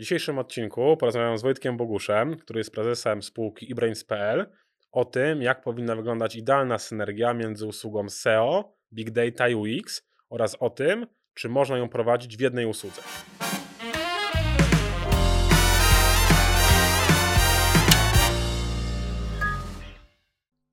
W 0.00 0.02
dzisiejszym 0.02 0.38
odcinku 0.38 0.96
porozmawiam 0.96 1.38
z 1.38 1.42
Wojtkiem 1.42 1.76
Boguszem, 1.76 2.36
który 2.36 2.60
jest 2.60 2.72
prezesem 2.72 3.22
spółki 3.22 3.72
eBrains.pl 3.72 4.46
o 4.92 5.04
tym, 5.04 5.42
jak 5.42 5.62
powinna 5.62 5.96
wyglądać 5.96 6.36
idealna 6.36 6.78
synergia 6.78 7.34
między 7.34 7.66
usługą 7.66 8.08
SEO, 8.08 8.76
Big 8.92 9.10
Data 9.10 9.48
i 9.48 9.54
UX 9.54 10.02
oraz 10.30 10.56
o 10.60 10.70
tym, 10.70 11.06
czy 11.34 11.48
można 11.48 11.78
ją 11.78 11.88
prowadzić 11.88 12.36
w 12.36 12.40
jednej 12.40 12.66
usłudze. 12.66 13.02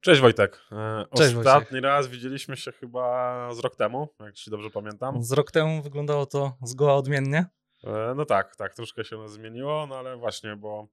Cześć 0.01 0.21
Wojtek. 0.21 0.61
E, 0.71 1.05
Cześć, 1.17 1.35
Ostatni 1.35 1.65
Wojciech. 1.71 1.83
raz 1.83 2.07
widzieliśmy 2.07 2.57
się 2.57 2.71
chyba 2.71 3.49
z 3.53 3.59
rok 3.59 3.75
temu, 3.75 4.07
jak 4.19 4.33
ci 4.33 4.51
dobrze 4.51 4.69
pamiętam. 4.69 5.23
Z 5.23 5.31
rok 5.31 5.51
temu 5.51 5.81
wyglądało 5.81 6.25
to 6.25 6.57
zgoła 6.61 6.95
odmiennie. 6.95 7.45
E, 7.83 8.13
No 8.15 8.25
tak, 8.25 8.55
tak, 8.55 8.75
troszkę 8.75 9.03
się 9.03 9.29
zmieniło, 9.29 9.87
no 9.87 9.97
ale 9.97 10.17
właśnie, 10.17 10.55
bo 10.55 10.87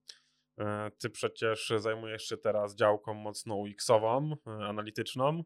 e, 0.58 0.90
ty 0.98 1.10
przecież 1.10 1.72
zajmujesz 1.78 2.22
się 2.22 2.36
teraz 2.36 2.74
działką 2.74 3.14
mocno 3.14 3.54
UX-ową, 3.54 4.36
e, 4.46 4.50
analityczną. 4.50 5.42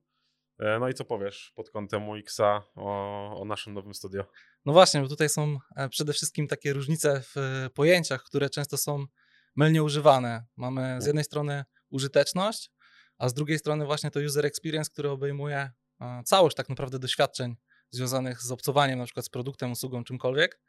No 0.81 0.89
i 0.89 0.95
co 0.95 1.05
powiesz 1.05 1.53
pod 1.55 1.71
kątem 1.71 2.09
UX-a 2.09 2.63
o, 2.77 3.41
o 3.41 3.45
naszym 3.45 3.75
nowym 3.75 3.95
studio? 3.95 4.25
No 4.65 4.73
właśnie, 4.73 5.01
bo 5.01 5.09
tutaj 5.09 5.29
są 5.29 5.59
przede 5.91 6.13
wszystkim 6.13 6.49
takie 6.49 6.73
różnice 6.73 7.23
w 7.23 7.35
pojęciach, 7.75 8.23
które 8.23 8.51
często 8.51 8.77
są 8.77 9.05
mylnie 9.57 9.83
używane. 9.83 10.45
Mamy 10.57 11.03
z 11.03 11.07
jednej 11.07 11.25
strony 11.25 11.65
użyteczność, 11.91 12.71
a 13.19 13.29
z 13.29 13.35
drugiej 13.35 13.59
strony 13.59 13.87
właśnie 13.87 14.11
to 14.11 14.21
user 14.21 14.47
experience, 14.47 14.91
który 14.91 15.11
obejmuje 15.11 15.71
całość 16.25 16.57
tak 16.57 16.69
naprawdę 16.69 16.99
doświadczeń 16.99 17.57
związanych 17.91 18.43
z 18.43 18.53
obcowaniem 18.53 18.99
na 18.99 19.05
przykład 19.05 19.27
z 19.27 19.31
produktem, 19.31 19.73
usługą, 19.73 20.05
czymkolwiek. 20.05 20.61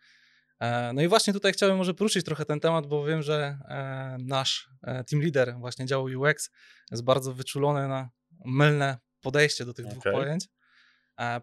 E, 0.60 0.94
No 0.94 1.02
i 1.02 1.08
właśnie 1.08 1.34
tutaj 1.34 1.54
chciałbym 1.54 1.78
może 1.78 1.94
poruszyć 1.94 2.26
trochę 2.26 2.46
ten 2.46 2.60
temat, 2.60 2.88
bo 2.88 3.06
wiem, 3.06 3.22
że 3.22 3.58
e, 3.70 4.18
nasz 4.20 4.70
e, 4.84 5.04
team 5.04 5.22
leader 5.22 5.56
właśnie 5.60 5.86
działu 5.86 6.08
UX 6.22 6.50
jest 6.92 7.04
bardzo 7.04 7.34
wyczulony 7.34 7.88
na 7.88 8.10
mylne 8.46 8.98
podejście 9.22 9.66
do 9.66 9.74
tych 9.74 9.86
dwóch 9.86 10.08
Okej. 10.08 10.14
pojęć. 10.14 10.48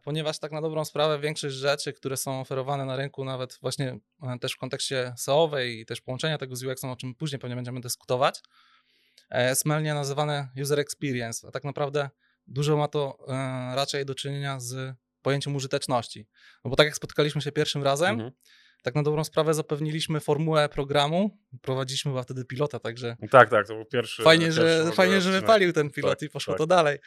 Ponieważ 0.03 0.39
tak 0.39 0.53
na 0.53 0.61
dobrą 0.61 0.85
sprawę 0.85 1.19
większość 1.19 1.57
rzeczy, 1.57 1.93
które 1.93 2.17
są 2.17 2.41
oferowane 2.41 2.85
na 2.85 2.97
rynku, 2.97 3.25
nawet 3.25 3.59
właśnie 3.63 3.99
też 4.41 4.53
w 4.53 4.57
kontekście 4.57 5.15
SEO-owej 5.17 5.81
i 5.81 5.87
też 5.87 6.01
połączenia 6.01 6.39
tego 6.39 6.57
z 6.57 6.65
UX-em, 6.65 6.91
o 6.91 6.97
czym 6.97 7.15
później 7.15 7.39
pewnie 7.39 7.57
będziemy 7.57 7.81
dyskutować, 7.81 8.41
jest 9.31 9.65
mylnie 9.65 9.95
nazywane 9.95 10.49
user 10.63 10.81
experience, 10.81 11.49
a 11.49 11.51
tak 11.51 11.65
naprawdę 11.65 12.11
dużo 12.47 12.77
ma 12.77 12.89
to 12.89 13.19
raczej 13.75 14.05
do 14.05 14.15
czynienia 14.15 14.61
z 14.61 14.97
pojęciem 15.23 15.57
użyteczności. 15.57 16.27
No 16.65 16.71
bo 16.71 16.77
tak 16.77 16.87
jak 16.87 16.97
spotkaliśmy 16.97 17.41
się 17.41 17.53
pierwszym 17.53 17.83
razem, 17.83 18.11
Mhm. 18.11 18.33
Tak 18.87 18.95
na 18.95 19.03
dobrą 19.03 19.25
sprawę 19.25 19.55
zapewniliśmy 19.55 20.21
formułę 20.21 20.69
programu, 20.69 21.39
prowadziliśmy 21.63 22.11
chyba 22.11 22.23
wtedy 22.23 22.45
pilota, 22.45 22.79
także 22.79 23.17
Tak, 23.31 23.51
tak, 23.51 23.67
to 23.67 23.75
był 23.75 23.85
pierwszy. 23.85 24.23
fajnie, 24.23 24.45
pierwszy 24.45 24.61
że, 24.63 24.79
ogóle 24.81 24.95
fajnie, 24.95 25.21
że 25.21 25.31
wypalił 25.31 25.73
ten 25.73 25.91
pilot 25.91 26.19
Tak, 26.19 26.23
i 26.23 26.31
poszło 26.31 26.55
tak. 26.55 26.59
to 26.59 26.67
dalej. 26.67 26.99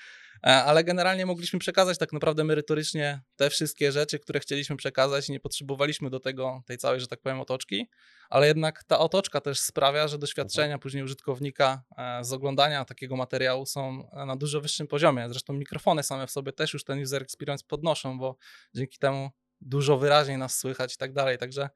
E, 0.47 0.63
Ale 0.63 0.83
generalnie 0.83 1.25
mogliśmy 1.25 1.59
przekazać 1.59 1.97
tak 1.97 2.13
naprawdę 2.13 2.43
merytorycznie 2.43 3.21
te 3.35 3.49
wszystkie 3.49 3.91
rzeczy, 3.91 4.19
które 4.19 4.39
chcieliśmy 4.39 4.75
przekazać 4.75 5.29
i 5.29 5.31
nie 5.31 5.39
potrzebowaliśmy 5.39 6.09
do 6.09 6.19
tego 6.19 6.61
tej 6.65 6.77
całej, 6.77 6.99
że 6.99 7.07
tak 7.07 7.21
powiem, 7.21 7.39
otoczki, 7.41 7.89
ale 8.29 8.47
jednak 8.47 8.83
ta 8.83 8.99
otoczka 8.99 9.41
też 9.41 9.59
sprawia, 9.59 10.07
że 10.07 10.17
doświadczenia 10.17 10.65
Mhm. 10.65 10.79
później 10.79 11.03
użytkownika 11.03 11.83
e, 11.97 12.23
z 12.23 12.33
oglądania 12.33 12.85
takiego 12.85 13.15
materiału 13.15 13.65
są 13.65 14.09
e, 14.11 14.25
na 14.25 14.35
dużo 14.35 14.61
wyższym 14.61 14.87
poziomie. 14.87 15.29
Zresztą 15.29 15.53
mikrofony 15.53 16.03
same 16.03 16.27
w 16.27 16.31
sobie 16.31 16.53
też 16.53 16.73
już 16.73 16.83
ten 16.83 17.01
user 17.01 17.21
experience 17.21 17.63
podnoszą, 17.67 18.17
bo 18.19 18.35
dzięki 18.75 18.97
temu 18.97 19.29
dużo 19.61 19.97
wyraźniej 19.97 20.37
nas 20.37 20.57
słychać 20.57 20.93
i 20.93 20.97
tak 20.97 21.13
dalej. 21.13 21.37
Także 21.37 21.69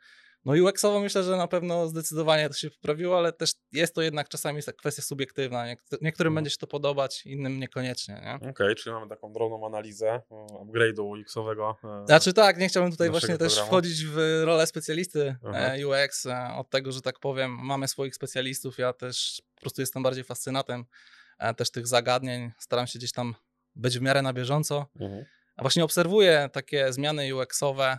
no 0.46 0.54
UX-owo 0.54 1.00
myślę, 1.02 1.24
że 1.24 1.38
na 1.38 1.48
pewno 1.48 1.88
zdecydowanie 1.88 2.48
to 2.50 2.54
się 2.56 2.70
poprawiło, 2.70 3.18
ale 3.18 3.34
też 3.34 3.52
jest 3.72 3.96
to 3.96 4.02
jednak 4.02 4.30
czasami 4.30 4.62
kwestia 4.78 5.02
subiektywna. 5.02 5.66
Niek- 5.66 5.98
Niektórym 6.02 6.32
Mhm. 6.32 6.36
będzie 6.36 6.50
się 6.52 6.58
to 6.58 6.68
podobać, 6.68 7.26
innym 7.26 7.60
niekoniecznie. 7.60 8.40
Nie? 8.42 8.50
Okej, 8.50 8.76
czyli 8.76 8.94
mamy 8.94 9.08
taką 9.10 9.34
drobną 9.34 9.66
analizę 9.66 10.10
e, 10.10 10.22
upgrade'u 10.66 11.02
UX-owego. 11.04 11.76
e, 12.04 12.06
Znaczy 12.08 12.34
tak, 12.34 12.58
nie 12.58 12.68
chciałbym 12.68 12.92
tutaj 12.92 13.10
właśnie 13.10 13.38
też 13.38 13.54
programu. 13.54 13.68
wchodzić 13.68 14.06
w 14.06 14.42
rolę 14.46 14.68
specjalisty 14.68 15.36
Aha. 15.48 15.58
e, 15.60 15.88
UX, 15.88 16.26
e, 16.26 16.48
od 16.56 16.70
tego, 16.70 16.92
że 16.92 17.02
tak 17.02 17.20
powiem, 17.20 17.52
mamy 17.52 17.88
swoich 17.88 18.16
specjalistów, 18.16 18.78
ja 18.78 18.94
też 18.94 19.42
po 19.56 19.62
prostu 19.62 19.82
jestem 19.82 20.04
bardziej 20.04 20.24
fascynatem 20.24 20.86
też 21.58 21.72
tych 21.72 21.88
zagadnień, 21.88 22.52
staram 22.60 22.88
się 22.88 23.00
gdzieś 23.00 23.12
tam 23.12 23.36
być 23.76 24.00
w 24.00 24.02
miarę 24.02 24.22
na 24.22 24.34
bieżąco. 24.34 24.86
mhm. 25.00 25.26
A 25.58 25.62
właśnie 25.62 25.84
obserwuję 25.84 26.50
takie 26.54 26.94
zmiany 26.94 27.36
UX-owe 27.36 27.98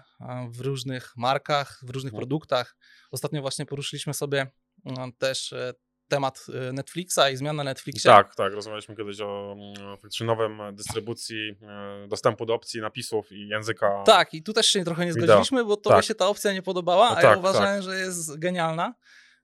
w 0.51 0.61
różnych 0.61 1.13
markach, 1.17 1.81
w 1.83 1.91
różnych 1.91 2.13
Mhm. 2.13 2.21
produktach. 2.21 2.77
Ostatnio 3.11 3.41
właśnie 3.43 3.67
poruszyliśmy 3.67 4.15
sobie 4.15 4.47
też 5.19 5.53
e, 5.53 5.73
temat 6.09 6.47
e, 6.69 6.73
Netflixa 6.73 7.19
i 7.33 7.37
zmian 7.37 7.57
na 7.57 7.65
Netflixie. 7.65 8.11
Tak, 8.11 8.35
tak, 8.35 8.53
rozmawialiśmy 8.53 8.97
kiedyś 8.97 9.21
o 9.21 9.53
mm, 9.53 9.97
faktycznie 9.97 10.27
nowym 10.27 10.61
dystrybucji 10.73 11.55
e, 11.63 12.09
dostępu 12.09 12.47
do 12.47 12.55
opcji 12.55 12.81
napisów 12.81 13.33
i 13.33 13.49
języka. 13.49 14.03
Tak, 14.07 14.35
i 14.35 14.43
tu 14.43 14.53
też 14.53 14.67
się 14.67 14.85
trochę 14.85 15.07
nie 15.07 15.13
zgodziliśmy, 15.13 15.65
bo 15.65 15.77
tobie 15.77 15.97
Tak. 15.97 16.05
się 16.05 16.15
ta 16.15 16.29
opcja 16.29 16.53
nie 16.53 16.63
podobała, 16.63 17.07
No 17.11 17.13
a 17.13 17.15
tak, 17.15 17.25
ja 17.25 17.37
uważałem, 17.37 17.83
że 17.83 17.99
jest 17.99 18.39
genialna. 18.39 18.95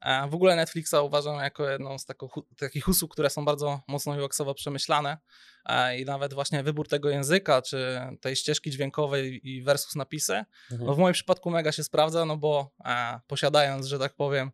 E, 0.02 0.28
W 0.28 0.34
ogóle 0.34 0.56
Netflixa 0.56 0.94
uważam 1.02 1.36
jako 1.40 1.70
jedną 1.70 1.98
z 1.98 2.06
hu- 2.30 2.46
takich 2.58 2.88
usług, 2.88 3.12
które 3.12 3.30
są 3.30 3.44
bardzo 3.44 3.80
mocno 3.88 4.12
UX-owo 4.12 4.54
przemyślane 4.54 5.18
E, 5.66 5.98
i 5.98 6.04
nawet 6.04 6.34
właśnie 6.34 6.62
wybór 6.62 6.88
tego 6.88 7.10
języka, 7.10 7.62
czy 7.62 8.00
tej 8.20 8.36
ścieżki 8.36 8.70
dźwiękowej 8.70 9.48
i 9.48 9.62
versus 9.62 9.96
napisy, 9.96 10.44
Mhm. 10.70 10.86
no 10.88 10.94
w 10.94 10.98
moim 10.98 11.14
przypadku 11.14 11.50
mega 11.50 11.72
się 11.72 11.84
sprawdza, 11.84 12.24
no 12.24 12.36
bo 12.36 12.70
e, 12.84 13.20
posiadając, 13.26 13.86
że 13.86 13.98
tak 13.98 14.14
powiem, 14.14 14.50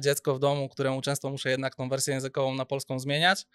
dziecko 0.00 0.34
w 0.34 0.38
domu, 0.38 0.68
któremu 0.68 1.00
często 1.00 1.30
muszę 1.30 1.50
jednak 1.50 1.74
tą 1.74 1.88
wersję 1.88 2.14
językową 2.14 2.54
na 2.54 2.64
polską 2.64 2.98
zmieniać, 2.98 3.46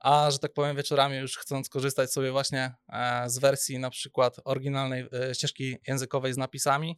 a 0.00 0.30
że 0.30 0.38
tak 0.38 0.52
powiem 0.52 0.76
wieczorami 0.76 1.16
już 1.16 1.36
chcąc 1.38 1.68
korzystać 1.68 2.12
sobie 2.12 2.30
właśnie 2.30 2.74
e, 2.88 3.30
z 3.30 3.38
wersji 3.38 3.78
na 3.78 3.90
przykład 3.90 4.36
oryginalnej 4.44 5.08
e, 5.30 5.34
ścieżki 5.34 5.76
językowej 5.88 6.32
z 6.32 6.36
napisami, 6.36 6.96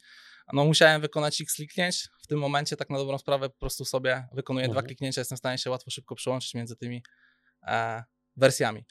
no 0.53 0.65
musiałem 0.65 1.01
wykonać 1.01 1.41
x 1.41 1.55
kliknięć. 1.55 2.09
W 2.23 2.27
tym 2.27 2.39
momencie 2.39 2.77
tak 2.77 2.91
na 2.91 2.99
dobrą 2.99 3.19
sprawę 3.19 3.51
po 3.51 3.59
prostu 3.59 3.85
sobie 3.85 4.29
wykonuję 4.33 4.67
dwa 4.67 4.73
Mhm. 4.73 4.87
kliknięcia, 4.87 5.21
jestem 5.21 5.37
w 5.37 5.39
stanie 5.39 5.59
się 5.59 5.71
łatwo, 5.71 5.91
szybko 5.91 6.15
przełączyć 6.15 6.55
między 6.55 6.77
tymi 6.77 7.03
e, 7.67 8.05
wersjami. 8.37 8.85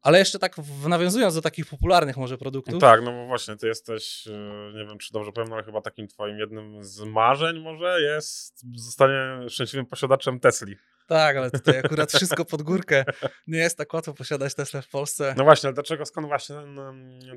Ale 0.00 0.18
jeszcze 0.18 0.38
tak 0.38 0.56
w, 0.56 0.88
nawiązując 0.88 1.34
do 1.34 1.42
takich 1.42 1.66
popularnych 1.66 2.16
może 2.16 2.38
produktów, 2.38 2.80
Tak, 2.80 3.02
no 3.02 3.12
bo 3.12 3.26
właśnie 3.26 3.56
ty 3.56 3.66
jesteś, 3.66 4.26
nie 4.74 4.86
wiem 4.86 4.98
czy 4.98 5.12
dobrze 5.12 5.32
powiem, 5.32 5.48
no 5.48 5.54
ale 5.54 5.64
chyba 5.64 5.80
takim 5.80 6.08
twoim 6.08 6.38
jednym 6.38 6.84
z 6.84 7.00
marzeń 7.00 7.60
może 7.60 8.00
jest 8.00 8.64
zostanie 8.74 9.48
szczęśliwym 9.48 9.86
posiadaczem 9.86 10.40
Tesli. 10.40 10.76
Tak, 11.06 11.36
ale 11.36 11.50
tutaj 11.50 11.78
akurat 11.78 12.12
wszystko 12.12 12.44
pod 12.44 12.62
górkę. 12.62 13.04
Nie 13.46 13.58
jest 13.58 13.78
tak 13.78 13.94
łatwo 13.94 14.14
posiadać 14.14 14.54
Tesla 14.54 14.82
w 14.82 14.88
Polsce. 14.88 15.34
No 15.38 15.44
właśnie, 15.44 15.66
ale 15.66 15.74
dlaczego, 15.74 16.06
skąd 16.06 16.26
właśnie 16.26 16.56
ten, 16.56 16.78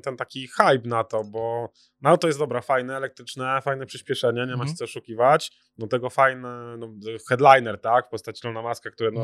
ten 0.02 0.16
taki 0.16 0.48
hype 0.48 0.88
na 0.88 1.04
to, 1.04 1.24
bo 1.24 1.72
no 2.02 2.16
to 2.16 2.26
jest 2.26 2.38
dobra, 2.38 2.60
fajne, 2.60 2.96
elektryczne, 2.96 3.60
fajne 3.62 3.86
przyspieszenie, 3.86 4.40
nie 4.40 4.46
ma 4.46 4.52
Mhm. 4.52 4.68
się 4.68 4.74
co 4.74 4.84
oszukiwać, 4.84 5.52
do 5.78 5.86
tego 5.86 6.10
fajny 6.10 6.48
no, 6.78 6.88
headliner, 7.28 7.80
tak, 7.80 8.06
w 8.06 8.08
postaci 8.10 8.46
Elona 8.46 8.68
Muska, 8.68 8.90
który 8.90 9.10
no, 9.12 9.20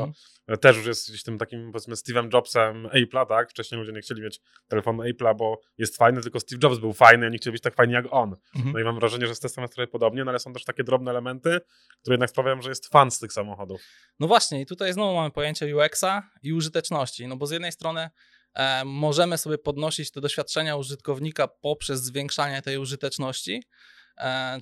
Mhm. 0.47 0.59
też 0.59 0.77
już 0.77 0.85
jest 0.85 1.09
gdzieś 1.09 1.23
tym 1.23 1.37
takim, 1.37 1.71
powiedzmy, 1.71 1.95
Steve'em 1.95 2.33
Jobsem 2.33 2.87
Apple'a, 2.87 3.25
tak, 3.27 3.49
wcześniej 3.49 3.79
ludzie 3.79 3.91
nie 3.91 4.01
chcieli 4.01 4.21
mieć 4.21 4.41
telefonu 4.67 5.03
Apple'a, 5.03 5.35
bo 5.35 5.59
jest 5.77 5.97
fajny, 5.97 6.21
tylko 6.21 6.39
Steve 6.39 6.59
Jobs 6.63 6.77
był 6.79 6.93
fajny, 6.93 7.25
a 7.25 7.29
nie 7.29 7.37
chcieli 7.37 7.51
być 7.51 7.61
tak 7.61 7.75
fajni 7.75 7.93
jak 7.93 8.05
on. 8.11 8.35
Mhm. 8.55 8.73
No 8.73 8.79
i 8.79 8.83
mam 8.83 8.95
wrażenie, 8.99 9.27
że 9.27 9.35
z 9.35 9.39
Teslą 9.39 9.63
jest 9.63 9.73
trochę 9.73 9.87
podobnie, 9.87 10.23
no 10.25 10.31
ale 10.31 10.39
są 10.39 10.53
też 10.53 10.63
takie 10.63 10.83
drobne 10.83 11.11
elementy, 11.11 11.59
które 12.01 12.13
jednak 12.13 12.29
sprawiają, 12.29 12.61
że 12.61 12.69
jest 12.69 12.87
fan 12.87 13.11
z 13.11 13.19
tych 13.19 13.33
samochodów. 13.33 13.81
No 14.19 14.27
właśnie, 14.35 14.61
i 14.61 14.65
tutaj 14.65 14.93
znowu 14.93 15.13
mamy 15.15 15.31
pojęcie 15.31 15.77
UX-a 15.77 16.29
i 16.43 16.53
użyteczności. 16.53 17.27
No 17.27 17.37
bo 17.37 17.47
z 17.47 17.51
jednej 17.51 17.71
strony 17.71 18.09
e, 18.53 18.85
możemy 18.85 19.37
sobie 19.37 19.57
podnosić 19.57 20.11
te 20.11 20.21
doświadczenia 20.21 20.75
użytkownika 20.75 21.47
poprzez 21.47 22.03
zwiększanie 22.03 22.61
tej 22.61 22.77
użyteczności, 22.77 23.63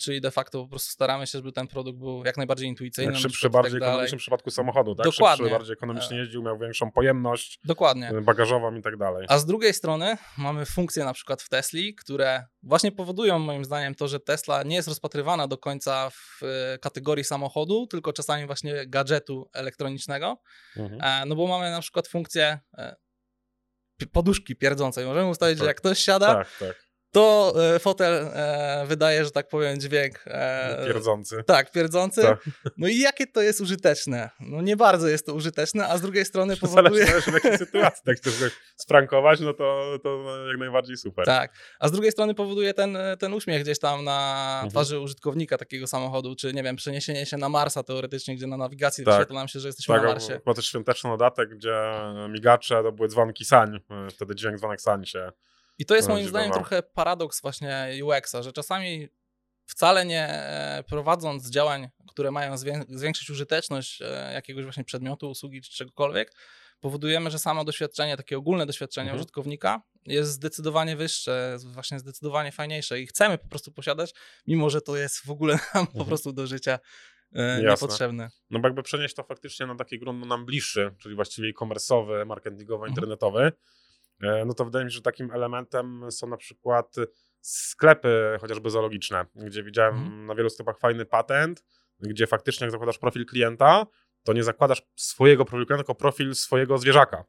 czyli 0.02 0.22
de 0.22 0.32
facto 0.32 0.64
po 0.64 0.70
prostu 0.70 0.92
staramy 0.92 1.28
się, 1.28 1.38
żeby 1.38 1.52
ten 1.52 1.68
produkt 1.68 2.00
był 2.00 2.26
jak 2.26 2.38
najbardziej 2.38 2.68
intuicyjny. 2.70 3.12
Jak 3.14 3.22
szybszy, 3.22 3.42
tak 3.42 3.52
bardziej 3.52 3.80
dalej. 3.80 3.94
ekonomicznym 3.94 4.20
przypadku 4.20 4.52
samochodu, 4.52 4.96
tak? 4.96 5.06
Dokładnie. 5.06 5.46
Szybszy, 5.46 5.52
bardziej 5.58 5.74
ekonomicznie 5.74 6.18
jeździł, 6.18 6.44
miał 6.44 6.58
większą 6.60 6.92
pojemność 6.92 7.60
Dokładnie. 7.66 8.10
e, 8.10 8.22
bagażową 8.22 8.76
i 8.76 8.82
tak 8.82 8.98
dalej. 8.98 9.26
A 9.30 9.38
z 9.38 9.46
drugiej 9.46 9.74
strony 9.74 10.18
mamy 10.38 10.66
funkcje 10.66 11.06
na 11.06 11.14
przykład 11.14 11.42
w 11.42 11.50
Tesli, 11.50 11.96
które 11.96 12.46
właśnie 12.64 12.92
powodują 12.92 13.40
moim 13.40 13.66
zdaniem 13.66 13.96
to, 13.96 14.08
że 14.08 14.20
Tesla 14.20 14.64
nie 14.64 14.76
jest 14.76 14.88
rozpatrywana 14.88 15.48
do 15.48 15.58
końca 15.58 16.10
w 16.10 16.40
e, 16.44 16.78
kategorii 16.78 17.24
samochodu, 17.24 17.88
tylko 17.88 18.14
czasami 18.14 18.46
właśnie 18.46 18.88
gadżetu 18.88 19.50
elektronicznego. 19.54 20.38
Mhm. 20.78 21.02
E, 21.02 21.26
No 21.26 21.36
bo 21.36 21.48
mamy 21.48 21.72
na 21.72 21.82
przykład 21.82 22.08
funkcję 22.08 22.60
e, 22.78 22.96
poduszki 24.12 24.56
pierdzącej. 24.56 25.06
Możemy 25.06 25.30
ustalić, 25.30 25.58
że 25.58 25.62
Tak. 25.64 25.68
jak 25.68 25.78
ktoś 25.78 26.00
siada, 26.00 26.28
Tak, 26.36 26.48
tak. 26.60 26.83
To 27.14 27.54
e, 27.76 27.80
fotel 27.80 28.14
e, 28.34 28.86
wydaje, 28.88 29.26
że 29.26 29.32
tak 29.32 29.48
powiem, 29.48 29.80
dźwięk. 29.80 30.24
E, 30.28 30.86
Pierdzący. 30.88 31.44
tak, 31.46 31.72
pierdzący. 31.72 32.22
Tak. 32.22 32.40
No 32.78 32.88
i 32.88 33.00
jakie 33.00 33.28
to 33.28 33.42
jest 33.42 33.62
użyteczne? 33.62 34.30
No 34.40 34.62
nie 34.62 34.78
bardzo 34.78 35.08
jest 35.08 35.26
to 35.26 35.34
użyteczne, 35.34 35.88
a 35.88 35.98
z 35.98 36.02
drugiej 36.02 36.26
strony 36.26 36.56
Zależy 36.62 36.76
powoduje... 36.76 37.06
też 37.06 37.24
w 37.26 37.34
jakiej 37.34 37.58
sytuacji. 37.66 38.02
Jak 38.06 38.18
chcesz 38.18 38.34
sprankować, 38.78 39.40
no 39.40 39.54
to, 39.54 39.98
to 40.04 40.24
jak 40.48 40.58
najbardziej 40.58 40.98
super. 40.98 41.26
Tak, 41.26 41.54
a 41.80 41.88
z 41.88 41.92
drugiej 41.92 42.12
strony 42.12 42.34
powoduje 42.36 42.74
ten, 42.74 42.98
ten 43.20 43.34
uśmiech 43.34 43.62
gdzieś 43.64 43.80
tam 43.80 44.04
na 44.04 44.44
Mhm. 44.54 44.70
twarzy 44.72 45.00
użytkownika 45.00 45.58
takiego 45.58 45.88
samochodu, 45.88 46.36
czy 46.36 46.54
nie 46.54 46.64
wiem, 46.64 46.76
przeniesienie 46.76 47.26
się 47.26 47.38
na 47.38 47.50
Marsa 47.50 47.84
teoretycznie, 47.84 48.36
gdzie 48.36 48.48
na 48.48 48.58
nawigacji 48.58 49.06
Tak. 49.06 49.14
wyświetla 49.14 49.36
nam 49.40 49.48
się, 49.48 49.60
że 49.60 49.68
jesteśmy 49.68 49.96
Tak, 49.96 50.04
na 50.04 50.10
Marsie. 50.10 50.40
bo 50.46 50.54
też 50.54 50.66
świąteczny 50.68 51.10
dodatek, 51.10 51.50
gdzie 51.50 51.76
migacze 52.30 52.84
to 52.84 52.92
były 52.92 53.08
dzwonki 53.08 53.46
sań. 53.46 53.80
Wtedy 54.16 54.36
dźwięk 54.36 54.58
dzwonek 54.60 54.82
sań 54.82 55.06
się. 55.06 55.32
I 55.78 55.86
to 55.86 55.96
jest 55.96 56.08
No, 56.08 56.14
moim 56.16 56.28
zdaniem 56.28 56.52
trochę 56.52 56.84
paradoks 56.84 57.42
właśnie 57.42 57.92
UX-a, 58.04 58.44
że 58.44 58.54
czasami 58.54 59.08
wcale 59.66 60.06
nie 60.06 60.28
e, 60.30 60.84
prowadząc 60.90 61.50
działań, 61.50 61.90
które 62.10 62.32
mają 62.32 62.56
zwię- 62.56 62.86
zwiększyć 62.90 63.30
użyteczność 63.30 64.02
e, 64.02 64.32
jakiegoś 64.34 64.64
właśnie 64.64 64.84
przedmiotu, 64.84 65.30
usługi 65.30 65.62
czy 65.62 65.72
czegokolwiek, 65.72 66.34
powodujemy, 66.80 67.32
że 67.32 67.40
samo 67.40 67.66
doświadczenie, 67.66 68.18
takie 68.18 68.38
ogólne 68.38 68.66
doświadczenie 68.66 69.06
Mhm. 69.10 69.20
użytkownika 69.22 69.82
jest 70.06 70.32
zdecydowanie 70.32 70.96
wyższe, 70.96 71.58
właśnie 71.66 72.00
zdecydowanie 72.00 72.52
fajniejsze 72.52 73.00
i 73.02 73.08
chcemy 73.08 73.38
po 73.38 73.48
prostu 73.48 73.72
posiadać, 73.72 74.14
mimo 74.48 74.70
że 74.70 74.82
to 74.82 74.98
jest 74.98 75.26
w 75.26 75.30
ogóle 75.30 75.54
nam 75.76 75.86
po 75.88 75.92
Mhm. 75.92 76.06
prostu 76.06 76.34
do 76.34 76.48
życia 76.48 76.80
e, 77.36 77.42
Jasne. 77.62 77.70
niepotrzebne. 77.72 78.30
No 78.50 78.60
bo 78.60 78.68
jakby 78.68 78.84
przenieść 78.84 79.16
to 79.16 79.24
faktycznie 79.24 79.66
na 79.66 79.76
taki 79.76 80.00
grunt 80.00 80.26
nam 80.26 80.46
bliższy, 80.46 80.96
czyli 81.02 81.16
właściwie 81.16 81.50
e-commerce'owy, 81.50 82.10
Mhm. 82.12 82.28
marketingowo-internetowy, 82.28 83.40
e, 83.40 83.52
no 84.46 84.54
to 84.54 84.66
wydaje 84.66 84.86
mi 84.86 84.92
się, 84.92 84.96
że 84.96 85.02
takim 85.02 85.32
elementem 85.32 86.12
są 86.12 86.28
na 86.28 86.38
przykład 86.38 86.96
sklepy 87.42 88.38
chociażby 88.42 88.70
zoologiczne, 88.70 89.26
gdzie 89.36 89.64
widziałem 89.64 89.96
Mhm. 89.96 90.26
na 90.26 90.36
wielu 90.36 90.50
sklepach 90.50 90.78
fajny 90.80 91.06
patent, 91.06 91.64
gdzie 92.00 92.28
faktycznie 92.28 92.66
jak 92.66 92.72
zakładasz 92.72 92.98
profil 92.98 93.26
klienta, 93.26 93.86
to 94.24 94.34
nie 94.34 94.44
zakładasz 94.44 94.82
swojego 94.96 95.46
profilu 95.46 95.66
klienta, 95.66 95.84
tylko 95.84 95.96
profil 95.96 96.36
swojego 96.36 96.78
zwierzaka. 96.78 97.24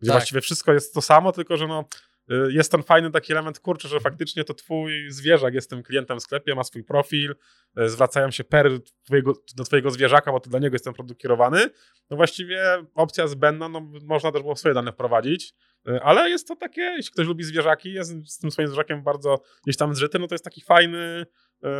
Gdzie 0.00 0.08
Tak. 0.10 0.18
właściwie 0.18 0.40
wszystko 0.40 0.72
jest 0.72 0.94
to 0.94 1.02
samo, 1.02 1.32
tylko 1.32 1.56
że 1.56 1.66
no, 1.66 1.84
y, 2.30 2.52
jest 2.52 2.72
ten 2.72 2.82
fajny 2.82 3.10
taki 3.10 3.32
element, 3.32 3.58
kurczę, 3.60 3.88
że 3.88 4.00
faktycznie 4.00 4.44
to 4.44 4.54
twój 4.54 5.10
zwierzak 5.10 5.54
jest 5.54 5.70
tym 5.70 5.82
klientem 5.82 6.18
w 6.18 6.22
sklepie, 6.22 6.54
ma 6.54 6.64
swój 6.64 6.84
profil, 6.84 7.34
y, 7.80 7.88
zwracają 7.88 8.30
się 8.30 8.44
pery 8.44 8.80
twojego, 9.04 9.32
do 9.56 9.64
twojego 9.64 9.90
zwierzaka, 9.90 10.32
bo 10.32 10.40
to 10.40 10.50
dla 10.50 10.58
niego 10.58 10.74
jest 10.74 10.84
ten 10.84 10.94
produkt 10.94 11.20
kierowany. 11.20 11.70
No 12.10 12.16
właściwie 12.16 12.84
opcja 12.94 13.26
zbędna, 13.26 13.68
no 13.68 13.80
można 14.04 14.32
też 14.32 14.42
było 14.42 14.56
swoje 14.56 14.74
dane 14.74 14.92
wprowadzić, 14.92 15.54
ale 16.02 16.30
jest 16.30 16.48
to 16.48 16.56
takie, 16.56 16.80
jeśli 16.82 17.12
ktoś 17.12 17.26
lubi 17.26 17.44
zwierzaki, 17.44 17.92
jest 17.92 18.28
z 18.28 18.38
tym 18.38 18.50
swoim 18.50 18.68
zwierzakiem 18.68 19.02
bardzo 19.02 19.40
gdzieś 19.64 19.76
tam 19.76 19.94
zżyty, 19.94 20.18
no 20.18 20.26
to 20.26 20.34
jest 20.34 20.44
taki 20.44 20.60
fajny, 20.60 21.26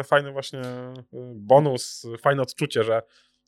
y, 0.00 0.04
fajny 0.04 0.32
właśnie 0.32 0.60
y, 0.60 1.02
bonus, 1.34 2.04
y, 2.04 2.18
fajne 2.18 2.42
odczucie, 2.42 2.84
że, 2.84 3.02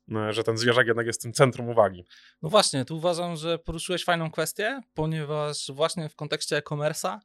y, 0.09 0.33
że 0.33 0.43
ten 0.43 0.57
zwierzak 0.57 0.87
jednak 0.87 1.07
jest 1.07 1.21
tym 1.21 1.33
centrum 1.33 1.69
uwagi. 1.69 2.05
No 2.41 2.49
właśnie, 2.49 2.85
tu 2.85 2.97
uważam, 2.97 3.35
że 3.35 3.59
poruszyłeś 3.59 4.03
fajną 4.03 4.31
kwestię, 4.31 4.81
ponieważ 4.93 5.71
właśnie 5.73 6.09
w 6.09 6.15
kontekście 6.15 6.57
e-commerce'a 6.57 7.19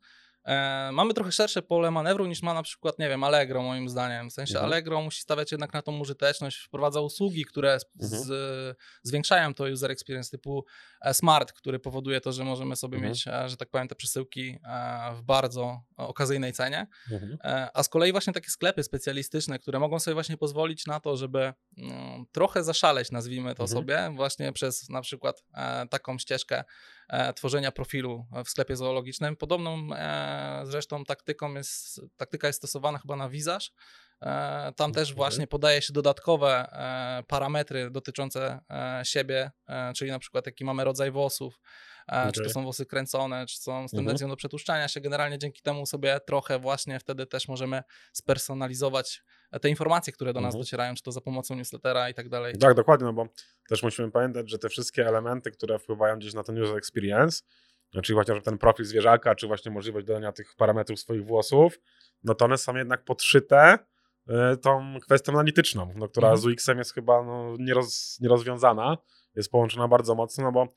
e, 0.45 0.91
mamy 0.93 1.15
trochę 1.15 1.33
szersze 1.33 1.63
pole 1.63 1.91
manewru 1.91 2.27
niż 2.27 2.43
ma 2.43 2.55
na 2.55 2.63
przykład, 2.63 2.99
nie 2.99 3.09
wiem, 3.09 3.25
Allegro 3.25 3.63
moim 3.63 3.89
zdaniem. 3.89 4.31
W 4.31 4.33
sensie 4.33 4.55
Mhm. 4.55 4.67
Allegro 4.73 5.03
musi 5.03 5.21
stawiać 5.21 5.53
jednak 5.53 5.73
na 5.75 5.83
tą 5.83 5.99
użyteczność, 6.01 6.57
wprowadza 6.59 7.01
usługi, 7.01 7.45
które 7.45 7.79
Mhm. 8.03 8.23
z, 8.23 8.77
zwiększają 9.03 9.55
to 9.55 9.65
user 9.65 9.91
experience 9.91 10.31
typu 10.31 10.65
e, 11.03 11.15
smart, 11.15 11.53
który 11.53 11.79
powoduje 11.79 12.21
to, 12.21 12.33
że 12.33 12.45
możemy 12.45 12.77
sobie 12.77 12.97
Mhm. 12.97 13.11
mieć, 13.13 13.29
e, 13.29 13.49
że 13.49 13.57
tak 13.57 13.71
powiem, 13.71 13.89
te 13.89 13.95
przesyłki 13.95 14.59
e, 14.65 15.15
w 15.15 15.23
bardzo 15.23 15.81
okazyjnej 15.97 16.53
cenie. 16.53 16.87
Mhm. 17.13 17.39
A 17.75 17.83
z 17.83 17.89
kolei 17.89 18.13
właśnie 18.13 18.33
takie 18.33 18.51
sklepy 18.51 18.83
specjalistyczne, 18.83 19.59
które 19.59 19.79
mogą 19.79 19.99
sobie 19.99 20.15
właśnie 20.15 20.37
pozwolić 20.37 20.87
na 20.87 21.01
to, 21.01 21.17
żeby 21.17 21.53
mm, 21.79 22.25
trochę 22.33 22.65
zaszaleć, 22.65 23.11
nazwijmy 23.11 23.55
to 23.55 23.63
Mhm. 23.63 23.69
sobie, 23.69 24.11
właśnie 24.17 24.53
przez 24.53 24.89
na 24.89 25.01
przykład 25.01 25.45
taką 25.91 26.19
ścieżkę 26.19 26.65
tworzenia 27.37 27.73
profilu 27.73 28.27
w 28.45 28.49
sklepie 28.49 28.77
zoologicznym. 28.77 29.37
Podobną 29.37 29.89
e, 29.95 30.63
zresztą 30.65 31.05
taktyką 31.05 31.55
jest, 31.55 32.01
taktyka 32.17 32.47
jest 32.47 32.59
stosowana 32.59 32.99
chyba 32.99 33.17
na 33.17 33.29
Visage. 33.29 33.67
E, 34.23 34.73
Tam 34.77 34.93
też 34.93 35.15
właśnie 35.15 35.47
podaje 35.47 35.83
się 35.83 35.93
dodatkowe 35.93 36.69
e, 36.73 37.23
parametry 37.23 37.91
dotyczące 37.91 38.61
e, 38.71 39.01
siebie, 39.05 39.51
e, 39.69 39.93
czyli 39.93 40.11
na 40.11 40.19
przykład 40.19 40.47
jaki 40.47 40.65
mamy 40.65 40.85
rodzaj 40.85 41.11
włosów, 41.11 41.61
e, 42.11 42.33
czy 42.33 42.43
to 42.43 42.51
są 42.51 42.63
włosy 42.63 42.87
kręcone, 42.87 43.47
czy 43.47 43.57
są 43.59 43.63
z 43.63 43.67
Mhm. 43.75 43.89
tendencją 43.89 44.29
do 44.29 44.37
przetłuszczania 44.37 44.89
się. 44.89 45.01
Generalnie 45.01 45.39
dzięki 45.39 45.63
temu 45.63 45.87
sobie 45.87 46.21
trochę 46.27 46.59
właśnie 46.59 47.01
wtedy 47.01 47.27
też 47.27 47.49
możemy 47.49 47.83
spersonalizować 48.13 49.23
te 49.63 49.69
informacje, 49.69 50.13
które 50.13 50.33
do 50.33 50.41
nas 50.41 50.55
Mhm. 50.55 50.63
docierają, 50.63 50.95
czy 50.95 51.03
to 51.03 51.13
za 51.13 51.21
pomocą 51.21 51.55
newslettera 51.55 52.11
i 52.11 52.15
tak 52.15 52.29
dalej. 52.29 52.59
Tak, 52.59 52.75
dokładnie, 52.75 53.05
no 53.07 53.13
bo 53.13 53.27
też 53.69 53.83
musimy 53.83 54.11
pamiętać, 54.11 54.51
że 54.51 54.59
te 54.59 54.69
wszystkie 54.69 55.07
elementy, 55.09 55.51
które 55.51 55.79
wpływają 55.79 56.17
gdzieś 56.19 56.35
na 56.35 56.43
ten 56.43 56.63
user 56.63 56.77
experience, 56.77 57.43
czyli 58.03 58.19
chociażby 58.19 58.43
ten 58.43 58.59
profil 58.59 58.85
zwierzaka, 58.85 59.35
czy 59.35 59.47
właśnie 59.47 59.71
możliwość 59.71 60.07
dodania 60.07 60.33
tych 60.33 60.55
parametrów 60.57 61.01
swoich 61.01 61.25
włosów, 61.27 61.81
no 62.25 62.35
to 62.35 62.45
one 62.45 62.59
są 62.59 62.77
jednak 62.77 63.05
podszyte 63.05 63.79
y, 64.53 64.57
tą 64.57 64.99
kwestią 65.03 65.33
analityczną, 65.33 65.93
no, 65.97 66.09
która 66.09 66.29
Mhm. 66.29 66.41
z 66.43 66.47
UX-em 66.47 66.79
jest 66.79 66.95
chyba 66.95 67.23
no, 67.23 67.57
nieroz, 67.59 68.19
nierozwiązana, 68.21 68.97
jest 69.35 69.51
połączona 69.51 69.89
bardzo 69.89 70.15
mocno, 70.15 70.45
no 70.45 70.53
bo 70.53 70.69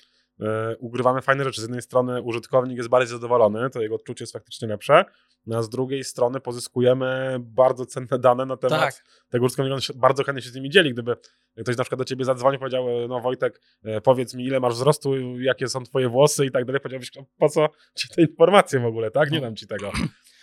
ugrywamy 0.79 1.21
fajne 1.21 1.43
rzeczy. 1.43 1.61
Z 1.61 1.63
jednej 1.63 1.81
strony 1.81 2.21
użytkownik 2.21 2.77
jest 2.77 2.89
bardziej 2.89 3.09
zadowolony, 3.09 3.69
to 3.69 3.81
jego 3.81 3.95
odczucie 3.95 4.23
jest 4.23 4.33
faktycznie 4.33 4.67
lepsze, 4.67 5.05
no, 5.45 5.57
a 5.57 5.61
z 5.61 5.69
drugiej 5.69 6.03
strony 6.03 6.39
pozyskujemy 6.39 7.37
bardzo 7.39 7.85
cenne 7.85 8.19
dane 8.19 8.45
na 8.45 8.57
temat 8.57 8.79
Tak, 8.81 9.03
tego 9.29 9.45
użytkownika 9.45 9.77
bardzo 9.95 10.23
chętnie 10.23 10.41
się 10.41 10.49
z 10.49 10.55
nimi 10.55 10.69
dzieli. 10.69 10.93
Gdyby 10.93 11.15
ktoś 11.61 11.77
na 11.77 11.83
przykład 11.83 11.99
do 11.99 12.05
ciebie 12.05 12.25
zadzwonił, 12.25 12.59
powiedział, 12.59 12.85
no 13.09 13.19
Wojtek, 13.19 13.61
e, 13.83 14.01
powiedz 14.01 14.33
mi 14.33 14.45
ile 14.45 14.59
masz 14.59 14.73
wzrostu, 14.73 15.39
jakie 15.39 15.67
są 15.67 15.83
twoje 15.83 16.09
włosy 16.09 16.45
i 16.45 16.51
tak 16.51 16.65
dalej, 16.65 16.81
powiedziałbyś, 16.81 17.11
"A 17.17 17.21
po 17.39 17.49
co 17.49 17.67
ci 17.95 18.07
te 18.07 18.21
informacje 18.21 18.79
w 18.79 18.85
ogóle, 18.85 19.11
tak? 19.11 19.31
Nie 19.31 19.41
dam 19.41 19.55
ci 19.55 19.67
tego. 19.67 19.91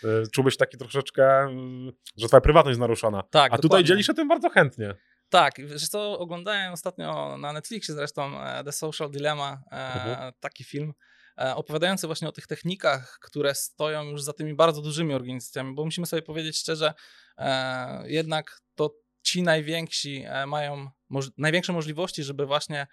E, 0.03 0.27
Czułbyś 0.33 0.57
taki 0.57 0.77
troszeczkę, 0.77 1.39
mm, 1.39 1.91
że 2.17 2.27
twoja 2.27 2.41
prywatność 2.41 2.71
jest 2.71 2.79
naruszona. 2.79 3.23
tak. 3.23 3.53
A 3.53 3.55
tutaj 3.55 3.61
dokładnie. 3.61 3.85
dzielisz 3.85 4.07
się 4.07 4.13
tym 4.13 4.27
bardzo 4.27 4.49
chętnie. 4.49 4.95
Tak, 5.31 5.53
wiesz 5.67 5.89
co, 5.89 6.19
oglądałem 6.19 6.73
ostatnio 6.73 7.37
na 7.37 7.53
Netflixie 7.53 7.95
zresztą 7.95 8.41
e, 8.43 8.63
The 8.63 8.71
Social 8.71 9.11
Dilemma, 9.11 9.61
e, 9.71 9.93
Mhm. 9.93 10.33
taki 10.39 10.63
film, 10.63 10.93
e, 11.41 11.55
opowiadający 11.55 12.07
właśnie 12.07 12.27
o 12.29 12.31
tych 12.31 12.47
technikach, 12.47 13.17
które 13.21 13.55
stoją 13.55 14.03
już 14.03 14.23
za 14.23 14.33
tymi 14.33 14.53
bardzo 14.55 14.81
dużymi 14.81 15.13
organizacjami, 15.13 15.75
bo 15.75 15.85
musimy 15.85 16.07
sobie 16.07 16.21
powiedzieć 16.21 16.57
szczerze, 16.59 16.93
jednak 18.05 18.59
to 18.75 18.89
ci 19.23 19.43
najwięksi 19.43 20.25
mają 20.47 20.89
moż- 21.09 21.31
największe 21.37 21.73
możliwości, 21.73 22.23
żeby 22.23 22.45
właśnie 22.45 22.87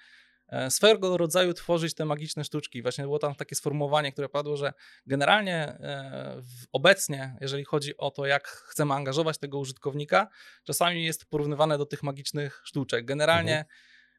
swego 0.69 1.17
rodzaju 1.17 1.55
tworzyć 1.55 1.95
te 1.95 2.05
magiczne 2.05 2.45
sztuczki. 2.45 2.83
Właśnie 2.83 3.05
było 3.05 3.19
tam 3.19 3.35
takie 3.35 3.55
sformułowanie, 3.55 4.13
które 4.13 4.29
padło, 4.29 4.57
że 4.57 4.73
generalnie 5.07 5.55
e, 5.55 6.43
obecnie, 6.73 7.37
jeżeli 7.41 7.65
chodzi 7.65 7.97
o 7.97 8.11
to, 8.11 8.27
jak 8.27 8.49
chcemy 8.49 8.95
angażować 8.95 9.39
tego 9.39 9.59
użytkownika, 9.59 10.29
czasami 10.65 11.05
jest 11.05 11.25
porównywane 11.31 11.79
do 11.79 11.87
tych 11.87 12.03
magicznych 12.03 12.63
sztuczek. 12.65 13.05
Generalnie 13.05 13.65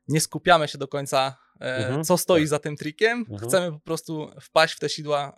nie 0.09 0.21
skupiamy 0.21 0.67
się 0.67 0.77
do 0.77 0.87
końca, 0.87 1.37
e, 1.61 1.75
Mhm, 1.77 2.03
co 2.03 2.17
stoi 2.17 2.41
tak. 2.41 2.47
za 2.47 2.59
tym 2.59 2.75
trikiem. 2.75 3.19
Mhm. 3.19 3.39
Chcemy 3.49 3.71
po 3.71 3.79
prostu 3.79 4.31
wpaść 4.41 4.73
w 4.73 4.79
te 4.79 4.89
sidła 4.89 5.33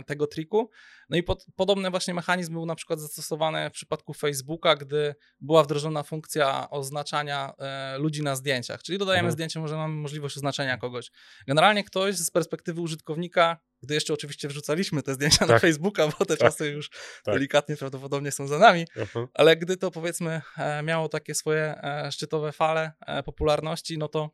e, 0.00 0.04
tego 0.04 0.26
triku. 0.26 0.70
No 1.10 1.16
i 1.16 1.22
pod, 1.22 1.46
podobny 1.56 1.90
właśnie 1.90 2.14
mechanizm 2.14 2.52
był 2.52 2.66
na 2.66 2.74
przykład 2.74 3.00
zastosowany 3.00 3.70
w 3.70 3.72
przypadku 3.72 4.14
Facebooka, 4.14 4.76
gdy 4.76 5.14
była 5.40 5.62
wdrożona 5.62 6.02
funkcja 6.02 6.70
oznaczania 6.70 7.52
e, 7.58 7.98
ludzi 7.98 8.22
na 8.22 8.36
zdjęciach. 8.36 8.82
Czyli 8.82 8.98
dodajemy 8.98 9.20
Mhm. 9.20 9.32
zdjęcie, 9.32 9.60
może 9.60 9.76
mamy 9.76 9.94
możliwość 9.94 10.36
oznaczenia 10.36 10.78
kogoś. 10.78 11.10
Generalnie 11.46 11.84
ktoś 11.84 12.16
z 12.16 12.30
perspektywy 12.30 12.80
użytkownika, 12.80 13.56
gdy 13.84 13.94
jeszcze 13.94 14.12
oczywiście 14.14 14.48
wrzucaliśmy 14.48 15.02
te 15.02 15.14
zdjęcia 15.14 15.46
na 15.46 15.52
Tak. 15.52 15.60
Facebooka, 15.62 16.08
bo 16.18 16.24
te 16.24 16.36
Tak. 16.36 16.38
czasy 16.38 16.68
już 16.70 16.90
Tak. 17.24 17.34
delikatnie 17.34 17.76
prawdopodobnie 17.76 18.32
są 18.32 18.46
za 18.46 18.58
nami, 18.58 18.86
Mhm. 18.96 19.26
ale 19.34 19.56
gdy 19.56 19.76
to 19.76 19.90
powiedzmy 19.90 20.40
e, 20.58 20.82
miało 20.82 21.08
takie 21.08 21.34
swoje 21.34 21.74
e, 21.82 22.12
szczytowe 22.12 22.52
fale 22.52 22.92
e, 23.06 23.22
popularności, 23.22 23.98
no 23.98 24.08
to 24.08 24.30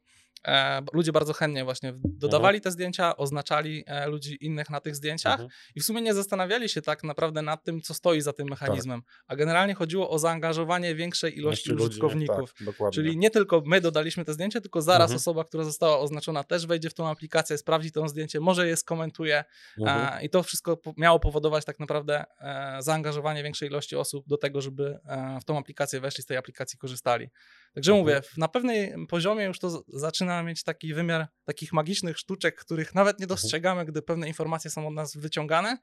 ludzie 0.92 1.12
bardzo 1.12 1.32
chętnie 1.32 1.64
właśnie 1.64 1.92
dodawali 2.04 2.60
te 2.60 2.70
zdjęcia, 2.70 3.16
oznaczali 3.16 3.84
e, 3.86 4.06
ludzi 4.08 4.44
innych 4.44 4.70
na 4.70 4.80
tych 4.80 4.96
zdjęciach 4.96 5.32
Mhm. 5.32 5.50
i 5.74 5.80
w 5.80 5.84
sumie 5.84 6.02
nie 6.02 6.14
zastanawiali 6.14 6.68
się 6.68 6.82
tak 6.82 7.04
naprawdę 7.04 7.42
nad 7.42 7.64
tym, 7.64 7.80
co 7.80 7.94
stoi 7.94 8.20
za 8.20 8.32
tym 8.32 8.48
mechanizmem, 8.48 9.02
a 9.26 9.36
generalnie 9.36 9.74
chodziło 9.74 10.10
o 10.10 10.18
zaangażowanie 10.18 10.94
większej 10.94 11.38
ilości 11.38 11.70
Ludzi, 11.70 11.82
użytkowników. 11.84 12.54
Tak, 12.54 12.66
dokładnie. 12.66 12.94
Czyli 12.94 13.16
nie 13.16 13.30
tylko 13.30 13.62
my 13.66 13.80
dodaliśmy 13.80 14.24
te 14.24 14.32
zdjęcie, 14.32 14.60
tylko 14.60 14.82
zaraz 14.82 15.10
Mhm. 15.10 15.16
osoba, 15.16 15.44
która 15.44 15.64
została 15.64 15.98
oznaczona, 15.98 16.44
też 16.44 16.66
wejdzie 16.66 16.90
w 16.90 16.94
tą 16.94 17.08
aplikację, 17.08 17.58
sprawdzi 17.58 17.92
to 17.92 18.08
zdjęcie, 18.08 18.40
może 18.40 18.68
je 18.68 18.76
skomentuje, 18.76 19.44
Mhm. 19.78 20.18
E, 20.18 20.24
I 20.24 20.30
to 20.30 20.42
wszystko 20.42 20.78
miało 20.96 21.20
powodować 21.20 21.64
tak 21.64 21.78
naprawdę 21.80 22.24
e, 22.40 22.76
zaangażowanie 22.82 23.42
większej 23.42 23.68
ilości 23.68 23.96
osób 23.96 24.28
do 24.28 24.36
tego, 24.36 24.60
żeby 24.60 24.98
e, 25.06 25.38
w 25.40 25.44
tą 25.44 25.58
aplikację 25.58 26.00
weszli, 26.00 26.22
z 26.22 26.26
tej 26.26 26.36
aplikacji 26.36 26.78
korzystali. 26.78 27.30
Także 27.74 27.92
Mhm. 27.92 28.04
mówię, 28.06 28.20
na 28.36 28.48
pewnym 28.48 29.06
poziomie 29.06 29.44
już 29.44 29.58
to 29.58 29.84
zaczyna 29.88 30.42
mieć 30.42 30.62
taki 30.62 30.94
wymiar 30.94 31.26
takich 31.44 31.72
magicznych 31.72 32.18
sztuczek, 32.18 32.60
których 32.60 32.94
nawet 32.94 33.20
nie 33.20 33.26
dostrzegamy, 33.26 33.84
gdy 33.84 34.02
pewne 34.02 34.28
informacje 34.28 34.70
są 34.70 34.86
od 34.88 34.94
nas 34.94 35.16
wyciągane. 35.16 35.78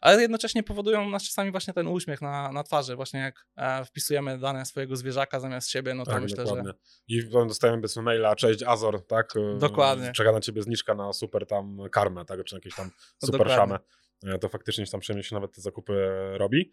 ale 0.00 0.22
jednocześnie 0.22 0.62
powodują 0.62 1.10
nas 1.10 1.24
czasami 1.24 1.50
właśnie 1.50 1.74
ten 1.74 1.86
uśmiech 1.88 2.20
na, 2.22 2.52
na 2.52 2.62
twarzy, 2.62 2.96
właśnie 2.96 3.20
jak 3.20 3.46
e, 3.56 3.84
wpisujemy 3.84 4.38
dane 4.38 4.66
swojego 4.66 4.96
zwierzaka 4.96 5.40
zamiast 5.40 5.70
siebie, 5.70 5.94
no 5.94 6.04
to 6.04 6.10
tak, 6.10 6.22
myślę, 6.22 6.44
dokładnie. 6.44 6.70
że... 6.70 6.74
I 7.08 7.22
potem 7.22 7.48
dostajemy 7.48 7.78
powiedzmy 7.82 8.02
maila, 8.02 8.36
cześć 8.36 8.62
Azor, 8.62 9.06
tak? 9.06 9.32
E, 9.36 9.58
Dokładnie. 9.58 10.12
Czeka 10.12 10.32
na 10.32 10.40
ciebie 10.40 10.62
zniżka 10.62 10.94
na 10.94 11.12
super 11.12 11.46
tam 11.46 11.78
karmę, 11.92 12.24
tak? 12.24 12.44
Czy 12.44 12.54
jakieś 12.54 12.74
tam 12.74 12.90
super 13.26 13.48
szamę. 13.48 13.78
E, 14.26 14.38
To 14.38 14.48
faktycznie 14.48 14.86
tam 14.86 15.00
przyjemnie 15.00 15.22
się 15.24 15.34
nawet 15.34 15.52
te 15.54 15.60
zakupy 15.60 16.10
robi. 16.38 16.70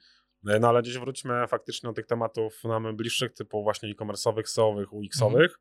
E, 0.47 0.59
No 0.59 0.69
ale 0.69 0.81
gdzieś 0.81 0.97
wróćmy 0.97 1.47
faktycznie 1.47 1.87
do 1.87 1.93
tych 1.93 2.05
tematów 2.05 2.63
nam 2.63 2.95
bliższych, 2.95 3.33
typu 3.33 3.63
właśnie 3.63 3.89
e-commerce'owych, 3.89 4.45
SEO-owych, 4.47 4.93
UX-owych. 4.93 5.59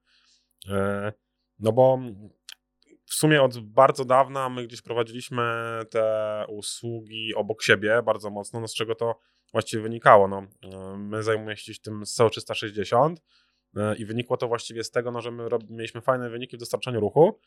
E, 0.69 1.13
No 1.59 1.73
bo 1.73 1.99
w 3.07 3.15
sumie 3.15 3.43
od 3.43 3.59
bardzo 3.59 4.05
dawna 4.05 4.49
my 4.49 4.67
gdzieś 4.67 4.83
prowadziliśmy 4.83 5.43
te 5.91 6.45
usługi 6.49 7.35
obok 7.35 7.63
siebie 7.63 8.03
bardzo 8.03 8.31
mocno, 8.31 8.61
no 8.61 8.69
z 8.69 8.75
czego 8.75 8.95
to 8.95 9.19
właściwie 9.53 9.83
wynikało. 9.83 10.29
No, 10.29 10.47
e, 10.63 10.97
my 10.97 11.23
zajmujemy 11.23 11.57
się 11.57 11.73
tym 11.83 12.07
SEO 12.07 12.31
360 12.31 13.23
e, 13.77 13.97
i 13.97 14.05
wynikło 14.05 14.37
to 14.37 14.49
właściwie 14.49 14.85
z 14.85 14.91
tego, 14.91 15.11
no, 15.11 15.21
że 15.21 15.31
my 15.31 15.49
mieliśmy 15.71 16.01
fajne 16.01 16.31
wyniki 16.31 16.57
w 16.57 16.61
dostarczaniu 16.61 17.01
ruchu. 17.01 17.41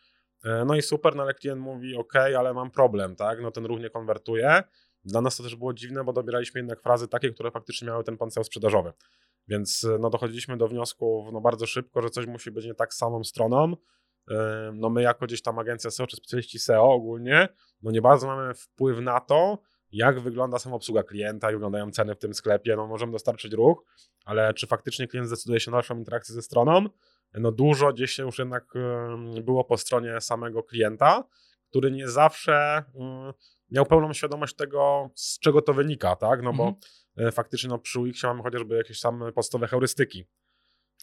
No 0.65 0.75
i 0.75 0.82
super, 0.82 1.15
no 1.15 1.24
ale 1.24 1.34
klient 1.34 1.62
mówi, 1.62 1.96
ok, 1.96 2.15
ale 2.15 2.54
mam 2.54 2.72
problem, 2.72 3.15
tak? 3.15 3.42
No 3.42 3.51
ten 3.51 3.65
ruch 3.65 3.80
nie 3.80 3.89
konwertuje. 3.89 4.63
Dla 5.05 5.21
nas 5.21 5.38
to 5.38 5.43
też 5.43 5.55
było 5.55 5.74
dziwne, 5.74 6.03
bo 6.03 6.13
dobieraliśmy 6.13 6.59
jednak 6.59 6.81
frazy 6.81 7.07
takie, 7.07 7.31
które 7.31 7.51
faktycznie 7.51 7.88
miały 7.88 8.03
ten 8.03 8.17
potencjał 8.17 8.43
sprzedażowy. 8.43 8.93
Więc 9.47 9.83
e, 9.83 9.97
no, 10.00 10.09
dochodziliśmy 10.09 10.57
do 10.57 10.67
wniosków 10.67 11.33
no, 11.33 11.41
bardzo 11.41 11.65
szybko, 11.65 12.01
że 12.01 12.09
coś 12.09 12.25
musi 12.25 12.51
być 12.51 12.65
nie 12.65 12.74
tak 12.74 12.93
samą 12.93 13.24
stroną. 13.24 13.74
E, 14.31 14.71
No 14.74 14.89
my 14.89 15.01
jako 15.01 15.25
gdzieś 15.25 15.41
tam 15.41 15.59
agencja 15.59 15.91
SEO 15.91 16.07
czy 16.07 16.15
specjaliści 16.15 16.59
SEO 16.59 16.93
ogólnie, 16.93 17.50
no 17.81 17.91
nie 17.91 18.01
bardzo 18.01 18.27
mamy 18.27 18.53
wpływ 18.53 19.00
na 19.00 19.19
to, 19.19 19.57
jak 19.91 20.19
wygląda 20.19 20.59
sama 20.59 20.75
obsługa 20.75 21.03
klienta, 21.03 21.47
jak 21.47 21.55
wyglądają 21.55 21.91
ceny 21.91 22.15
w 22.15 22.19
tym 22.19 22.33
sklepie. 22.33 22.75
No 22.75 22.88
możemy 22.88 23.12
dostarczyć 23.12 23.53
ruch, 23.53 23.83
ale 24.25 24.53
czy 24.53 24.67
faktycznie 24.67 25.07
klient 25.07 25.27
zdecyduje 25.27 25.59
się 25.59 25.71
na 25.71 25.77
dalszą 25.77 25.97
interakcję 25.97 26.35
ze 26.35 26.41
stroną? 26.41 26.85
No 27.33 27.51
dużo 27.51 27.93
gdzieś 27.93 28.12
się 28.12 28.24
już 28.24 28.39
jednak 28.39 28.74
było 29.43 29.63
po 29.63 29.77
stronie 29.77 30.21
samego 30.21 30.63
klienta, 30.63 31.24
który 31.69 31.91
nie 31.91 32.09
zawsze 32.09 32.83
mm, 32.95 33.33
miał 33.75 33.86
pełną 33.86 34.13
świadomość 34.13 34.55
tego, 34.55 35.10
z 35.15 35.39
czego 35.39 35.62
to 35.62 35.74
wynika, 35.74 36.15
tak? 36.15 36.41
No 36.41 36.53
bo 36.53 36.74
e, 37.17 37.32
faktycznie 37.32 37.70
no, 37.70 37.79
przy 37.79 38.00
UX 38.00 38.24
mamy 38.24 38.44
chociażby 38.44 38.77
jakieś 38.77 39.00
tam 39.00 39.24
podstawowe 39.36 39.67
heurystyki, 39.67 40.25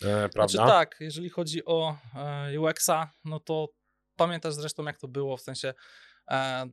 e, 0.02 0.28
prawda? 0.28 0.48
Znaczy 0.48 0.70
tak, 0.70 0.96
jeżeli 1.00 1.30
chodzi 1.30 1.64
o 1.64 1.96
e, 2.14 2.60
UX-a, 2.60 3.10
no 3.24 3.40
to 3.40 3.68
pamiętasz 4.16 4.54
zresztą 4.54 4.84
jak 4.84 4.98
to 4.98 5.08
było, 5.08 5.36
w 5.36 5.40
sensie 5.40 5.74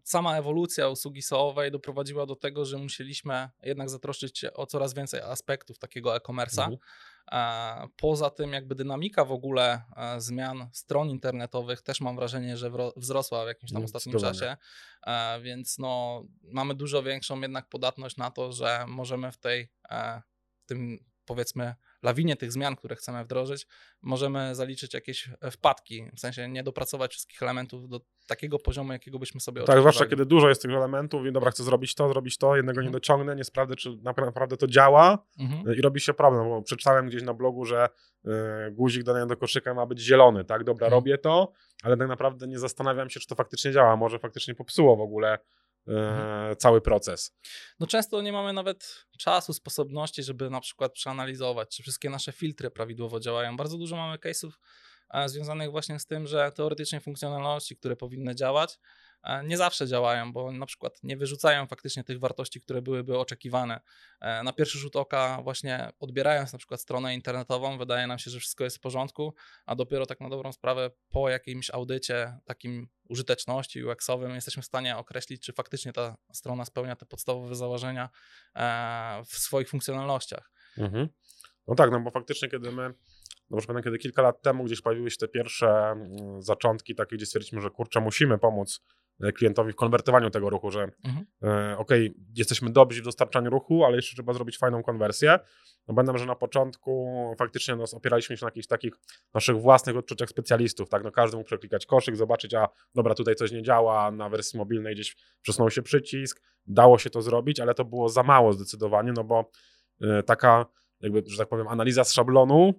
sama 0.04 0.38
ewolucja 0.38 0.90
usługi 0.90 1.22
SEO-owej 1.22 1.72
doprowadziła 1.72 2.26
do 2.26 2.36
tego, 2.36 2.66
że 2.66 2.78
musieliśmy 2.78 3.50
jednak 3.64 3.90
zatroszczyć 3.90 4.40
się 4.40 4.54
o 4.54 4.66
coraz 4.66 4.94
więcej 4.94 5.22
aspektów 5.22 5.80
takiego 5.80 6.16
e-commerce'a. 6.16 6.62
Mhm. 6.62 6.78
Poza 7.98 8.30
tym 8.30 8.54
jakby 8.54 8.76
dynamika 8.76 9.26
w 9.26 9.32
ogóle 9.32 9.82
e, 9.96 10.22
zmian 10.22 10.70
stron 10.74 11.10
internetowych 11.10 11.82
też 11.82 12.02
mam 12.02 12.16
wrażenie, 12.16 12.58
że 12.58 12.72
wzrosła 12.96 13.46
w 13.46 13.48
jakimś 13.48 13.72
tam 13.72 13.78
Mm, 13.78 13.86
ostatnim 13.86 14.20
czasie, 14.20 14.58
E, 15.08 15.42
więc 15.42 15.78
no 15.78 16.24
mamy 16.44 16.76
dużo 16.76 17.04
większą 17.04 17.42
jednak 17.42 17.70
podatność 17.70 18.18
na 18.18 18.32
to, 18.32 18.52
że 18.52 18.86
możemy 18.88 19.32
w 19.32 19.38
tej, 19.38 19.70
e, 19.90 20.22
w 20.64 20.66
tym 20.66 21.06
powiedzmy 21.26 21.76
lawinie 22.04 22.36
tych 22.36 22.52
zmian, 22.52 22.76
które 22.76 22.96
chcemy 22.96 23.24
wdrożyć, 23.24 23.68
możemy 24.02 24.56
zaliczyć 24.56 24.94
jakieś 24.94 25.30
e, 25.42 25.52
wpadki, 25.52 26.06
w 26.16 26.20
sensie 26.20 26.48
nie 26.50 26.64
dopracować 26.64 27.12
wszystkich 27.12 27.44
elementów 27.44 27.90
do 27.90 28.02
takiego 28.28 28.60
poziomu, 28.60 28.94
jakiego 28.94 29.20
byśmy 29.20 29.40
sobie 29.42 29.64
Tak, 29.64 29.80
zwłaszcza 29.80 30.06
kiedy 30.06 30.26
dużo 30.26 30.50
jest 30.50 30.62
tych 30.62 30.72
elementów 30.72 31.26
i 31.26 31.32
dobra, 31.32 31.52
chcę 31.52 31.64
zrobić 31.64 31.96
to, 31.96 32.10
zrobić 32.10 32.38
to, 32.38 32.56
jednego 32.56 32.82
nie 32.82 32.88
Mhm. 32.88 32.94
dociągnę, 33.02 33.36
nie 33.36 33.44
sprawdzę, 33.44 33.76
czy 33.76 33.90
napra- 33.90 34.26
naprawdę 34.26 34.58
to 34.58 34.68
działa 34.68 35.18
Mhm. 35.40 35.76
i 35.78 35.82
robi 35.82 36.00
się 36.00 36.14
problem, 36.14 36.50
bo 36.50 36.62
przeczytałem 36.62 37.08
gdzieś 37.08 37.24
na 37.24 37.34
blogu, 37.34 37.66
że 37.66 37.90
y, 38.26 38.30
guzik 38.72 39.04
dodania 39.04 39.26
do 39.26 39.38
koszyka 39.38 39.74
ma 39.74 39.86
być 39.86 40.00
zielony, 40.00 40.46
tak, 40.46 40.64
dobra, 40.64 40.88
Mhm. 40.88 41.00
robię 41.00 41.18
to, 41.18 41.52
ale 41.84 41.98
tak 41.98 42.08
naprawdę 42.08 42.48
nie 42.48 42.60
zastanawiam 42.60 43.10
się, 43.10 43.20
czy 43.20 43.28
to 43.28 43.36
faktycznie 43.36 43.72
działa, 43.72 43.96
może 43.96 44.20
faktycznie 44.20 44.56
popsuło 44.56 44.96
w 44.96 45.02
ogóle 45.02 45.40
Mhm. 45.90 46.56
cały 46.56 46.82
proces. 46.82 47.36
No 47.80 47.88
często 47.88 48.22
nie 48.22 48.32
mamy 48.32 48.54
nawet 48.54 49.06
czasu, 49.20 49.54
sposobności, 49.54 50.24
żeby 50.24 50.50
na 50.50 50.62
przykład 50.62 50.94
przeanalizować, 50.94 51.76
czy 51.76 51.84
wszystkie 51.84 52.10
nasze 52.10 52.32
filtry 52.32 52.72
prawidłowo 52.72 53.20
działają. 53.20 53.58
Bardzo 53.58 53.78
dużo 53.78 53.96
mamy 53.96 54.18
case'ów 54.18 54.52
e, 55.14 55.30
związanych 55.30 55.72
właśnie 55.72 56.00
z 56.00 56.06
tym, 56.06 56.28
że 56.28 56.52
teoretycznie 56.52 57.00
funkcjonalności, 57.00 57.78
które 57.78 57.96
powinny 57.96 58.36
działać, 58.36 58.74
e, 58.74 58.80
nie 59.44 59.58
zawsze 59.58 59.88
działają, 59.88 60.34
bo 60.34 60.52
na 60.52 60.66
przykład 60.66 61.00
nie 61.04 61.18
wyrzucają 61.18 61.68
faktycznie 61.68 62.04
tych 62.04 62.20
wartości, 62.20 62.62
które 62.62 62.82
byłyby 62.82 63.18
oczekiwane. 63.18 63.80
E, 64.22 64.44
Na 64.44 64.54
pierwszy 64.54 64.78
rzut 64.78 64.96
oka 64.96 65.42
właśnie 65.44 65.90
odbierając 66.00 66.54
na 66.54 66.60
przykład 66.60 66.82
stronę 66.82 67.16
internetową, 67.16 67.78
wydaje 67.78 68.08
nam 68.08 68.20
się, 68.20 68.32
że 68.32 68.40
wszystko 68.40 68.64
jest 68.64 68.78
w 68.78 68.80
porządku, 68.80 69.34
a 69.66 69.76
dopiero 69.76 70.06
tak 70.06 70.20
na 70.20 70.30
dobrą 70.30 70.52
sprawę 70.52 70.92
po 71.10 71.30
jakimś 71.30 71.70
audycie 71.70 72.38
takim 72.46 72.90
użyteczności 73.10 73.84
UX-owym 73.86 74.36
jesteśmy 74.36 74.64
w 74.64 74.66
stanie 74.66 74.98
określić, 74.98 75.46
czy 75.46 75.54
faktycznie 75.54 75.94
ta 75.94 76.18
strona 76.34 76.66
spełnia 76.66 76.96
te 76.96 77.06
podstawowe 77.06 77.56
założenia 77.56 78.10
e, 78.56 79.24
w 79.26 79.38
swoich 79.38 79.70
funkcjonalnościach. 79.70 80.52
Mhm. 80.78 81.10
No 81.68 81.76
tak, 81.76 81.92
no 81.92 82.00
bo 82.00 82.12
faktycznie 82.12 82.50
kiedy 82.50 82.72
my, 82.72 82.94
no 83.50 83.58
już 83.58 83.66
pamiętam, 83.66 83.84
kiedy 83.84 83.98
kilka 83.98 84.22
lat 84.22 84.42
temu 84.42 84.64
gdzieś 84.64 84.82
pojawiły 84.82 85.12
się 85.12 85.18
te 85.18 85.28
pierwsze 85.28 85.68
mm, 85.68 86.42
zaczątki 86.42 86.96
takie, 86.96 87.16
gdzie 87.16 87.26
stwierdziliśmy, 87.26 87.62
że 87.62 87.70
kurczę, 87.70 88.02
musimy 88.02 88.38
pomóc 88.38 88.82
e, 88.82 89.09
klientowi 89.36 89.72
w 89.72 89.76
konwertowaniu 89.76 90.30
tego 90.30 90.50
ruchu, 90.50 90.72
że 90.72 90.88
Mhm. 91.04 91.26
e, 91.44 91.78
okej, 91.78 92.14
jesteśmy 92.36 92.70
dobrzy 92.70 93.02
w 93.02 93.06
dostarczaniu 93.06 93.50
ruchu, 93.50 93.86
ale 93.86 93.96
jeszcze 93.96 94.16
trzeba 94.16 94.34
zrobić 94.34 94.58
fajną 94.58 94.84
konwersję. 94.84 95.40
No 95.88 95.96
pamiętam, 95.96 96.18
że 96.18 96.26
na 96.26 96.36
początku 96.36 97.12
faktycznie 97.38 97.76
no, 97.76 97.84
opieraliśmy 97.94 98.38
się 98.38 98.46
na 98.46 98.48
jakichś 98.48 98.68
takich 98.68 98.94
naszych 99.34 99.58
własnych 99.58 99.98
odczuciach 99.98 100.30
specjalistów, 100.30 100.90
tak, 100.90 101.04
no 101.04 101.12
każdy 101.12 101.38
mógł 101.38 101.48
przeklikać 101.48 101.86
koszyk, 101.86 102.16
zobaczyć, 102.16 102.54
a 102.54 102.68
dobra, 102.96 103.16
tutaj 103.16 103.36
coś 103.36 103.52
nie 103.52 103.64
działa, 103.64 104.12
na 104.12 104.30
wersji 104.30 104.58
mobilnej 104.60 104.94
gdzieś 104.96 105.16
przesunął 105.42 105.70
się 105.70 105.82
przycisk, 105.82 106.42
dało 106.68 106.98
się 106.98 107.10
to 107.10 107.22
zrobić, 107.22 107.60
ale 107.60 107.74
to 107.74 107.86
było 107.86 108.10
za 108.10 108.24
mało 108.24 108.54
zdecydowanie, 108.54 109.12
no 109.16 109.24
bo 109.24 109.52
e, 110.02 110.24
taka 110.24 110.66
jakby, 111.02 111.24
że 111.28 111.38
tak 111.38 111.50
powiem, 111.50 111.68
analiza 111.68 112.04
z 112.04 112.14
szablonu 112.14 112.74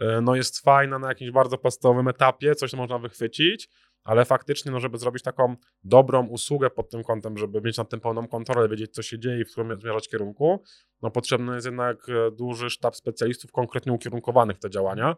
e, 0.00 0.20
no 0.20 0.36
jest 0.36 0.60
fajna 0.60 0.98
na 0.98 1.08
jakimś 1.08 1.30
bardzo 1.30 1.58
podstawowym 1.58 2.08
etapie, 2.08 2.54
coś 2.54 2.72
można 2.72 2.98
wychwycić, 2.98 3.68
ale 4.06 4.24
faktycznie, 4.24 4.72
no 4.72 4.80
żeby 4.80 4.98
zrobić 4.98 5.22
taką 5.22 5.56
dobrą 5.84 6.26
usługę 6.26 6.70
pod 6.70 6.90
tym 6.90 7.04
kątem, 7.04 7.38
żeby 7.38 7.60
mieć 7.60 7.76
nad 7.76 7.90
tym 7.90 8.00
pełną 8.00 8.28
kontrolę, 8.28 8.68
wiedzieć 8.68 8.94
co 8.94 9.02
się 9.02 9.18
dzieje 9.18 9.40
i 9.40 9.44
w 9.44 9.52
którym 9.52 9.80
zmierzać 9.80 10.08
kierunku, 10.08 10.62
no 11.02 11.10
potrzebny 11.10 11.54
jest 11.54 11.66
jednak 11.66 12.08
e, 12.08 12.30
duży 12.30 12.70
sztab 12.70 12.96
specjalistów 12.96 13.52
konkretnie 13.52 13.92
ukierunkowanych 13.92 14.56
w 14.56 14.60
te 14.60 14.70
działania. 14.70 15.16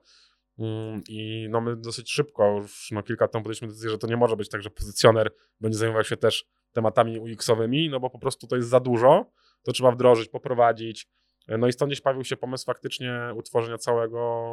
Mm, 0.59 1.03
I 1.09 1.47
no 1.51 1.61
my 1.61 1.77
dosyć 1.77 2.13
szybko, 2.13 2.57
już 2.57 2.91
no 2.91 3.03
kilka 3.03 3.25
lat 3.25 3.33
temu 3.33 3.43
podjęliśmy 3.43 3.69
decyzję, 3.69 3.91
że 3.91 3.99
to 3.99 4.07
nie 4.07 4.17
może 4.17 4.37
być 4.37 4.49
tak, 4.49 4.63
że 4.63 4.71
pozycjoner 4.71 5.31
będzie 5.61 5.79
zajmował 5.79 6.05
się 6.05 6.17
też 6.17 6.45
tematami 6.73 7.21
UX-owymi, 7.21 7.91
no 7.91 8.01
bo 8.01 8.11
po 8.11 8.19
prostu 8.19 8.47
to 8.47 8.57
jest 8.57 8.69
za 8.69 8.81
dużo, 8.81 9.33
to 9.63 9.73
trzeba 9.73 9.93
wdrożyć, 9.93 10.29
poprowadzić. 10.29 11.09
No 11.59 11.67
i 11.67 11.73
stąd 11.73 11.89
gdzieś 11.91 12.01
pojawił 12.01 12.25
się 12.25 12.37
pomysł 12.37 12.65
faktycznie 12.65 13.21
utworzenia 13.35 13.79
całego 13.79 14.51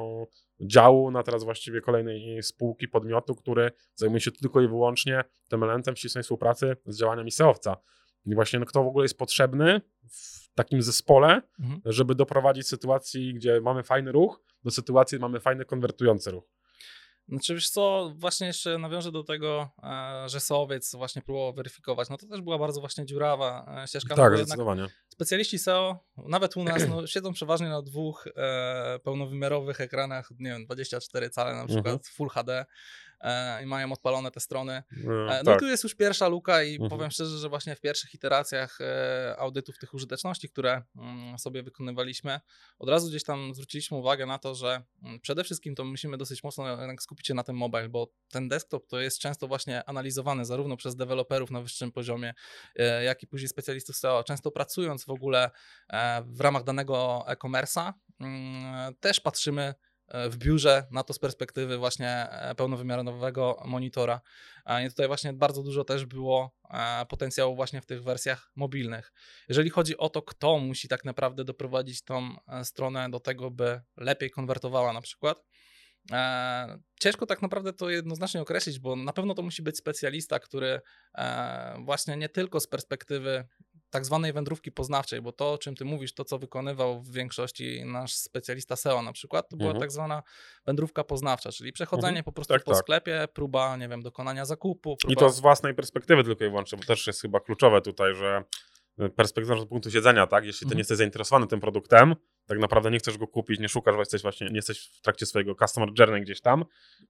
działu 0.61 1.11
na 1.11 1.23
teraz 1.23 1.43
właściwie 1.43 1.81
kolejnej 1.81 2.43
spółki, 2.43 2.87
podmiotu, 2.87 3.35
który 3.35 3.71
zajmuje 3.95 4.21
się 4.21 4.31
tylko 4.31 4.61
i 4.61 4.67
wyłącznie 4.67 5.23
tym 5.49 5.63
elementem 5.63 5.95
ścisłej 5.95 6.23
współpracy 6.23 6.77
z 6.85 6.99
działaniami 6.99 7.31
SEOwca. 7.31 7.77
I 8.25 8.35
właśnie 8.35 8.59
no, 8.59 8.65
kto 8.65 8.83
w 8.83 8.87
ogóle 8.87 9.05
jest 9.05 9.17
potrzebny 9.17 9.81
w 10.09 10.53
takim 10.55 10.81
zespole, 10.81 11.41
Mhm. 11.59 11.81
żeby 11.85 12.15
doprowadzić 12.15 12.67
sytuacji, 12.67 13.33
gdzie 13.33 13.61
mamy 13.61 13.83
fajny 13.83 14.11
ruch, 14.11 14.41
do 14.63 14.71
sytuacji, 14.71 15.17
gdzie 15.17 15.21
mamy 15.21 15.39
fajny 15.39 15.65
konwertujący 15.65 16.31
ruch. 16.31 16.43
Znaczy 17.29 17.53
wiesz 17.53 17.69
co, 17.69 18.13
właśnie 18.15 18.47
jeszcze 18.47 18.77
nawiążę 18.77 19.11
do 19.11 19.23
tego, 19.23 19.69
e, 19.83 20.29
że 20.29 20.39
Sowiec 20.39 20.95
właśnie 20.95 21.21
próbował 21.21 21.53
weryfikować, 21.53 22.09
no 22.09 22.17
to 22.17 22.27
też 22.27 22.41
była 22.41 22.57
bardzo 22.57 22.79
właśnie 22.79 23.05
dziurawa 23.05 23.75
e, 23.83 23.87
ścieżka, 23.87 24.09
no 24.09 24.15
tak, 24.15 24.31
jednak 24.31 24.45
zdecydowanie. 24.47 24.87
specjaliści 25.07 25.59
SEO, 25.59 25.99
nawet 26.17 26.57
u 26.57 26.63
nas, 26.63 26.87
no, 26.89 27.07
siedzą 27.07 27.33
przeważnie 27.33 27.69
na 27.69 27.81
dwóch 27.81 28.27
e, 28.35 28.99
pełnowymiarowych 29.03 29.81
ekranach, 29.81 30.29
nie 30.39 30.49
wiem, 30.49 30.65
24 30.65 31.29
cale 31.29 31.53
na 31.55 31.65
przykład, 31.65 31.85
Mhm. 31.85 31.99
Full 32.03 32.29
HD 32.29 32.65
i 33.63 33.65
mają 33.65 33.91
odpalone 33.91 34.31
te 34.31 34.39
strony. 34.39 34.73
E, 34.73 34.83
E, 35.29 35.43
No 35.43 35.51
tak. 35.51 35.59
tu 35.59 35.67
jest 35.67 35.83
już 35.83 35.95
pierwsza 35.95 36.27
luka 36.27 36.63
i 36.63 36.73
Mhm. 36.73 36.89
powiem 36.89 37.11
szczerze, 37.11 37.37
że 37.37 37.49
właśnie 37.49 37.75
w 37.75 37.81
pierwszych 37.81 38.13
iteracjach 38.13 38.81
e, 38.81 39.35
audytów 39.39 39.77
tych 39.77 39.93
użyteczności, 39.93 40.49
które 40.49 40.83
mm, 40.95 41.39
sobie 41.39 41.63
wykonywaliśmy, 41.63 42.39
od 42.79 42.89
razu 42.89 43.07
gdzieś 43.09 43.23
tam 43.23 43.53
zwróciliśmy 43.53 43.97
uwagę 43.97 44.25
na 44.25 44.39
to, 44.39 44.55
że 44.55 44.83
mm, 45.03 45.19
przede 45.19 45.43
wszystkim 45.43 45.75
to 45.75 45.83
musimy 45.83 46.17
dosyć 46.17 46.43
mocno 46.43 46.77
skupić 46.99 47.27
się 47.27 47.33
na 47.33 47.43
tym 47.43 47.55
mobile, 47.57 47.89
bo 47.89 48.07
ten 48.29 48.47
desktop 48.47 48.87
to 48.87 48.99
jest 48.99 49.19
często 49.19 49.47
właśnie 49.47 49.83
analizowany 49.89 50.45
zarówno 50.45 50.77
przez 50.77 50.95
deweloperów 50.95 51.51
na 51.51 51.61
wyższym 51.61 51.91
poziomie, 51.91 52.33
e, 52.75 53.03
jak 53.03 53.23
i 53.23 53.27
później 53.27 53.47
specjalistów 53.49 53.95
SEO. 53.97 54.23
Często 54.23 54.51
pracując 54.51 55.05
w 55.05 55.09
ogóle 55.09 55.51
e, 55.89 56.23
w 56.27 56.41
ramach 56.41 56.63
danego 56.63 57.23
e-commerce'a, 57.27 57.93
mm, 58.19 58.95
też 58.95 59.19
patrzymy 59.19 59.61
e, 59.61 59.75
w 60.29 60.37
biurze 60.37 60.87
na 60.91 61.03
to 61.03 61.13
z 61.13 61.19
perspektywy 61.19 61.77
właśnie 61.77 62.29
e, 62.29 62.55
pełnowymiarowego 62.55 63.63
monitora. 63.65 64.21
I 64.85 64.89
tutaj 64.89 65.07
właśnie 65.07 65.33
bardzo 65.33 65.63
dużo 65.63 65.83
też 65.83 66.05
było 66.05 66.55
potencjału 67.09 67.55
właśnie 67.55 67.81
w 67.81 67.85
tych 67.85 68.03
wersjach 68.03 68.51
mobilnych. 68.55 69.13
Jeżeli 69.49 69.69
chodzi 69.69 69.97
o 69.97 70.09
to, 70.09 70.21
kto 70.21 70.59
musi 70.59 70.87
tak 70.87 71.05
naprawdę 71.05 71.43
doprowadzić 71.43 72.03
tą 72.03 72.35
stronę 72.63 73.09
do 73.09 73.19
tego, 73.19 73.51
by 73.51 73.81
lepiej 73.97 74.31
konwertowała 74.31 74.93
na 74.93 75.01
przykład, 75.01 75.37
E, 76.11 76.79
ciężko 76.99 77.25
tak 77.25 77.41
naprawdę 77.41 77.73
to 77.73 77.89
jednoznacznie 77.89 78.41
określić, 78.41 78.79
bo 78.79 78.95
na 78.95 79.13
pewno 79.13 79.33
to 79.33 79.41
musi 79.41 79.61
być 79.61 79.77
specjalista, 79.77 80.39
który 80.39 80.81
e, 81.17 81.75
właśnie 81.85 82.17
nie 82.17 82.29
tylko 82.29 82.59
z 82.59 82.67
perspektywy 82.67 83.47
tak 83.95 84.05
zwanej 84.05 84.33
wędrówki 84.33 84.71
poznawczej, 84.71 85.21
bo 85.21 85.31
to, 85.31 85.53
o 85.53 85.57
czym 85.57 85.75
ty 85.75 85.85
mówisz, 85.85 86.13
to 86.13 86.25
co 86.25 86.39
wykonywał 86.39 87.01
w 87.01 87.11
większości 87.11 87.85
nasz 87.85 88.15
specjalista 88.15 88.75
SEO 88.75 89.01
na 89.01 89.13
przykład, 89.13 89.49
to 89.49 89.57
była 89.57 89.69
mhm. 89.69 89.81
tak 89.81 89.91
zwana 89.91 90.23
wędrówka 90.65 91.03
poznawcza, 91.03 91.51
czyli 91.51 91.71
przechodzenie 91.71 92.09
mhm. 92.09 92.23
po 92.23 92.31
prostu 92.31 92.53
tak, 92.53 92.63
po 92.63 92.71
tak. 92.71 92.79
sklepie, 92.79 93.27
próba, 93.33 93.77
nie 93.77 93.87
wiem, 93.87 94.01
dokonania 94.01 94.45
zakupu. 94.45 94.97
Próba... 94.97 95.13
I 95.13 95.15
to 95.15 95.29
z 95.29 95.39
własnej 95.39 95.75
perspektywy 95.75 96.23
tylko 96.23 96.45
i 96.45 96.49
wyłącznie, 96.49 96.77
bo 96.77 96.83
też 96.83 97.07
jest 97.07 97.21
chyba 97.21 97.39
kluczowe 97.39 97.81
tutaj, 97.81 98.15
że 98.15 98.43
perspektywa 99.15 99.61
z 99.61 99.65
punktu 99.65 99.91
siedzenia, 99.91 100.27
tak? 100.27 100.45
Jeśli 100.45 100.59
ty 100.59 100.65
mhm. 100.65 100.77
nie 100.77 100.79
jesteś 100.79 100.97
zainteresowany 100.97 101.47
tym 101.47 101.59
produktem, 101.59 102.15
tak 102.45 102.59
naprawdę 102.59 102.91
nie 102.91 102.97
chcesz 102.97 103.17
go 103.17 103.27
kupić, 103.27 103.59
nie 103.59 103.69
szukasz, 103.69 103.95
jesteś 103.97 104.21
właśnie, 104.21 104.47
nie 104.47 104.55
jesteś 104.55 104.79
w 104.79 105.01
trakcie 105.01 105.25
swojego 105.25 105.55
customer 105.55 105.89
journey 105.99 106.21
gdzieś 106.21 106.41
tam, 106.41 106.65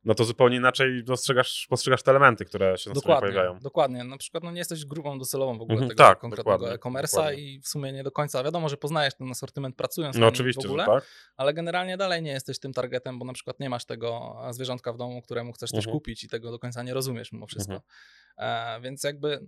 no 0.06 0.16
to 0.16 0.24
zupełnie 0.24 0.58
inaczej 0.58 1.04
dostrzegasz, 1.04 1.68
postrzegasz 1.70 2.04
te 2.04 2.12
elementy, 2.12 2.46
które 2.46 2.78
się 2.78 2.90
na 2.90 2.96
stronie 2.96 3.20
pojawiają. 3.20 3.60
Dokładnie, 3.60 4.04
na 4.04 4.18
przykład 4.18 4.44
no 4.44 4.52
nie 4.52 4.58
jesteś 4.58 4.86
grupą 4.86 5.20
docelową 5.20 5.58
w 5.58 5.62
ogóle 5.62 5.74
mhm, 5.74 5.90
tego 5.90 6.04
tak, 6.04 6.20
konkretnego 6.20 6.74
e-commerce'a 6.74 7.38
i 7.38 7.60
w 7.60 7.68
sumie 7.68 7.94
nie 7.94 8.04
do 8.04 8.12
końca, 8.12 8.44
wiadomo, 8.44 8.70
że 8.70 8.78
poznajesz 8.78 9.14
ten 9.14 9.32
asortyment 9.32 9.76
pracując 9.76 10.18
no, 10.18 10.28
oczywiście, 10.28 10.68
w 10.68 10.72
ogóle, 10.72 10.86
tak. 10.86 11.06
ale 11.38 11.54
generalnie 11.54 11.98
dalej 11.98 12.22
nie 12.22 12.32
jesteś 12.32 12.60
tym 12.60 12.74
targetem, 12.74 13.20
bo 13.20 13.26
na 13.26 13.34
przykład 13.34 13.60
nie 13.60 13.70
masz 13.70 13.86
tego 13.86 14.38
zwierzątka 14.50 14.94
w 14.94 14.98
domu, 14.98 15.22
któremu 15.22 15.54
chcesz 15.54 15.70
coś 15.70 15.86
mhm. 15.86 15.94
kupić 15.98 16.24
i 16.24 16.30
tego 16.30 16.52
do 16.52 16.60
końca 16.60 16.84
nie 16.84 16.94
rozumiesz 16.94 17.32
mimo 17.32 17.48
wszystko. 17.48 17.82
Mhm. 18.38 18.78
E, 18.78 18.82
więc 18.82 19.04
jakby 19.04 19.48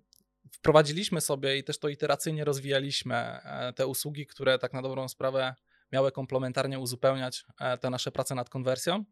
wprowadziliśmy 0.52 1.22
sobie 1.22 1.58
i 1.58 1.64
też 1.64 1.80
to 1.80 1.90
iteracyjnie 1.90 2.46
rozwijaliśmy 2.46 3.16
e, 3.16 3.74
te 3.76 3.88
usługi, 3.88 4.28
które 4.28 4.60
tak 4.60 4.74
na 4.74 4.82
dobrą 4.82 5.08
sprawę 5.08 5.56
miały 5.92 6.12
komplementarnie 6.12 6.80
uzupełniać 6.80 7.46
e, 7.60 7.78
te 7.78 7.90
nasze 7.90 8.12
prace 8.12 8.36
nad 8.36 8.50
konwersją. 8.50 9.06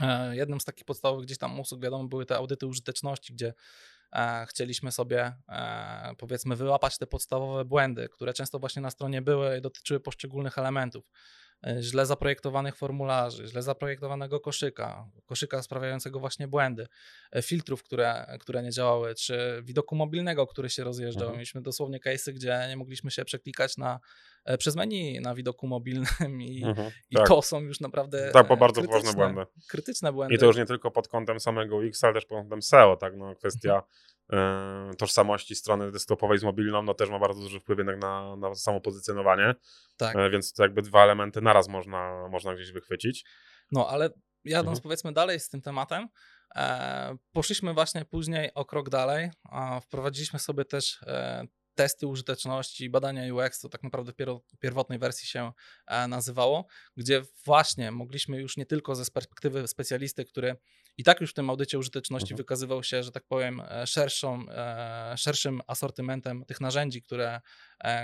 E, 0.00 0.36
jednym 0.36 0.60
z 0.60 0.64
takich 0.64 0.84
podstawowych 0.84 1.26
gdzieś 1.26 1.38
tam 1.38 1.60
usług, 1.60 1.82
wiadomo, 1.82 2.08
były 2.08 2.26
te 2.26 2.36
audyty 2.36 2.66
użyteczności, 2.66 3.34
gdzie 3.34 3.54
chcieliśmy 4.48 4.92
sobie 4.92 5.36
powiedzmy 6.18 6.56
wyłapać 6.56 6.98
te 6.98 7.06
podstawowe 7.06 7.64
błędy, 7.64 8.08
które 8.08 8.32
często 8.32 8.58
właśnie 8.58 8.82
na 8.82 8.90
stronie 8.90 9.22
były 9.22 9.58
i 9.58 9.60
dotyczyły 9.60 10.00
poszczególnych 10.00 10.58
elementów. 10.58 11.10
E, 11.66 11.82
źle 11.82 12.06
zaprojektowanych 12.06 12.76
formularzy, 12.76 13.46
źle 13.46 13.62
zaprojektowanego 13.62 14.40
koszyka, 14.40 15.10
koszyka 15.26 15.62
sprawiającego 15.62 16.20
właśnie 16.20 16.48
błędy, 16.48 16.86
e, 17.32 17.42
filtrów, 17.42 17.82
które, 17.82 18.36
które 18.40 18.62
nie 18.62 18.70
działały, 18.70 19.14
czy 19.14 19.62
widoku 19.64 19.96
mobilnego, 19.96 20.46
który 20.46 20.70
się 20.70 20.84
rozjeżdżał. 20.84 21.22
Mhm. 21.22 21.38
Mieliśmy 21.38 21.62
dosłownie 21.62 22.00
case'y, 22.00 22.32
gdzie 22.32 22.66
nie 22.68 22.76
mogliśmy 22.76 23.10
się 23.10 23.24
przeklikać 23.24 23.76
na, 23.76 23.94
e, 23.94 24.00
przez 24.58 24.76
menu 24.76 25.20
na 25.20 25.34
widoku 25.34 25.66
mobilnym 25.66 26.42
i, 26.42 26.64
mhm, 26.64 26.90
i 27.10 27.16
tak. 27.16 27.28
to 27.28 27.42
są 27.42 27.60
już 27.60 27.80
naprawdę 27.80 28.30
tak, 28.32 28.46
po 28.46 28.56
bardzo 28.56 28.82
ważne 28.82 29.12
błędy. 29.12 29.46
Krytyczne 29.68 30.12
błędy. 30.12 30.34
I 30.34 30.38
to 30.38 30.46
już 30.46 30.56
nie 30.56 30.66
tylko 30.66 30.90
pod 30.90 31.08
kątem 31.08 31.40
samego 31.40 31.76
UX, 31.76 32.04
ale 32.04 32.14
też 32.14 32.24
pod 32.24 32.38
kątem 32.38 32.62
SEO, 32.62 32.96
tak, 32.96 33.16
no 33.16 33.34
kwestia 33.36 33.74
mhm 33.74 33.84
tożsamości 34.98 35.54
strony 35.54 35.92
desktopowej 35.92 36.38
z 36.38 36.42
mobilną, 36.42 36.82
no 36.82 36.94
też 36.94 37.10
ma 37.10 37.18
bardzo 37.18 37.40
duży 37.40 37.60
wpływ 37.60 37.78
jednak 37.78 37.98
na, 37.98 38.36
na 38.36 38.54
samo 38.54 38.80
pozycjonowanie. 38.80 39.54
Tak. 39.96 40.16
E, 40.16 40.30
więc 40.30 40.52
to 40.52 40.62
jakby 40.62 40.82
dwa 40.82 41.04
elementy 41.04 41.40
naraz 41.40 41.68
można, 41.68 42.28
można 42.28 42.54
gdzieś 42.54 42.72
wychwycić. 42.72 43.24
No, 43.72 43.88
ale 43.88 44.10
jadąc 44.44 44.78
mhm. 44.78 44.82
powiedzmy 44.82 45.12
dalej 45.12 45.40
z 45.40 45.48
tym 45.48 45.62
tematem, 45.62 46.08
e, 46.56 47.16
poszliśmy 47.32 47.74
właśnie 47.74 48.04
później 48.04 48.54
o 48.54 48.64
krok 48.64 48.88
dalej, 48.88 49.30
a 49.50 49.80
wprowadziliśmy 49.80 50.38
sobie 50.38 50.64
też 50.64 51.02
e, 51.06 51.46
testy 51.80 52.06
użyteczności, 52.06 52.90
badania 52.90 53.34
UX, 53.34 53.60
to 53.60 53.68
tak 53.68 53.82
naprawdę 53.82 54.12
w 54.52 54.58
pierwotnej 54.58 54.98
wersji 54.98 55.28
się 55.28 55.52
e, 55.86 56.08
nazywało, 56.08 56.66
gdzie 56.96 57.22
właśnie 57.44 57.90
mogliśmy 57.90 58.40
już 58.40 58.56
nie 58.56 58.66
tylko 58.66 58.94
ze 58.94 59.10
perspektywy 59.10 59.68
specjalisty, 59.68 60.24
który 60.24 60.56
i 60.96 61.04
tak 61.04 61.20
już 61.20 61.30
w 61.30 61.34
tym 61.34 61.50
audycie 61.50 61.78
użyteczności 61.78 62.32
mhm. 62.32 62.36
wykazywał 62.36 62.82
się, 62.82 63.02
że 63.02 63.12
tak 63.12 63.24
powiem, 63.26 63.62
e, 63.68 63.86
szerszą, 63.86 64.46
e, 64.50 65.14
szerszym 65.16 65.60
asortymentem 65.66 66.44
tych 66.44 66.60
narzędzi, 66.60 67.02
które, 67.02 67.40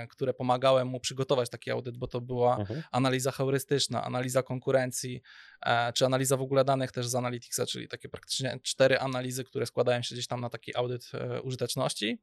które 0.09 0.33
pomagały 0.33 0.85
mu 0.85 0.99
przygotować 0.99 1.49
taki 1.49 1.71
audyt, 1.71 1.97
bo 1.97 2.07
to 2.07 2.21
była 2.21 2.57
mhm. 2.57 2.83
analiza 2.91 3.31
heurystyczna, 3.31 4.03
analiza 4.03 4.43
konkurencji, 4.43 5.21
czy 5.95 6.05
analiza 6.05 6.37
w 6.37 6.41
ogóle 6.41 6.65
danych 6.65 6.91
też 6.91 7.07
z 7.07 7.15
Analyticsa, 7.15 7.65
czyli 7.65 7.87
takie 7.87 8.09
praktycznie 8.09 8.59
cztery 8.63 8.99
analizy, 8.99 9.43
które 9.43 9.65
składają 9.65 10.01
się 10.01 10.15
gdzieś 10.15 10.27
tam 10.27 10.41
na 10.41 10.49
taki 10.49 10.77
audyt 10.77 11.11
użyteczności. 11.43 12.19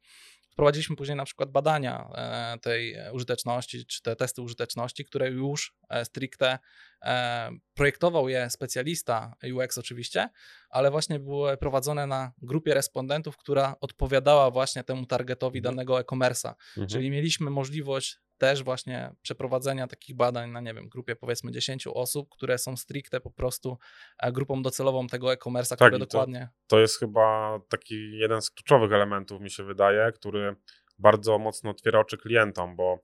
Wprowadziliśmy 0.54 0.96
później 0.96 1.16
na 1.16 1.24
przykład 1.24 1.50
badania 1.50 2.08
e, 2.14 2.58
tej 2.58 2.96
użyteczności, 3.12 3.86
czy 3.86 4.02
te 4.02 4.16
testy 4.16 4.42
użyteczności, 4.42 5.04
które 5.04 5.30
już 5.30 5.74
e, 5.88 6.04
stricte 6.04 6.58
e, 7.02 7.50
projektował 7.74 8.28
je 8.28 8.50
specjalista 8.50 9.34
UX 9.54 9.78
oczywiście, 9.78 10.28
ale 10.70 10.90
właśnie 10.90 11.18
były 11.18 11.56
prowadzone 11.56 12.06
na 12.06 12.32
grupie 12.42 12.74
respondentów, 12.74 13.36
która 13.36 13.76
odpowiadała 13.80 14.50
właśnie 14.50 14.84
temu 14.84 15.06
targetowi 15.06 15.58
mhm. 15.58 15.74
danego 15.74 16.00
e-commerce'a. 16.00 16.48
Mhm. 16.48 16.88
Czyli 16.88 17.10
mieliśmy 17.10 17.50
możliwość 17.50 18.18
też 18.38 18.62
właśnie 18.62 19.14
przeprowadzenia 19.22 19.86
takich 19.86 20.16
badań 20.16 20.50
na, 20.50 20.60
nie 20.60 20.74
wiem, 20.74 20.88
grupie 20.88 21.16
powiedzmy 21.16 21.52
10 21.52 21.86
osób, 21.86 22.28
które 22.30 22.58
są 22.58 22.76
stricte 22.76 23.20
po 23.20 23.30
prostu 23.30 23.78
e, 24.18 24.32
grupą 24.32 24.62
docelową 24.62 25.06
tego 25.06 25.32
e-commerce'a, 25.32 25.76
tak, 25.76 25.78
które 25.78 25.98
dokładnie... 25.98 26.48
To, 26.66 26.76
to 26.76 26.80
jest 26.80 26.98
chyba 26.98 27.58
taki 27.68 28.18
jeden 28.18 28.42
z 28.42 28.50
kluczowych 28.50 28.92
elementów, 28.92 29.40
mi 29.40 29.50
się 29.50 29.64
wydaje, 29.64 30.12
który 30.12 30.56
bardzo 30.98 31.38
mocno 31.38 31.70
otwiera 31.70 32.00
oczy 32.00 32.16
klientom, 32.16 32.76
bo 32.76 32.98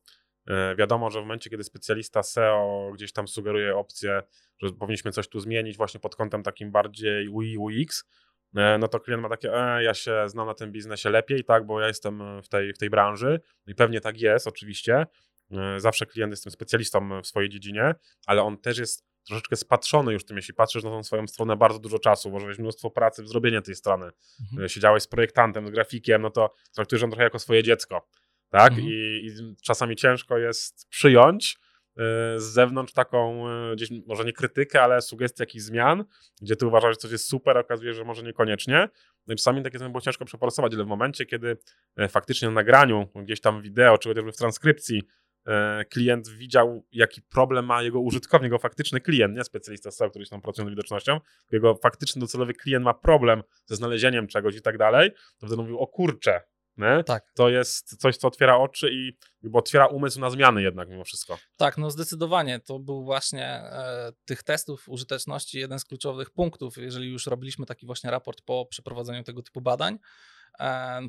e, 0.46 0.76
wiadomo, 0.76 1.10
że 1.10 1.18
w 1.18 1.22
momencie, 1.22 1.50
kiedy 1.50 1.64
specjalista 1.64 2.22
SEO 2.22 2.90
gdzieś 2.94 3.12
tam 3.12 3.28
sugeruje 3.28 3.76
opcję, 3.76 4.22
że 4.62 4.72
powinniśmy 4.72 5.12
coś 5.12 5.28
tu 5.28 5.40
zmienić 5.40 5.76
właśnie 5.76 6.00
pod 6.00 6.16
kątem 6.16 6.42
takim 6.42 6.72
bardziej 6.72 7.28
UI, 7.28 7.56
UX, 7.58 8.04
no 8.52 8.88
to 8.88 9.00
klient 9.00 9.22
ma 9.22 9.28
takie, 9.28 9.54
e, 9.54 9.82
ja 9.82 9.94
się 9.94 10.28
znam 10.28 10.46
na 10.46 10.54
tym 10.54 10.72
biznesie 10.72 11.10
lepiej, 11.10 11.44
tak, 11.44 11.66
bo 11.66 11.80
ja 11.80 11.86
jestem 11.86 12.42
w 12.42 12.48
tej, 12.48 12.72
w 12.72 12.78
tej 12.78 12.90
branży 12.90 13.40
i 13.66 13.74
pewnie 13.74 14.00
tak 14.00 14.20
jest 14.20 14.46
oczywiście, 14.46 15.06
E, 15.52 15.80
zawsze 15.80 16.06
klient 16.06 16.32
jest 16.32 16.42
tym 16.42 16.52
specjalistą 16.52 17.22
w 17.22 17.26
swojej 17.26 17.48
dziedzinie, 17.48 17.94
ale 18.26 18.42
on 18.42 18.58
też 18.58 18.78
jest 18.78 19.04
troszeczkę 19.26 19.56
spatrzony 19.56 20.12
już 20.12 20.24
tym, 20.24 20.36
jeśli 20.36 20.54
patrzysz 20.54 20.84
na 20.84 20.90
tą 20.90 21.02
swoją 21.02 21.26
stronę 21.26 21.56
bardzo 21.56 21.78
dużo 21.78 21.98
czasu, 21.98 22.30
włożyłeś 22.30 22.58
mnóstwo 22.58 22.90
pracy 22.90 23.22
w 23.22 23.28
zrobienie 23.28 23.62
tej 23.62 23.74
strony, 23.74 24.10
mhm. 24.40 24.64
E, 24.64 24.68
siedziałeś 24.68 25.02
z 25.02 25.06
projektantem, 25.06 25.66
z 25.66 25.70
grafikiem, 25.70 26.22
no 26.22 26.30
to 26.30 26.54
traktujesz 26.74 27.02
ją 27.02 27.08
trochę 27.08 27.24
jako 27.24 27.38
swoje 27.38 27.62
dziecko, 27.62 28.08
tak? 28.48 28.72
Mhm. 28.72 28.88
I, 28.88 28.92
I, 29.26 29.56
czasami 29.62 29.96
ciężko 29.96 30.38
jest 30.38 30.88
przyjąć 30.88 31.56
z 32.36 32.42
zewnątrz 32.42 32.92
taką, 32.92 33.48
y, 33.72 33.76
gdzieś 33.76 33.88
może 34.06 34.24
nie 34.24 34.32
krytykę, 34.32 34.82
ale 34.82 35.02
sugestię 35.02 35.42
jakichś 35.42 35.64
zmian, 35.64 36.04
gdzie 36.42 36.56
ty 36.56 36.66
uważasz, 36.66 36.90
że 36.90 36.96
coś 36.96 37.12
jest 37.12 37.28
super, 37.28 37.56
a 37.56 37.60
okazuje 37.60 37.94
że 37.94 38.04
może 38.04 38.22
niekoniecznie. 38.22 38.88
No 39.26 39.34
i 39.34 39.36
czasami 39.36 39.62
takie 39.62 39.78
było 39.78 40.00
ciężko 40.00 40.24
przeforsować, 40.24 40.74
ale 40.74 40.84
w 40.84 40.86
momencie, 40.86 41.26
kiedy 41.26 41.56
faktycznie 42.08 42.48
na 42.48 42.54
nagraniu, 42.54 43.08
gdzieś 43.14 43.40
tam 43.40 43.62
wideo, 43.62 43.98
czy 43.98 44.08
chociażby 44.08 44.32
w 44.32 44.36
transkrypcji 44.36 45.02
E, 45.46 45.84
klient 45.84 46.28
widział, 46.28 46.86
jaki 46.92 47.22
problem 47.22 47.66
ma 47.66 47.82
jego 47.82 48.00
użytkownik, 48.00 48.44
jego 48.44 48.58
faktyczny 48.58 49.00
klient, 49.00 49.36
nie 49.36 49.44
specjalista 49.44 49.90
SEO, 49.90 50.10
który 50.10 50.24
się 50.24 50.30
tam 50.30 50.40
pracuje 50.40 50.64
nad 50.64 50.72
widocznością, 50.72 51.20
jego 51.52 51.74
faktyczny 51.74 52.20
docelowy 52.20 52.54
klient 52.54 52.84
ma 52.84 52.94
problem 52.94 53.42
ze 53.66 53.76
znalezieniem 53.76 54.26
czegoś 54.26 54.56
i 54.56 54.62
tak 54.62 54.78
dalej, 54.78 55.10
to 55.10 55.46
wtedy 55.46 55.56
mówił, 55.56 55.78
o 55.78 55.86
kurczę, 55.86 56.40
Tak. 57.06 57.32
To 57.34 57.48
jest 57.48 58.00
coś, 58.00 58.16
co 58.16 58.28
otwiera 58.28 58.56
oczy 58.56 58.90
i 58.92 59.12
jakby 59.42 59.58
otwiera 59.58 59.86
umysł 59.86 60.20
na 60.20 60.30
zmiany 60.30 60.62
jednak 60.62 60.88
mimo 60.88 61.04
wszystko. 61.04 61.38
Tak, 61.56 61.78
no 61.78 61.90
zdecydowanie. 61.90 62.60
To 62.60 62.78
był 62.78 63.04
właśnie 63.04 63.46
e, 63.46 64.12
tych 64.24 64.42
testów 64.42 64.88
użyteczności 64.88 65.58
jeden 65.58 65.78
z 65.78 65.84
kluczowych 65.84 66.30
punktów, 66.30 66.76
jeżeli 66.76 67.12
już 67.12 67.26
robiliśmy 67.26 67.66
taki 67.66 67.86
właśnie 67.86 68.10
raport 68.10 68.42
po 68.42 68.66
przeprowadzeniu 68.66 69.22
tego 69.22 69.42
typu 69.42 69.60
badań 69.60 69.98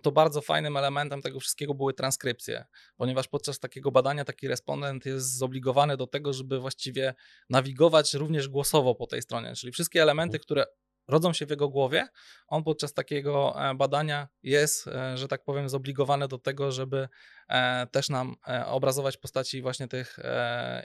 to 0.03 0.11
bardzo 0.11 0.41
fajnym 0.41 0.77
elementem 0.77 1.21
tego 1.21 1.39
wszystkiego 1.39 1.73
były 1.73 1.93
transkrypcje, 1.93 2.65
ponieważ 2.95 3.27
podczas 3.27 3.59
takiego 3.59 3.91
badania 3.91 4.25
taki 4.25 4.47
respondent 4.47 5.05
jest 5.05 5.37
zobligowany 5.37 5.97
do 5.97 6.07
tego, 6.07 6.33
żeby 6.33 6.59
właściwie 6.59 7.13
nawigować 7.49 8.13
również 8.13 8.47
głosowo 8.47 8.95
po 8.95 9.07
tej 9.07 9.21
stronie, 9.21 9.53
czyli 9.55 9.73
wszystkie 9.73 10.01
elementy, 10.01 10.35
mhm. 10.35 10.43
które 10.43 10.65
rodzą 11.07 11.33
się 11.33 11.45
w 11.45 11.49
jego 11.49 11.69
głowie, 11.69 12.07
on 12.47 12.63
podczas 12.63 12.93
takiego 12.93 13.55
e, 13.69 13.75
badania 13.75 14.27
jest, 14.43 14.87
e, 14.87 15.17
że 15.17 15.27
tak 15.27 15.43
powiem, 15.43 15.69
zobligowany 15.69 16.27
do 16.27 16.37
tego, 16.37 16.71
żeby 16.71 17.07
e, 17.49 17.87
też 17.87 18.09
nam 18.09 18.35
obrazować 18.65 19.17
postaci 19.17 19.61
właśnie 19.61 19.87
tych 19.87 20.19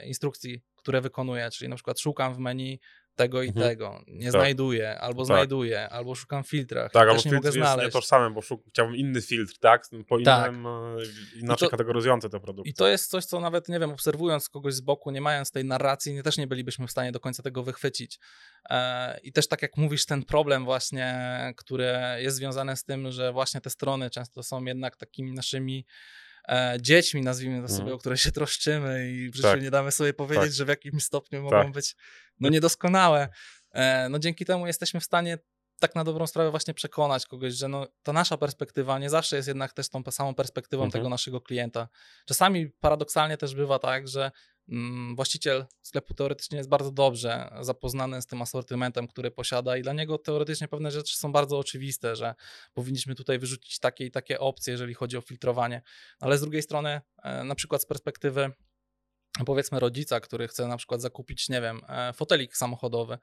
instrukcji, 0.05 0.61
które 0.75 1.01
wykonuje, 1.01 1.49
czyli 1.49 1.69
na 1.69 1.75
przykład 1.75 1.99
szukam 1.99 2.33
w 2.33 2.37
menu 2.37 2.79
tego 3.17 3.43
i 3.43 3.47
Mhm. 3.47 3.67
tego, 3.67 4.03
nie 4.07 4.23
Tak. 4.23 4.31
znajduję, 4.31 4.99
albo 4.99 5.21
Tak. 5.21 5.25
znajduję, 5.27 5.89
albo 5.89 6.15
szukam 6.15 6.43
filtrach, 6.43 6.91
Tak, 6.91 7.01
albo 7.01 7.13
też 7.13 7.25
nie 7.25 7.31
mogę 7.31 7.51
filtr 7.51 7.69
jest 7.69 7.81
nietożsamy, 7.81 8.31
bo 8.35 8.41
szuk- 8.41 8.61
chciałbym 8.69 8.95
inny 8.95 9.21
filtr, 9.21 9.53
tak? 9.59 9.83
Po 10.07 10.21
Tak. 10.21 10.51
innym, 10.51 10.65
e, 10.67 10.97
inaczej 11.39 11.65
to- 11.67 11.71
kategoryzujący 11.71 12.29
te 12.29 12.39
produkty. 12.39 12.69
I 12.69 12.73
to 12.73 12.87
jest 12.87 13.09
coś, 13.09 13.25
co 13.25 13.39
nawet, 13.39 13.69
nie 13.69 13.79
wiem, 13.79 13.91
obserwując 13.91 14.49
kogoś 14.49 14.73
z 14.73 14.81
boku, 14.81 15.11
nie 15.11 15.21
mając 15.21 15.51
tej 15.51 15.65
narracji, 15.65 16.13
nie, 16.13 16.23
też 16.23 16.37
nie 16.37 16.47
bylibyśmy 16.47 16.87
w 16.87 16.91
stanie 16.91 17.11
do 17.11 17.19
końca 17.19 17.43
tego 17.43 17.63
wychwycić. 17.63 18.19
E, 18.69 19.19
I 19.23 19.31
też 19.31 19.47
tak 19.47 19.61
jak 19.61 19.77
mówisz, 19.77 20.05
ten 20.05 20.23
problem 20.23 20.65
właśnie, 20.65 21.15
który 21.57 21.93
jest 22.17 22.37
związany 22.37 22.75
z 22.75 22.83
tym, 22.83 23.11
że 23.11 23.31
właśnie 23.33 23.61
te 23.61 23.69
strony 23.69 24.09
często 24.09 24.43
są 24.43 24.65
jednak 24.65 24.95
takimi 24.97 25.31
naszymi 25.33 25.85
e, 26.47 26.77
dziećmi, 26.81 27.21
nazwijmy 27.21 27.61
to 27.61 27.67
sobie, 27.67 27.79
Mhm. 27.81 27.95
o 27.95 27.99
które 27.99 28.17
się 28.17 28.31
troszczymy 28.31 29.11
i 29.11 29.29
w 29.29 29.35
życiu 29.35 29.47
Tak. 29.47 29.61
nie 29.61 29.71
damy 29.71 29.91
sobie 29.91 30.13
powiedzieć, 30.13 30.43
Tak. 30.45 30.53
że 30.53 30.65
w 30.65 30.67
jakimś 30.67 31.03
stopniu 31.03 31.41
mogą 31.43 31.61
Tak. 31.63 31.71
być 31.71 31.95
no, 32.39 32.49
niedoskonałe. 32.49 33.29
E, 33.73 34.09
no 34.09 34.19
dzięki 34.19 34.45
temu 34.45 34.67
jesteśmy 34.67 34.99
w 34.99 35.03
stanie 35.03 35.37
tak 35.79 35.95
na 35.95 36.03
dobrą 36.03 36.27
sprawę 36.27 36.51
właśnie 36.51 36.73
przekonać 36.73 37.25
kogoś, 37.25 37.53
że 37.53 37.67
no, 37.67 37.87
ta 38.03 38.13
nasza 38.13 38.37
perspektywa 38.37 38.99
nie 38.99 39.09
zawsze 39.09 39.35
jest 39.35 39.47
jednak 39.47 39.73
też 39.73 39.89
tą 39.89 40.03
samą 40.11 40.35
perspektywą 40.35 40.83
Mhm. 40.83 40.91
tego 41.01 41.09
naszego 41.09 41.41
klienta. 41.41 41.87
Czasami 42.25 42.69
paradoksalnie 42.69 43.37
też 43.37 43.55
bywa 43.55 43.79
tak, 43.79 44.07
że 44.07 44.21
mm, 44.21 44.31
właściciel 45.15 45.65
sklepu 45.81 46.13
teoretycznie 46.13 46.57
jest 46.57 46.69
bardzo 46.69 46.91
dobrze 46.91 47.49
zapoznany 47.61 48.21
z 48.21 48.25
tym 48.25 48.41
asortymentem, 48.41 49.07
który 49.07 49.31
posiada 49.31 49.77
i 49.77 49.81
dla 49.81 49.93
niego 49.93 50.17
teoretycznie 50.17 50.67
pewne 50.67 50.91
rzeczy 50.91 51.17
są 51.17 51.31
bardzo 51.31 51.57
oczywiste, 51.57 52.15
że 52.15 52.35
powinniśmy 52.73 53.15
tutaj 53.15 53.39
wyrzucić 53.39 53.79
takie 53.79 54.05
i 54.05 54.11
takie 54.11 54.39
opcje, 54.39 54.71
jeżeli 54.71 54.93
chodzi 54.93 55.17
o 55.17 55.21
filtrowanie, 55.21 55.81
ale 56.19 56.37
z 56.37 56.41
drugiej 56.41 56.61
strony 56.61 57.01
e, 57.23 57.43
na 57.43 57.55
przykład 57.55 57.81
z 57.81 57.85
perspektywy 57.85 58.51
powiedzmy 59.45 59.79
rodzica, 59.79 60.19
który 60.19 60.47
chce 60.47 60.67
na 60.67 60.77
przykład 60.77 61.01
zakupić, 61.01 61.49
nie 61.49 61.61
wiem, 61.61 61.81
e, 61.87 62.13
fotelik 62.13 62.57
samochodowy, 62.57 63.17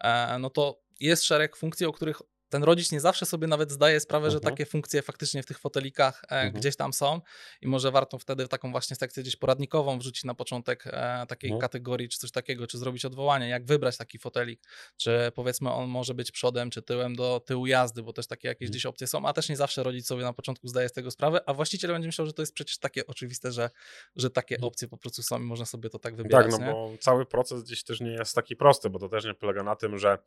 e, 0.00 0.38
no 0.38 0.50
to 0.50 0.82
jest 1.00 1.24
szereg 1.24 1.56
funkcji, 1.56 1.86
o 1.86 1.92
których 1.92 2.22
ten 2.50 2.64
rodzic 2.64 2.92
nie 2.92 3.00
zawsze 3.00 3.26
sobie 3.26 3.46
nawet 3.46 3.70
zdaje 3.72 4.00
sprawę, 4.00 4.30
że 4.30 4.36
Mhm. 4.36 4.52
takie 4.54 4.66
funkcje 4.66 5.02
faktycznie 5.02 5.42
w 5.42 5.46
tych 5.46 5.58
fotelikach 5.58 6.22
e, 6.24 6.30
Mhm. 6.30 6.52
gdzieś 6.52 6.76
tam 6.76 6.92
są 6.92 7.20
i 7.60 7.66
może 7.68 7.90
warto 7.90 8.18
wtedy 8.18 8.48
taką 8.48 8.70
właśnie 8.70 8.96
sekcję 8.96 9.22
gdzieś 9.22 9.36
poradnikową 9.36 9.98
wrzucić 9.98 10.24
na 10.24 10.34
początek 10.34 10.84
e, 10.86 11.24
takiej 11.28 11.50
Mhm. 11.50 11.60
kategorii, 11.60 12.08
czy 12.08 12.18
coś 12.18 12.30
takiego, 12.30 12.66
czy 12.66 12.78
zrobić 12.78 13.04
odwołanie, 13.04 13.48
jak 13.48 13.64
wybrać 13.64 13.96
taki 13.96 14.18
fotelik, 14.18 14.60
czy 14.96 15.32
powiedzmy 15.34 15.72
on 15.72 15.88
może 15.88 16.14
być 16.14 16.32
przodem, 16.32 16.70
czy 16.70 16.82
tyłem 16.82 17.16
do 17.16 17.40
tyłu 17.46 17.66
jazdy, 17.66 18.02
bo 18.02 18.12
też 18.12 18.26
takie 18.26 18.48
jakieś 18.48 18.62
Mhm. 18.66 18.70
gdzieś 18.70 18.86
opcje 18.86 19.06
są, 19.06 19.26
a 19.26 19.32
też 19.32 19.48
nie 19.48 19.56
zawsze 19.56 19.82
rodzic 19.82 20.06
sobie 20.06 20.22
na 20.22 20.32
początku 20.32 20.68
zdaje 20.68 20.88
z 20.88 20.92
tego 20.92 21.10
sprawę, 21.10 21.40
a 21.46 21.54
właściciel 21.54 21.90
będzie 21.92 22.08
myślał, 22.08 22.26
że 22.26 22.32
to 22.32 22.42
jest 22.42 22.54
przecież 22.54 22.78
takie 22.78 23.06
oczywiste, 23.06 23.52
że, 23.52 23.70
że 24.16 24.30
takie 24.30 24.54
Mhm. 24.54 24.68
opcje 24.68 24.88
po 24.88 24.96
prostu 24.96 25.22
są 25.22 25.38
i 25.40 25.42
można 25.44 25.66
sobie 25.66 25.90
to 25.90 25.98
tak 25.98 26.16
wybierać. 26.16 26.50
Tak, 26.50 26.60
no 26.60 26.66
nie? 26.66 26.72
bo 26.72 26.90
cały 27.00 27.26
proces 27.26 27.62
gdzieś 27.62 27.84
też 27.84 28.00
nie 28.00 28.10
jest 28.12 28.34
taki 28.34 28.56
prosty, 28.56 28.90
bo 28.90 28.98
to 28.98 29.08
też 29.08 29.24
nie 29.24 29.34
polega 29.34 29.62
na 29.62 29.76
tym, 29.76 29.98
że 29.98 30.18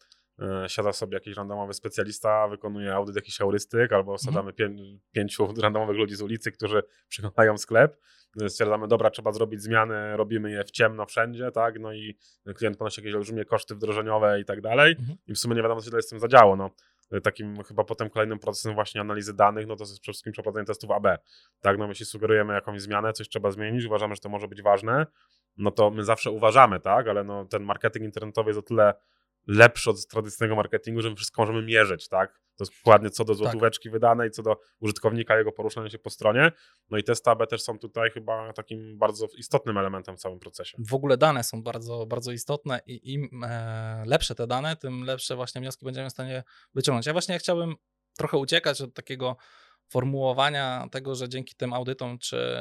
siada 0.67 0.93
sobie 0.93 1.13
jakiś 1.15 1.35
randomowy 1.37 1.73
specjalista, 1.73 2.47
wykonuje 2.47 2.95
audyt 2.95 3.15
jakiś 3.15 3.37
heurystyk, 3.37 3.93
albo 3.93 4.11
Mhm. 4.11 4.17
wsadzamy 4.17 4.53
pię- 4.53 4.97
pięciu 5.11 5.53
randomowych 5.61 5.97
ludzi 5.97 6.15
z 6.15 6.21
ulicy, 6.21 6.51
którzy 6.51 6.83
przeglądają 7.09 7.57
sklep, 7.57 7.97
e, 8.41 8.49
stwierdzamy, 8.49 8.87
dobra, 8.87 9.09
trzeba 9.09 9.31
zrobić 9.31 9.61
zmiany, 9.61 10.17
robimy 10.17 10.51
je 10.51 10.63
w 10.63 10.71
ciemno 10.71 11.05
wszędzie, 11.05 11.51
tak, 11.51 11.79
no 11.79 11.93
i 11.93 12.17
klient 12.55 12.77
ponosi 12.77 13.01
jakieś 13.01 13.13
olbrzymie 13.15 13.45
koszty 13.45 13.75
wdrożeniowe 13.75 14.39
i 14.41 14.45
tak 14.45 14.61
dalej 14.61 14.95
Mhm. 14.99 15.17
i 15.27 15.33
w 15.33 15.39
sumie 15.39 15.55
nie 15.55 15.61
wiadomo, 15.61 15.81
co 15.81 15.85
się 15.85 15.91
dalej 15.91 16.03
z 16.03 16.07
tym 16.07 16.19
zadziało, 16.19 16.55
no. 16.55 16.69
E, 17.11 17.21
Takim 17.21 17.63
chyba 17.63 17.83
potem 17.83 18.09
kolejnym 18.09 18.39
procesem 18.39 18.73
właśnie 18.75 19.01
analizy 19.01 19.33
danych, 19.33 19.67
no 19.67 19.75
to 19.75 19.83
jest 19.83 19.99
przede 19.99 20.13
wszystkim 20.13 20.33
przeprowadzenie 20.33 20.65
testów 20.65 20.91
AB. 20.91 21.07
Tak, 21.61 21.77
no 21.77 21.87
jeśli 21.87 22.05
sugerujemy 22.05 22.53
jakąś 22.53 22.81
zmianę, 22.81 23.13
coś 23.13 23.29
trzeba 23.29 23.51
zmienić, 23.51 23.85
uważamy, 23.85 24.15
że 24.15 24.21
to 24.21 24.29
może 24.29 24.47
być 24.47 24.61
ważne, 24.61 25.05
no 25.57 25.71
to 25.71 25.91
my 25.91 26.03
zawsze 26.03 26.31
uważamy, 26.31 26.79
tak, 26.79 27.07
ale 27.07 27.23
no 27.23 27.45
ten 27.45 27.63
marketing 27.63 28.05
internetowy 28.05 28.49
jest 28.49 28.59
o 28.59 28.61
tyle 28.63 28.93
lepszy 29.47 29.89
od 29.89 30.07
tradycyjnego 30.07 30.55
marketingu, 30.55 31.01
że 31.01 31.09
my 31.09 31.15
wszystko 31.15 31.41
możemy 31.41 31.61
mierzyć, 31.61 32.07
tak? 32.07 32.43
To 32.57 32.63
jest 32.63 32.73
dokładnie 32.79 33.09
co 33.09 33.25
do 33.25 33.33
złotóweczki 33.33 33.89
wydanej, 33.89 34.31
co 34.31 34.43
do 34.43 34.57
użytkownika, 34.79 35.37
jego 35.37 35.51
poruszania 35.51 35.89
się 35.89 35.99
po 35.99 36.09
stronie. 36.09 36.51
No 36.89 36.97
i 36.97 37.03
testy 37.03 37.29
AB 37.29 37.47
też 37.49 37.63
są 37.63 37.79
tutaj 37.79 38.11
chyba 38.11 38.53
takim 38.53 38.97
bardzo 38.97 39.27
istotnym 39.37 39.77
elementem 39.77 40.17
w 40.17 40.19
całym 40.19 40.39
procesie. 40.39 40.77
W 40.89 40.93
ogóle 40.93 41.17
dane 41.17 41.43
są 41.43 41.63
bardzo, 41.63 42.05
bardzo 42.05 42.31
istotne 42.31 42.79
i 42.85 43.13
im 43.13 43.43
e, 43.43 44.03
lepsze 44.07 44.35
te 44.35 44.47
dane, 44.47 44.75
tym 44.75 45.03
lepsze 45.03 45.35
właśnie 45.35 45.61
wnioski 45.61 45.85
będziemy 45.85 46.09
w 46.09 46.11
stanie 46.11 46.43
wyciągnąć. 46.73 47.05
Ja 47.05 47.13
właśnie 47.13 47.39
chciałbym 47.39 47.75
trochę 48.17 48.37
uciekać 48.37 48.81
od 48.81 48.93
takiego 48.93 49.37
formułowania 49.89 50.87
tego, 50.91 51.15
że 51.15 51.29
dzięki 51.29 51.55
tym 51.55 51.73
audytom 51.73 52.17
czy, 52.19 52.57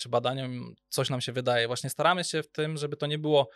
czy 0.00 0.08
badaniom 0.08 0.74
coś 0.88 1.10
nam 1.10 1.20
się 1.20 1.32
wydaje. 1.32 1.66
Właśnie 1.66 1.90
staramy 1.90 2.24
się 2.24 2.42
w 2.42 2.50
tym, 2.50 2.76
żeby 2.76 2.96
to 2.96 3.06
nie 3.06 3.18
było, 3.18 3.48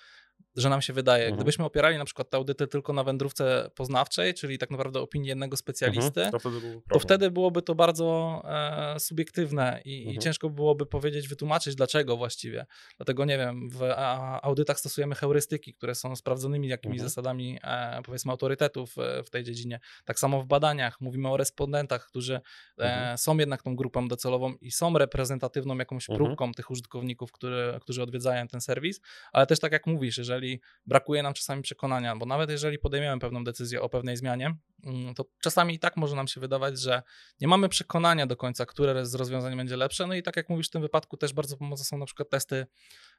że 0.57 0.69
nam 0.69 0.83
się 0.83 0.93
wydaje. 0.93 1.25
Mhm. 1.25 1.37
Gdybyśmy 1.37 1.65
opierali 1.65 1.99
na 1.99 2.05
przykład 2.05 2.31
te 2.31 2.37
audyty 2.37 2.67
tylko 2.67 2.93
na 2.93 3.05
wędrówce 3.05 3.71
poznawczej, 3.75 4.35
czyli 4.35 4.59
tak 4.59 4.71
naprawdę 4.71 5.01
opinii 5.01 5.29
jednego 5.29 5.57
specjalisty, 5.57 6.21
Mhm, 6.25 6.33
to 6.33 6.39
wtedy, 6.39 6.81
to 6.93 6.99
wtedy 6.99 7.31
byłoby 7.31 7.63
to 7.63 7.75
bardzo 7.75 8.41
e, 8.45 9.01
subiektywne 9.01 9.81
i, 9.85 9.97
i 9.97 10.03
Mhm. 10.07 10.19
ciężko 10.21 10.51
byłoby 10.51 10.87
powiedzieć, 10.87 11.29
wytłumaczyć 11.29 11.75
dlaczego 11.75 12.17
właściwie. 12.17 12.67
Dlatego 12.97 13.25
nie 13.25 13.39
wiem, 13.39 13.71
w 13.71 13.83
a, 13.83 14.41
audytach 14.43 14.79
stosujemy 14.81 15.15
heurystyki, 15.15 15.75
które 15.75 15.95
są 15.95 16.17
sprawdzonymi 16.17 16.69
jakimiś 16.69 16.95
Mhm. 16.97 17.09
zasadami, 17.09 17.59
e, 17.65 18.01
powiedzmy, 18.05 18.31
autorytetów 18.33 18.99
e, 18.99 19.23
w 19.23 19.31
tej 19.31 19.45
dziedzinie. 19.45 19.81
Tak 20.05 20.19
samo 20.19 20.43
w 20.43 20.47
badaniach 20.47 21.01
mówimy 21.01 21.29
o 21.29 21.37
respondentach, 21.37 22.07
którzy 22.07 22.35
e, 22.35 22.41
Mhm. 22.85 23.19
są 23.19 23.37
jednak 23.39 23.63
tą 23.63 23.77
grupą 23.77 24.09
docelową 24.09 24.55
i 24.61 24.71
są 24.71 24.99
reprezentatywną 24.99 25.79
jakąś 25.79 26.11
Mhm. 26.11 26.27
próbką 26.27 26.53
tych 26.53 26.71
użytkowników, 26.71 27.33
który, 27.33 27.79
którzy 27.81 28.03
odwiedzają 28.03 28.49
ten 28.49 28.61
serwis, 28.61 29.01
ale 29.33 29.47
też 29.47 29.59
tak 29.61 29.73
jak 29.73 29.87
mówisz, 29.87 30.17
jeżeli 30.29 30.61
brakuje 30.87 31.23
nam 31.23 31.35
czasami 31.35 31.63
przekonania, 31.63 32.17
bo 32.17 32.27
nawet 32.27 32.51
jeżeli 32.51 32.79
podejmiemy 32.79 33.21
pewną 33.21 33.45
decyzję 33.45 33.83
o 33.83 33.89
pewnej 33.89 34.17
zmianie, 34.17 34.55
mm, 34.85 35.15
to 35.15 35.25
czasami 35.43 35.75
i 35.75 35.79
tak 35.79 35.97
może 35.97 36.17
nam 36.17 36.29
się 36.29 36.41
wydawać, 36.41 36.81
że 36.81 37.03
nie 37.41 37.49
mamy 37.49 37.69
przekonania 37.69 38.27
do 38.27 38.37
końca, 38.37 38.67
które 38.67 39.07
z 39.07 39.15
rozwiązań 39.15 39.57
będzie 39.57 39.77
lepsze. 39.77 40.07
No 40.07 40.15
i 40.15 40.23
tak 40.23 40.37
jak 40.37 40.49
mówisz, 40.49 40.69
w 40.69 40.71
tym 40.71 40.83
wypadku 40.83 41.17
też 41.17 41.33
bardzo 41.33 41.57
pomocne 41.57 41.85
są 41.85 41.99
na 41.99 42.07
przykład 42.07 42.31
testy, 42.31 42.67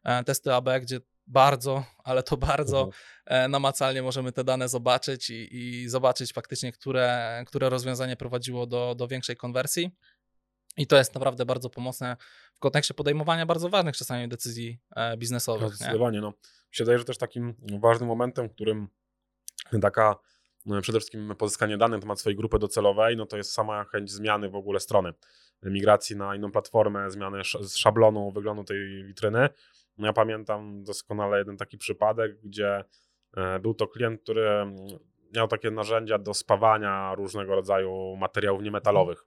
e, 0.03 0.23
testy 0.23 0.53
AB, 0.53 0.69
gdzie 0.81 0.99
bardzo, 1.27 1.85
ale 2.03 2.23
to 2.23 2.37
bardzo 2.37 2.79
Mhm. 2.79 2.93
e, 3.25 3.47
namacalnie 3.47 4.01
możemy 4.01 4.31
te 4.31 4.43
dane 4.43 4.69
zobaczyć 4.69 5.29
i, 5.29 5.55
i 5.57 5.89
zobaczyć 5.89 6.33
faktycznie, 6.33 6.71
które, 6.71 7.43
które 7.47 7.69
rozwiązanie 7.69 8.15
prowadziło 8.15 8.67
do, 8.67 8.95
do 8.95 9.07
większej 9.07 9.35
konwersji. 9.35 9.91
I 10.77 10.87
to 10.87 10.97
jest 10.97 11.13
naprawdę 11.13 11.45
bardzo 11.45 11.69
pomocne 11.69 12.17
w 12.53 12.59
kontekście 12.59 12.93
podejmowania 12.93 13.45
bardzo 13.45 13.69
ważnych 13.69 13.97
czasami 13.97 14.27
decyzji 14.27 14.79
e, 14.95 15.09
No, 15.09 15.17
biznesowych. 15.17 15.69
Nie? 15.69 15.75
zdecydowanie. 15.75 16.21
No. 16.21 16.27
Mi 16.29 16.75
się 16.75 16.83
wydaje, 16.83 16.99
że 16.99 17.05
też 17.05 17.17
takim 17.17 17.55
ważnym 17.79 18.07
momentem, 18.07 18.49
w 18.49 18.53
którym 18.53 18.87
taka 19.81 20.15
no, 20.65 20.81
przede 20.81 20.99
wszystkim 20.99 21.35
pozyskanie 21.37 21.77
danych 21.77 21.97
na 21.97 22.01
temat 22.01 22.19
swojej 22.19 22.37
grupy 22.37 22.59
docelowej, 22.59 23.17
no 23.17 23.25
to 23.25 23.37
jest 23.37 23.51
sama 23.51 23.83
chęć 23.83 24.11
zmiany 24.11 24.49
w 24.49 24.55
ogóle 24.55 24.79
strony. 24.79 25.13
Migracji 25.63 26.15
na 26.15 26.35
inną 26.35 26.51
platformę, 26.51 27.11
zmiany 27.11 27.41
z 27.61 27.75
szablonu 27.75 28.31
wyglądu 28.31 28.63
tej 28.63 29.03
witryny. 29.03 29.49
No 29.97 30.07
ja 30.07 30.13
pamiętam 30.13 30.83
doskonale 30.83 31.37
jeden 31.37 31.57
taki 31.57 31.77
przypadek, 31.77 32.41
gdzie 32.43 32.83
e, 33.37 33.59
był 33.59 33.73
to 33.73 33.87
klient, 33.87 34.21
który 34.21 34.49
mm, 34.49 34.75
miał 35.35 35.47
takie 35.47 35.71
narzędzia 35.71 36.17
do 36.17 36.33
spawania 36.33 37.15
różnego 37.15 37.55
rodzaju 37.55 38.15
materiałów 38.15 38.63
niemetalowych. 38.63 39.25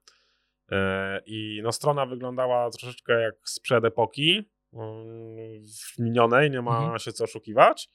E, 0.72 1.20
I 1.26 1.60
no, 1.62 1.72
strona 1.72 2.06
wyglądała 2.06 2.70
troszeczkę 2.70 3.20
jak 3.20 3.34
sprzed 3.44 3.84
epoki 3.84 4.50
mm, 4.72 5.64
w 5.94 5.98
minionej, 5.98 6.50
nie 6.50 6.62
ma 6.62 6.78
Mhm. 6.82 6.98
się 6.98 7.12
co 7.12 7.24
oszukiwać. 7.24 7.88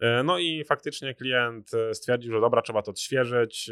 E, 0.00 0.22
No 0.22 0.38
i 0.38 0.64
faktycznie 0.64 1.14
klient 1.14 1.74
e, 1.74 1.94
stwierdził, 1.94 2.32
że 2.32 2.40
dobra, 2.40 2.62
trzeba 2.62 2.82
to 2.82 2.90
odświeżyć, 2.90 3.70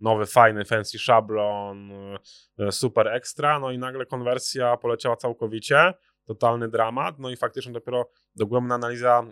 nowy, 0.00 0.26
fajny, 0.26 0.64
fancy 0.64 0.98
szablon, 0.98 1.90
super 2.70 3.08
ekstra, 3.08 3.58
no 3.58 3.70
i 3.70 3.78
nagle 3.78 4.06
konwersja 4.06 4.76
poleciała 4.76 5.16
całkowicie, 5.16 5.94
totalny 6.24 6.68
dramat, 6.68 7.18
no 7.18 7.30
i 7.30 7.36
faktycznie 7.36 7.72
dopiero 7.72 8.10
dogłębna 8.36 8.74
analiza 8.74 9.22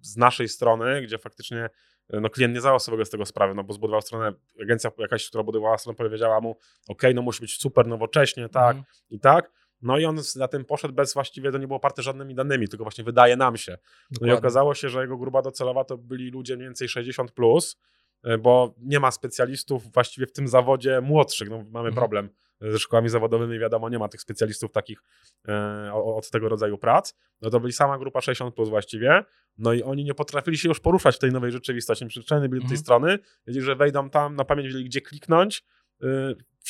z 0.00 0.16
naszej 0.16 0.48
strony, 0.48 1.02
gdzie 1.02 1.18
faktycznie 1.18 1.70
no 2.12 2.30
klient 2.30 2.54
nie 2.54 2.60
zdawał 2.60 2.80
sobie 2.80 3.04
z 3.04 3.10
tego 3.10 3.26
sprawy, 3.26 3.54
no 3.54 3.64
bo 3.64 3.72
zbudował 3.72 4.00
stronę, 4.02 4.32
agencja 4.62 4.90
jakaś, 4.98 5.28
która 5.28 5.44
budowała 5.44 5.78
stronę 5.78 5.96
powiedziała 5.96 6.40
mu, 6.40 6.56
ok, 6.88 7.02
no 7.14 7.22
musi 7.22 7.40
być 7.40 7.60
super 7.60 7.86
nowocześnie, 7.86 8.48
tak, 8.48 8.76
Mhm. 8.76 8.84
i 9.10 9.20
tak, 9.20 9.52
no 9.82 9.98
i 9.98 10.04
on 10.04 10.18
za 10.18 10.48
tym 10.48 10.64
poszedł 10.64 10.94
bez 10.94 11.14
właściwie, 11.14 11.52
to 11.52 11.58
nie 11.58 11.66
było 11.66 11.76
oparte 11.76 12.02
żadnymi 12.02 12.34
danymi, 12.34 12.68
tylko 12.68 12.84
właśnie 12.84 13.04
wydaje 13.04 13.36
nam 13.36 13.56
się. 13.56 13.72
No 13.72 13.76
i 13.78 14.12
Dokładnie. 14.14 14.34
okazało 14.38 14.74
się, 14.74 14.88
że 14.88 15.00
jego 15.00 15.16
grupa 15.16 15.42
docelowa 15.42 15.84
to 15.84 15.98
byli 15.98 16.30
ludzie 16.30 16.56
mniej 16.56 16.68
więcej 16.68 16.88
60 16.88 17.32
plus, 17.32 17.76
e, 18.24 18.38
bo 18.38 18.74
nie 18.78 19.00
ma 19.00 19.10
specjalistów 19.10 19.92
właściwie 19.92 20.26
w 20.26 20.32
tym 20.32 20.48
zawodzie 20.48 21.00
młodszych. 21.00 21.50
No, 21.50 21.56
mamy 21.56 21.88
Mhm. 21.88 21.94
problem 21.94 22.30
ze 22.60 22.78
szkołami 22.78 23.08
zawodowymi, 23.08 23.58
wiadomo, 23.58 23.88
nie 23.88 23.98
ma 23.98 24.08
tych 24.08 24.20
specjalistów 24.20 24.72
takich 24.72 25.02
e, 25.48 25.92
od 25.94 26.30
tego 26.30 26.48
rodzaju 26.48 26.78
prac. 26.78 27.14
No 27.40 27.50
to 27.50 27.60
byli 27.60 27.72
sama 27.72 27.98
grupa 27.98 28.20
60 28.20 28.54
plus 28.54 28.68
właściwie. 28.68 29.24
No 29.58 29.72
i 29.72 29.82
oni 29.82 30.04
nie 30.04 30.14
potrafili 30.14 30.58
się 30.58 30.68
już 30.68 30.80
poruszać 30.80 31.16
w 31.16 31.18
tej 31.18 31.32
nowej 31.32 31.52
rzeczywistości. 31.52 32.06
Przyzwyczajeni 32.06 32.48
byli 32.48 32.62
do 32.62 32.68
tej 32.68 32.76
Mhm. 32.76 32.84
strony, 32.84 33.18
wiedzieli, 33.46 33.66
że 33.66 33.76
wejdą 33.76 34.10
tam, 34.10 34.36
na 34.36 34.44
pamięć 34.44 34.66
wiedzieli, 34.66 34.84
gdzie 34.84 35.00
kliknąć. 35.00 35.64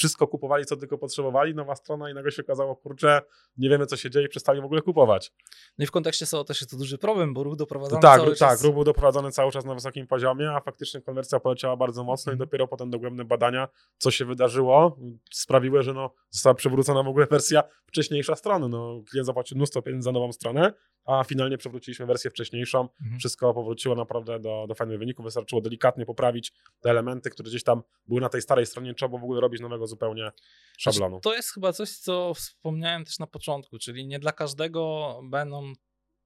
Wszystko 0.01 0.29
kupowali, 0.29 0.65
co 0.65 0.77
tylko 0.77 0.99
potrzebowali, 0.99 1.55
nowa 1.55 1.75
strona 1.75 2.11
i 2.11 2.15
nagle 2.15 2.33
się 2.33 2.43
okazało, 2.43 2.77
kurczę, 2.77 3.23
nie 3.57 3.69
wiemy 3.69 3.87
co 3.87 3.97
się 3.97 4.11
dzieje 4.11 4.27
i 4.27 4.29
przestali 4.29 4.61
w 4.61 4.65
ogóle 4.65 4.83
kupować. 4.83 5.33
No 5.79 5.83
i 5.83 5.87
w 5.87 5.91
kontekście 5.91 6.27
SEO 6.27 6.45
też 6.45 6.61
jest 6.61 6.71
to 6.71 6.77
duży 6.77 6.99
problem, 6.99 7.35
bo 7.35 7.43
ruch 7.43 7.57
doprowadzony 7.57 8.03
tak, 8.03 8.17
cały 8.19 8.29
ruch, 8.29 8.39
czas... 8.39 8.59
tak, 8.59 8.65
ruch 8.67 8.75
był 8.75 8.85
doprowadzony 8.85 9.33
cały 9.33 9.53
czas 9.53 9.65
na 9.65 9.75
wysokim 9.75 10.07
poziomie, 10.07 10.51
a 10.51 10.61
faktycznie 10.61 11.01
konwersja 11.01 11.41
poleciała 11.41 11.77
bardzo 11.77 12.05
mocno 12.05 12.33
i 12.33 12.35
Mhm. 12.35 12.49
dopiero 12.49 12.69
potem 12.69 12.91
dogłębne 12.91 13.25
badania, 13.25 13.69
co 13.99 14.11
się 14.11 14.25
wydarzyło, 14.25 14.99
sprawiły, 15.33 15.83
że 15.83 15.93
no, 15.95 16.15
została 16.31 16.55
przywrócona 16.55 17.03
w 17.03 17.09
ogóle 17.09 17.27
wersja 17.27 17.63
wcześniejsza 17.87 18.37
strony. 18.37 18.69
No, 18.69 19.03
klient 19.11 19.27
zapłacił 19.27 19.57
mnóstwo 19.57 19.83
pieniędzy 19.83 20.05
za 20.05 20.13
nową 20.13 20.33
stronę, 20.33 20.73
a 21.05 21.25
finalnie 21.25 21.59
przewróciliśmy 21.59 22.07
wersję 22.07 22.31
wcześniejszą. 22.31 22.89
Mhm. 23.03 23.19
Wszystko 23.19 23.55
powróciło 23.55 23.95
naprawdę 23.95 24.41
do, 24.41 24.65
do 24.69 24.75
fajnych 24.75 24.99
wyników. 24.99 25.25
Wystarczyło 25.25 25.61
delikatnie 25.61 26.07
poprawić 26.07 26.53
te 26.81 26.91
elementy, 26.91 27.31
które 27.31 27.49
gdzieś 27.49 27.65
tam 27.65 27.83
były 28.07 28.21
na 28.21 28.29
tej 28.29 28.43
starej 28.43 28.67
stronie. 28.67 28.89
Nie 28.89 28.95
trzeba 28.95 29.09
było 29.09 29.21
w 29.21 29.25
ogóle 29.25 29.41
robić 29.41 29.61
nowego 29.61 29.87
zupełnie 29.91 30.31
szablonu. 30.79 31.15
Znaczy, 31.17 31.23
to 31.23 31.35
jest 31.35 31.55
chyba 31.55 31.73
coś, 31.73 31.91
co 31.91 32.35
wspomniałem 32.35 33.05
też 33.05 33.19
na 33.19 33.27
początku, 33.27 33.79
czyli 33.79 34.07
nie 34.07 34.19
dla 34.19 34.33
każdego 34.33 35.21
będą 35.25 35.73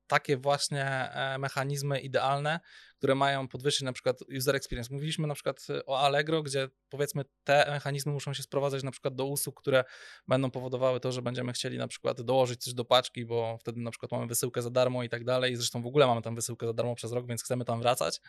takie 0.06 0.36
właśnie 0.36 0.84
e, 0.84 1.38
mechanizmy 1.38 2.00
idealne, 2.00 2.60
które 3.04 3.14
mają 3.14 3.48
podwyższyć 3.48 3.82
na 3.82 3.92
przykład 3.92 4.18
user 4.36 4.56
experience. 4.56 4.94
Mówiliśmy 4.94 5.26
na 5.26 5.34
przykład 5.34 5.66
e, 5.70 5.86
o 5.86 6.00
Allegro, 6.00 6.42
gdzie 6.42 6.68
powiedzmy 6.88 7.24
te 7.44 7.70
mechanizmy 7.70 8.12
muszą 8.12 8.34
się 8.34 8.42
sprowadzać 8.42 8.82
na 8.82 8.90
przykład 8.90 9.14
do 9.14 9.24
usług, 9.24 9.60
które 9.60 9.84
będą 10.28 10.50
powodowały 10.50 11.00
to, 11.00 11.12
że 11.12 11.22
będziemy 11.22 11.52
chcieli 11.52 11.78
na 11.78 11.88
przykład 11.88 12.22
dołożyć 12.22 12.64
coś 12.64 12.74
do 12.74 12.84
paczki, 12.84 13.26
bo 13.26 13.58
wtedy 13.60 13.80
na 13.80 13.90
przykład 13.90 14.12
mamy 14.12 14.26
wysyłkę 14.26 14.62
za 14.62 14.70
darmo 14.70 15.02
i 15.02 15.08
tak 15.08 15.24
dalej. 15.24 15.56
Zresztą 15.56 15.82
w 15.82 15.86
ogóle 15.86 16.06
mamy 16.06 16.22
tam 16.22 16.34
wysyłkę 16.34 16.66
za 16.66 16.72
darmo 16.72 16.94
przez 16.94 17.12
rok, 17.12 17.26
więc 17.26 17.42
chcemy 17.42 17.64
tam 17.64 17.80
wracać. 17.80 18.20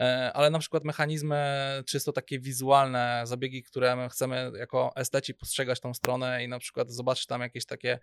E, 0.00 0.32
Ale 0.34 0.50
na 0.50 0.58
przykład 0.58 0.84
mechanizmy 0.84 1.42
czysto 1.86 2.12
takie 2.12 2.40
wizualne, 2.40 3.22
zabiegi, 3.24 3.62
które 3.62 3.96
my 3.96 4.08
chcemy 4.08 4.52
jako 4.58 4.92
esteci 4.96 5.34
postrzegać 5.34 5.80
tą 5.80 5.94
stronę 5.94 6.44
i 6.44 6.48
na 6.48 6.58
przykład 6.58 6.90
zobaczyć 6.90 7.26
tam 7.26 7.40
jakieś 7.40 7.66
takie 7.66 7.98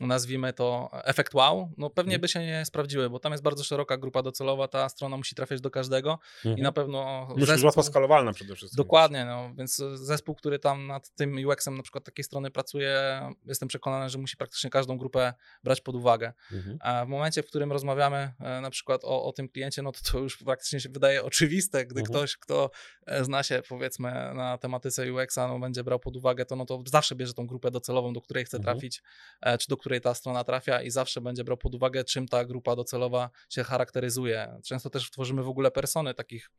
nazwijmy 0.00 0.52
to 0.52 0.90
efekt 0.92 1.34
wow, 1.34 1.72
no 1.76 1.90
pewnie 1.90 2.14
Mhm. 2.14 2.20
by 2.20 2.28
się 2.28 2.40
nie 2.40 2.64
sprawdziły, 2.64 3.10
bo 3.10 3.18
tam 3.18 3.32
jest 3.32 3.44
bardzo 3.44 3.64
szeroka 3.64 3.96
grupa 3.96 4.22
docelowa, 4.22 4.68
ta 4.68 4.88
strona 4.88 5.16
musi 5.16 5.34
trafiać 5.34 5.53
do 5.60 5.70
każdego 5.70 6.18
i 6.44 6.62
na 6.62 6.72
pewno 6.72 7.28
Musi 7.36 7.52
być 7.52 7.62
łatwo 7.62 7.82
skalowalna 7.82 8.32
przede 8.32 8.54
wszystkim. 8.56 8.76
Dokładnie, 8.76 9.24
no, 9.24 9.50
więc 9.54 9.76
zespół, 9.94 10.34
który 10.34 10.58
tam 10.58 10.86
nad 10.86 11.10
tym 11.14 11.46
UX-em 11.46 11.76
na 11.76 11.82
przykład 11.82 12.04
takiej 12.04 12.24
strony 12.24 12.50
pracuje, 12.50 13.20
jestem 13.46 13.68
przekonany, 13.68 14.08
że 14.10 14.18
musi 14.18 14.36
praktycznie 14.36 14.70
każdą 14.70 14.98
grupę 14.98 15.34
brać 15.64 15.80
pod 15.80 15.94
uwagę. 15.94 16.32
Mhm. 16.52 16.78
A 16.80 17.04
w 17.04 17.08
momencie, 17.08 17.42
w 17.42 17.46
którym 17.46 17.72
rozmawiamy 17.72 18.32
e, 18.40 18.60
na 18.60 18.70
przykład 18.70 19.04
o, 19.04 19.24
o 19.24 19.32
tym 19.32 19.48
kliencie, 19.48 19.82
no 19.82 19.92
to 19.92 20.00
to 20.12 20.18
już 20.18 20.36
praktycznie 20.36 20.80
się 20.80 20.88
wydaje 20.88 21.24
oczywiste, 21.24 21.86
gdy 21.86 22.00
Mhm. 22.00 22.18
ktoś, 22.18 22.36
kto 22.36 22.70
e, 23.06 23.24
zna 23.24 23.42
się 23.42 23.62
powiedzmy 23.68 24.10
na 24.34 24.58
tematyce 24.58 25.12
UX-a, 25.12 25.48
no 25.48 25.58
będzie 25.58 25.84
brał 25.84 25.98
pod 25.98 26.16
uwagę 26.16 26.44
to, 26.44 26.56
no 26.56 26.66
to 26.66 26.82
zawsze 26.86 27.14
bierze 27.14 27.34
tą 27.34 27.46
grupę 27.46 27.70
docelową, 27.70 28.12
do 28.12 28.20
której 28.20 28.44
chce 28.44 28.56
Mhm. 28.56 28.74
trafić, 28.76 29.02
e, 29.40 29.58
czy 29.58 29.68
do 29.68 29.76
której 29.76 30.00
ta 30.00 30.14
strona 30.14 30.44
trafia 30.44 30.82
i 30.82 30.90
zawsze 30.90 31.20
będzie 31.20 31.44
brał 31.44 31.56
pod 31.56 31.74
uwagę, 31.74 32.04
czym 32.04 32.28
ta 32.28 32.44
grupa 32.44 32.76
docelowa 32.76 33.30
się 33.48 33.64
charakteryzuje. 33.64 34.60
Często 34.64 34.90
też 34.90 35.10
tworzymy 35.10 35.33
w 35.42 35.48
ogóle 35.48 35.70
persony 35.70 36.14
takich 36.14 36.50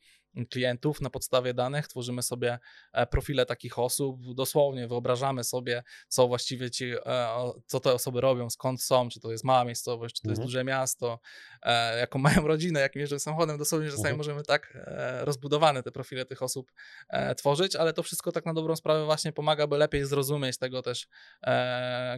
klientów 0.51 1.01
na 1.01 1.09
podstawie 1.09 1.53
danych, 1.53 1.87
tworzymy 1.87 2.21
sobie 2.21 2.59
e, 2.93 3.05
profile 3.07 3.45
takich 3.45 3.79
osób, 3.79 4.33
dosłownie 4.33 4.87
wyobrażamy 4.87 5.43
sobie, 5.43 5.83
co 6.07 6.27
właściwie 6.27 6.71
ci, 6.71 6.91
e, 7.05 7.27
co 7.65 7.79
te 7.79 7.93
osoby 7.93 8.21
robią, 8.21 8.49
skąd 8.49 8.83
są, 8.83 9.09
czy 9.09 9.19
to 9.19 9.31
jest 9.31 9.43
mała 9.43 9.65
miejscowość, 9.65 10.15
czy 10.15 10.21
to 10.21 10.29
jest 10.29 10.39
Mhm. 10.39 10.47
duże 10.47 10.63
miasto, 10.63 11.19
e, 11.61 11.99
jaką 11.99 12.19
mają 12.19 12.47
rodzinę, 12.47 12.79
jakim 12.79 12.99
jeżdżą 12.99 13.19
samochodem, 13.19 13.57
dosłownie 13.57 13.87
czasami 13.87 14.01
Mhm. 14.01 14.17
możemy 14.17 14.43
tak 14.43 14.77
rozbudowane 15.21 15.83
te 15.83 15.91
profile 15.91 16.25
tych 16.25 16.41
osób 16.41 16.71
tworzyć, 17.37 17.75
ale 17.75 17.93
to 17.93 18.03
wszystko 18.03 18.31
tak 18.31 18.45
na 18.45 18.53
dobrą 18.53 18.75
sprawę 18.75 19.05
właśnie 19.05 19.31
pomaga, 19.33 19.67
by 19.67 19.77
lepiej 19.77 20.05
zrozumieć 20.05 20.57
tego 20.57 20.81
też 20.81 21.07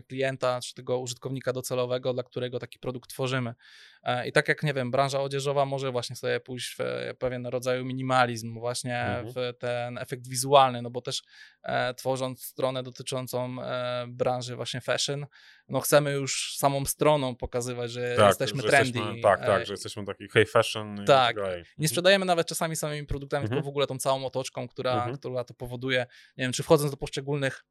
klienta, 0.07 0.59
czy 0.61 0.73
tego 0.73 0.99
użytkownika 0.99 1.53
docelowego, 1.53 2.13
dla 2.13 2.23
którego 2.23 2.59
taki 2.59 2.79
produkt 2.79 3.09
tworzymy. 3.09 3.53
I 4.25 4.31
tak 4.31 4.47
jak, 4.47 4.63
nie 4.63 4.73
wiem, 4.73 4.91
branża 4.91 5.21
odzieżowa 5.21 5.65
może 5.65 5.91
właśnie 5.91 6.15
sobie 6.15 6.39
pójść 6.47 6.75
w 6.75 6.79
e, 6.81 7.13
pewien 7.13 7.45
rodzaj 7.47 7.85
minimalizm, 7.85 8.59
właśnie 8.59 8.99
Mhm. 8.99 9.27
w 9.33 9.57
ten 9.59 9.97
efekt 9.97 10.27
wizualny, 10.27 10.81
no 10.81 10.89
bo 10.89 11.01
też 11.01 11.23
e, 11.63 11.93
tworząc 11.93 12.43
stronę 12.43 12.83
dotyczącą 12.83 13.61
e, 13.63 14.05
branży 14.09 14.55
właśnie 14.55 14.81
fashion, 14.81 15.25
no 15.69 15.79
chcemy 15.79 16.11
już 16.11 16.55
samą 16.57 16.85
stroną 16.85 17.35
pokazywać, 17.35 17.91
że 17.91 18.15
jesteśmy 18.27 18.61
że 18.61 18.67
trendy. 18.67 18.99
Jesteśmy, 18.99 19.21
tak, 19.21 19.41
e, 19.41 19.45
tak, 19.45 19.65
że 19.65 19.73
jesteśmy 19.73 20.05
taki 20.05 20.23
high 20.23 20.49
fashion 20.49 21.01
i 21.03 21.05
Tak. 21.05 21.27
tak 21.27 21.35
dalej. 21.45 21.63
nie 21.77 21.87
sprzedajemy 21.87 22.25
nawet 22.25 22.47
czasami 22.47 22.75
samymi 22.75 23.07
produktami, 23.07 23.43
Mhm. 23.43 23.57
tylko 23.57 23.65
w 23.65 23.69
ogóle 23.69 23.87
tą 23.87 23.97
całą 23.97 24.25
otoczką, 24.25 24.67
która, 24.67 24.93
Mhm. 24.93 25.17
która 25.17 25.43
to 25.43 25.53
powoduje. 25.53 26.05
Nie 26.37 26.43
wiem, 26.43 26.51
czy 26.53 26.63
wchodząc 26.63 26.91
do 26.91 26.97
poszczególnych 26.97 27.63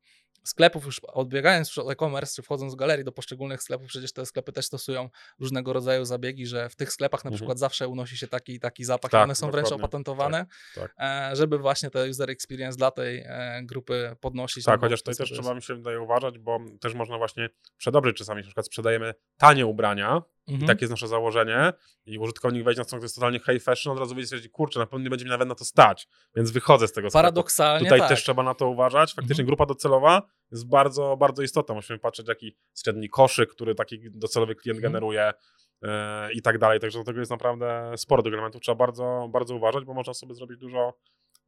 sklepów, 0.45 0.85
już 0.85 0.99
odbiegając 0.99 1.69
już 1.69 1.79
od 1.79 1.91
e-commerce, 1.91 2.35
czy 2.37 2.43
wchodząc 2.43 2.73
do 2.73 2.77
galerii 2.77 3.05
do 3.05 3.13
poszczególnych 3.13 3.63
sklepów, 3.63 3.89
przecież 3.89 4.13
te 4.13 4.27
sklepy 4.27 4.53
też 4.53 4.67
stosują 4.67 5.09
różnego 5.41 5.73
rodzaju 5.73 6.05
zabiegi, 6.05 6.47
że 6.47 6.69
w 6.69 6.77
tych 6.77 6.93
sklepach 6.93 7.25
na 7.25 7.29
Mhm. 7.29 7.39
przykład 7.39 7.59
zawsze 7.59 7.89
unosi 7.89 8.17
się 8.19 8.29
taki 8.29 8.53
i 8.55 8.61
taki 8.61 8.85
zapach 8.85 9.11
i 9.11 9.13
Tak, 9.13 9.25
one 9.25 9.35
są 9.35 9.51
wręcz 9.51 9.73
opatentowane, 9.73 10.47
Tak, 10.75 10.95
e, 10.99 11.31
żeby 11.37 11.59
właśnie 11.59 11.91
te 11.91 12.09
user 12.11 12.31
experience 12.31 12.77
dla 12.79 12.91
tej 12.91 13.19
e, 13.27 13.61
grupy 13.65 14.17
podnosić. 14.21 14.65
Tak, 14.65 14.81
no 14.81 14.87
chociaż 14.87 15.03
to 15.03 15.11
tutaj 15.11 15.27
też 15.27 15.39
trzeba 15.39 15.55
mi 15.55 15.63
się 15.63 15.75
wydaje 15.75 16.01
uważać, 16.01 16.39
bo 16.39 16.59
też 16.81 16.95
można 16.95 17.19
właśnie 17.19 17.49
przedobrzyć 17.79 18.17
czasami, 18.17 18.41
na 18.41 18.47
przykład 18.47 18.67
sprzedajemy 18.67 19.15
tanie 19.37 19.67
ubrania, 19.67 20.23
jest- 20.47 20.51
i 20.51 20.53
Mhm. 20.63 20.67
takie 20.69 20.85
jest 20.85 20.91
nasze 20.91 21.09
założenie, 21.09 21.73
i 22.07 22.19
użytkownik 22.19 22.65
wejdzie 22.65 22.81
na 22.81 22.85
stronę, 22.85 23.01
to 23.01 23.05
jest 23.05 23.15
totalnie 23.15 23.39
high 23.39 23.63
fashion, 23.63 23.93
od 23.93 23.99
razu 23.99 24.15
będzie 24.15 24.27
stwierdzić, 24.27 24.53
kurczę, 24.53 24.81
na 24.81 24.87
pewno 24.87 25.05
nie 25.05 25.11
będzie 25.11 25.25
mi 25.25 25.31
nawet 25.31 25.49
na 25.49 25.55
to 25.55 25.65
stać, 25.65 26.09
więc 26.37 26.51
wychodzę 26.51 26.89
z 26.89 26.93
tego 26.93 27.11
sklepu. 27.11 27.23
Paradoksalnie 27.23 27.87
Tutaj 27.87 27.99
tak. 28.01 28.09
też 28.09 28.23
trzeba 28.23 28.43
na 28.43 28.55
to 28.55 28.69
uważać. 28.69 29.15
Faktycznie 29.15 29.43
Mhm. 29.43 29.47
grupa 29.47 29.67
docelowa 29.67 30.23
jest 30.53 30.69
bardzo, 30.69 31.17
bardzo 31.17 31.43
istotna. 31.43 31.75
Musimy 31.75 31.99
patrzeć, 31.99 32.29
jaki 32.29 32.57
średni 32.85 33.09
koszyk, 33.09 33.51
który 33.51 33.75
taki 33.75 34.11
docelowy 34.11 34.55
klient 34.55 34.77
Mhm. 34.79 34.93
generuje 34.93 35.33
e, 35.83 36.33
i 36.33 36.43
tak 36.43 36.59
dalej. 36.59 36.81
Także 36.81 36.99
do 36.99 37.05
tego 37.05 37.19
jest 37.19 37.31
naprawdę 37.31 37.93
sporo 37.97 38.23
tych 38.23 38.33
elementów. 38.33 38.63
Trzeba 38.63 38.75
bardzo, 38.77 39.29
bardzo 39.33 39.55
uważać, 39.55 39.85
bo 39.85 39.95
można 39.95 40.15
sobie 40.15 40.35
zrobić 40.35 40.59
dużo, 40.59 40.95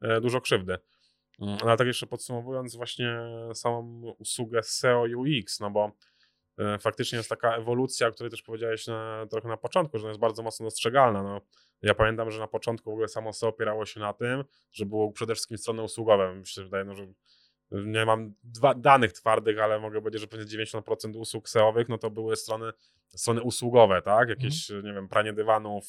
e, 0.02 0.20
dużo 0.20 0.40
krzywdy. 0.40 0.78
Mm, 1.40 1.58
Ale 1.62 1.76
tak 1.76 1.86
jeszcze 1.86 2.06
podsumowując 2.06 2.76
właśnie 2.76 3.18
samą 3.54 4.02
usługę 4.18 4.62
SEO 4.62 5.04
UX, 5.18 5.60
no 5.60 5.70
bo 5.70 5.92
faktycznie 6.80 7.18
jest 7.18 7.28
taka 7.28 7.56
ewolucja, 7.56 8.06
o 8.08 8.12
której 8.12 8.30
też 8.30 8.42
powiedziałeś 8.42 8.86
na, 8.86 9.26
trochę 9.30 9.48
na 9.48 9.56
początku, 9.56 9.98
że 9.98 10.02
ona 10.02 10.10
jest 10.10 10.20
bardzo 10.20 10.42
mocno 10.42 10.66
dostrzegalna. 10.66 11.22
No, 11.22 11.40
ja 11.82 11.94
pamiętam, 11.94 12.30
że 12.30 12.38
na 12.38 12.48
początku 12.48 12.90
w 12.90 12.92
ogóle 12.92 13.08
samo 13.08 13.32
SEO 13.32 13.48
opierało 13.48 13.86
się 13.86 14.00
na 14.00 14.12
tym, 14.12 14.44
że 14.72 14.86
było 14.86 15.12
przede 15.12 15.34
wszystkim 15.34 15.58
strony 15.58 15.82
usługowe. 15.82 16.34
Mi 16.34 16.46
się 16.46 16.64
wydaje, 16.64 16.84
no, 16.84 16.94
że 16.94 17.06
nie 17.70 18.06
mam 18.06 18.34
dwa, 18.44 18.74
danych 18.74 19.12
twardych, 19.12 19.58
ale 19.58 19.80
mogę 19.80 20.00
powiedzieć, 20.00 20.20
że 20.20 20.26
pewnie 20.26 20.46
90% 20.46 21.16
usług 21.16 21.48
SEO-owych, 21.48 21.88
no 21.88 21.98
to 21.98 22.10
były 22.10 22.36
strony, 22.36 22.72
strony 23.08 23.42
usługowe, 23.42 24.02
tak? 24.02 24.28
Jakieś, 24.28 24.68
nie 24.68 24.92
wiem, 24.92 25.08
pranie 25.08 25.32
dywanów, 25.32 25.84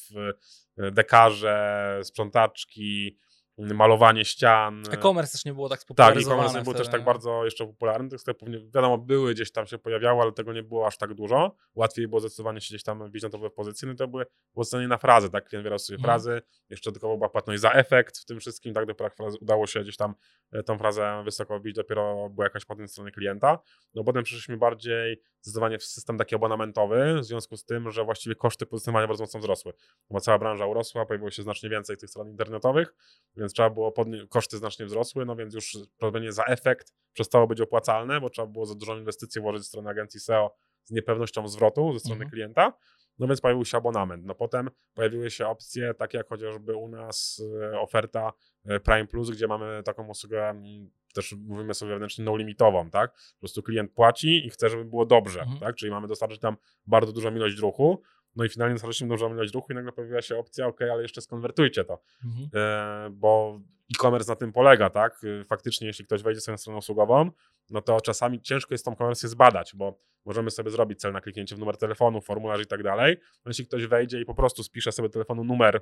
y, 0.78 0.90
dekarze, 0.90 2.00
sprzątaczki, 2.02 3.16
malowanie 3.58 4.24
ścian. 4.24 4.82
E-commerce 4.90 5.32
też 5.32 5.44
nie 5.44 5.54
było 5.54 5.68
tak 5.68 5.78
Tak, 5.78 5.82
spopularyzowane. 5.82 6.36
e-commerce 6.42 6.58
nie 6.58 6.64
był 6.64 6.74
też 6.74 6.88
tak 6.88 7.04
bardzo 7.04 7.44
jeszcze 7.44 7.66
popularny. 7.66 8.08
Tych 8.08 8.20
sklepów, 8.20 8.48
wiadomo, 8.48 8.98
były 8.98 9.34
gdzieś 9.34 9.52
tam 9.52 9.66
się 9.66 9.78
pojawiały, 9.78 10.22
ale 10.22 10.32
tego 10.32 10.52
nie 10.52 10.62
było 10.62 10.86
aż 10.86 10.98
tak 10.98 11.14
dużo. 11.14 11.54
Łatwiej 11.74 12.08
było 12.08 12.20
zdecydowanie 12.20 12.60
się 12.60 12.68
gdzieś 12.68 12.82
tam 12.82 13.06
wbić 13.08 13.22
na 13.22 13.28
to 13.28 13.38
w 13.38 13.50
pozycję. 13.50 13.86
No 13.86 13.92
i 13.94 13.96
to 13.96 14.08
były 14.08 14.26
było 14.54 14.64
cenione 14.64 14.88
na 14.88 14.98
frazy, 14.98 15.30
tak? 15.30 15.48
Klient 15.48 15.62
wybierał 15.62 15.78
sobie 15.78 15.96
Mhm. 15.96 16.12
frazy, 16.14 16.42
jeszcze 16.68 16.90
dodatkowo 16.90 17.16
była 17.16 17.28
płatność 17.28 17.60
za 17.60 17.72
efekt 17.72 18.18
w 18.18 18.24
tym 18.24 18.40
wszystkim, 18.40 18.74
tak? 18.74 18.86
Dopiero 18.86 19.10
frazy, 19.10 19.38
udało 19.40 19.66
się 19.66 19.80
gdzieś 19.82 19.96
tam 19.96 20.14
e, 20.52 20.62
tą 20.62 20.78
frazę 20.78 21.22
wysoko 21.24 21.58
wbić, 21.58 21.76
dopiero 21.76 22.30
była 22.30 22.46
jakaś 22.46 22.64
płatność 22.64 22.92
strony 22.92 23.10
klienta. 23.10 23.58
No 23.94 24.04
potem 24.04 24.22
przeszliśmy 24.24 24.56
bardziej 24.56 25.22
zdecydowanie 25.40 25.78
w 25.78 25.84
system 25.84 26.18
taki 26.18 26.34
abonamentowy, 26.34 27.14
w 27.20 27.24
związku 27.24 27.56
z 27.56 27.64
tym, 27.64 27.90
że 27.90 28.04
właściwie 28.04 28.34
koszty 28.34 28.66
pozycjonowania 28.66 29.06
bardzo 29.06 29.24
mocno 29.24 29.40
wzrosły. 29.40 29.72
No 30.10 30.14
Bo 30.14 30.20
cała 30.20 30.38
branża 30.38 30.66
urosła, 30.66 31.06
pojawiło 31.06 31.30
się 31.30 31.42
znacznie 31.42 31.68
więcej 31.68 31.96
tych 31.96 32.10
stron 32.10 32.28
internetowych, 32.30 32.94
więc 33.40 33.52
trzeba 33.52 33.70
było 33.70 33.94
koszty 34.28 34.56
znacznie 34.58 34.86
wzrosły, 34.86 35.24
no 35.24 35.36
więc 35.36 35.54
już 35.54 35.78
robienie 36.02 36.32
za 36.32 36.44
efekt 36.44 36.92
przestało 37.12 37.46
być 37.46 37.60
opłacalne, 37.60 38.20
bo 38.20 38.30
trzeba 38.30 38.46
było 38.48 38.66
za 38.66 38.74
dużą 38.74 38.96
inwestycję 38.98 39.42
włożyć 39.42 39.62
ze 39.62 39.68
strony 39.68 39.90
agencji 39.90 40.20
SEO 40.20 40.54
z 40.84 40.90
niepewnością 40.90 41.48
zwrotu 41.48 41.92
ze 41.92 41.98
strony 42.00 42.14
Mhm. 42.14 42.30
klienta. 42.30 42.72
No 43.18 43.26
więc 43.26 43.40
pojawił 43.40 43.64
się 43.64 43.76
abonament. 43.76 44.24
No 44.24 44.34
potem 44.34 44.70
pojawiły 44.94 45.30
się 45.30 45.46
opcje, 45.46 45.94
takie 45.94 46.18
jak 46.18 46.28
chociażby 46.28 46.76
u 46.76 46.88
nas 46.88 47.42
e, 47.72 47.80
oferta 47.80 48.32
e, 48.64 48.80
Prime 48.80 49.06
Plus, 49.06 49.30
gdzie 49.30 49.46
mamy 49.46 49.82
taką 49.82 50.08
usługę, 50.08 50.48
mm, 50.48 50.90
też 51.14 51.32
mówimy 51.32 51.74
sobie 51.74 51.90
wewnętrznie 51.90 52.24
no 52.24 52.36
limitową, 52.36 52.90
tak? 52.90 53.12
Po 53.12 53.38
prostu 53.40 53.62
klient 53.62 53.92
płaci 53.92 54.46
i 54.46 54.50
chce, 54.50 54.68
żeby 54.68 54.84
było 54.84 55.06
dobrze, 55.06 55.40
Mhm. 55.40 55.60
tak? 55.60 55.76
Czyli 55.76 55.90
mamy 55.92 56.08
dostarczyć 56.08 56.40
tam 56.40 56.56
bardzo 56.86 57.12
dużą 57.12 57.34
ilość 57.34 57.58
ruchu, 57.58 58.02
no 58.36 58.44
i 58.44 58.48
finalnie 58.48 58.74
dostarczyliśmy 58.74 59.08
dużą 59.08 59.34
ilość 59.34 59.54
ruchu 59.54 59.72
i 59.72 59.74
nagle 59.74 59.92
pojawiła 59.92 60.22
się 60.22 60.38
opcja, 60.38 60.66
ok, 60.66 60.82
ale 60.82 61.02
jeszcze 61.02 61.20
skonwertujcie 61.20 61.84
to 61.84 62.02
Mhm. 62.24 62.48
e, 62.54 63.10
bo 63.10 63.60
e-commerce 63.94 64.32
na 64.32 64.36
tym 64.36 64.52
polega, 64.52 64.90
tak? 64.90 65.20
E, 65.40 65.44
Faktycznie, 65.44 65.86
jeśli 65.86 66.04
ktoś 66.04 66.22
wejdzie 66.22 66.40
na 66.52 66.56
stronę 66.56 66.78
usługową, 66.78 67.30
no 67.70 67.82
to 67.82 68.00
czasami 68.00 68.42
ciężko 68.42 68.74
jest 68.74 68.84
tą 68.84 68.96
konwersję 68.96 69.28
zbadać, 69.28 69.72
bo 69.74 69.98
możemy 70.24 70.50
sobie 70.50 70.70
zrobić 70.70 71.00
cel 71.00 71.12
na 71.12 71.20
kliknięcie 71.20 71.56
w 71.56 71.58
numer 71.58 71.76
telefonu, 71.76 72.20
formularz 72.20 72.60
i 72.62 72.66
tak 72.66 72.82
dalej. 72.82 73.16
No 73.44 73.50
jeśli 73.50 73.66
ktoś 73.66 73.86
wejdzie 73.86 74.20
i 74.20 74.24
po 74.24 74.34
prostu 74.34 74.62
spisze 74.62 74.92
sobie 74.92 75.08
telefonu 75.08 75.44
numer 75.44 75.80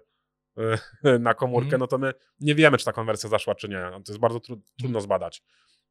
e, 1.05 1.19
na 1.19 1.35
komórkę, 1.35 1.65
Mhm. 1.67 1.81
no 1.81 1.87
to 1.87 1.99
my 1.99 2.13
nie 2.41 2.55
wiemy, 2.55 2.79
czy 2.79 2.85
ta 2.85 2.93
konwersja 2.93 3.29
zaszła, 3.29 3.55
czy 3.55 3.69
nie. 3.69 3.81
No 3.81 4.01
To 4.01 4.13
jest 4.13 4.19
bardzo 4.21 4.39
tru- 4.39 4.61
trudno 4.79 5.01
zbadać. 5.01 5.43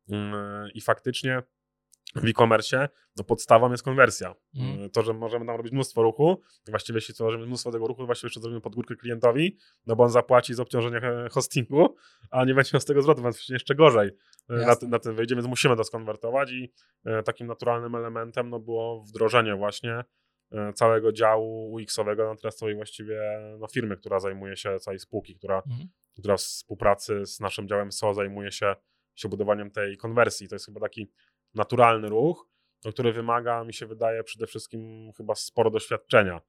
Mm, 0.10 0.70
I 0.74 0.82
faktycznie 0.82 1.42
w 2.16 2.26
e-commerce 2.26 2.90
no 3.18 3.24
podstawą 3.24 3.72
jest 3.72 3.84
konwersja. 3.84 4.36
Mhm. 4.56 4.90
To, 4.90 5.04
że 5.04 5.14
możemy 5.14 5.46
tam 5.46 5.56
robić 5.56 5.74
mnóstwo 5.74 6.04
ruchu, 6.04 6.42
właściwie 6.70 6.98
jeśli 6.98 7.14
tworzymy 7.14 7.46
mnóstwo 7.46 7.72
tego 7.72 7.88
ruchu, 7.88 8.06
właściwie 8.06 8.28
jeszcze 8.28 8.40
zrobimy 8.40 8.62
podgórkę 8.62 8.96
klientowi, 8.96 9.58
no 9.86 9.96
bo 9.96 10.04
on 10.04 10.10
zapłaci 10.10 10.54
z 10.54 10.60
obciążenia 10.60 11.02
hostingu, 11.32 11.96
a 12.32 12.46
nie 12.46 12.54
będzie 12.54 12.72
miał 12.74 12.82
z 12.82 12.86
tego 12.86 13.02
zwrotu, 13.02 13.24
więc 13.24 13.50
jeszcze 13.50 13.76
gorzej 13.76 14.10
e, 14.50 14.56
na, 14.56 14.76
na 14.88 15.00
tym 15.00 15.16
wyjdzie, 15.16 15.36
więc 15.36 15.48
musimy 15.48 15.76
to 15.76 15.84
skonwertować 15.84 16.52
i 16.52 16.74
e, 17.06 17.24
takim 17.24 17.48
naturalnym 17.48 17.96
elementem 17.96 18.50
no 18.50 18.60
było 18.60 19.04
wdrożenie 19.04 19.56
właśnie 19.56 20.04
e, 20.52 20.74
całego 20.74 21.12
działu 21.12 21.76
UX-owego 21.76 22.30
na 22.30 22.36
teraz 22.36 22.56
całej 22.56 22.76
właściwie 22.76 23.22
no, 23.60 23.68
firmy, 23.68 23.98
która 23.98 24.20
zajmuje 24.20 24.58
się, 24.58 24.80
całej 24.80 25.00
spółki, 25.00 25.36
która, 25.36 25.56
Mhm. 25.56 25.90
która 26.20 26.38
w 26.38 26.40
współpracy 26.40 27.26
z 27.26 27.40
naszym 27.40 27.68
działem 27.68 27.92
SEO 27.92 28.14
zajmuje 28.14 28.52
się, 28.52 28.76
się 29.16 29.30
budowaniem 29.30 29.72
tej 29.72 29.98
konwersji. 29.98 30.48
To 30.48 30.56
jest 30.56 30.66
chyba 30.66 30.80
taki 30.80 31.12
naturalny 31.56 32.10
ruch, 32.10 32.48
no, 32.86 32.92
który 32.92 33.14
wymaga, 33.14 33.64
mi 33.64 33.74
się 33.74 33.86
wydaje, 33.86 34.24
przede 34.24 34.48
wszystkim 34.48 35.12
chyba 35.18 35.36
sporo 35.36 35.70
doświadczenia. 35.70 36.42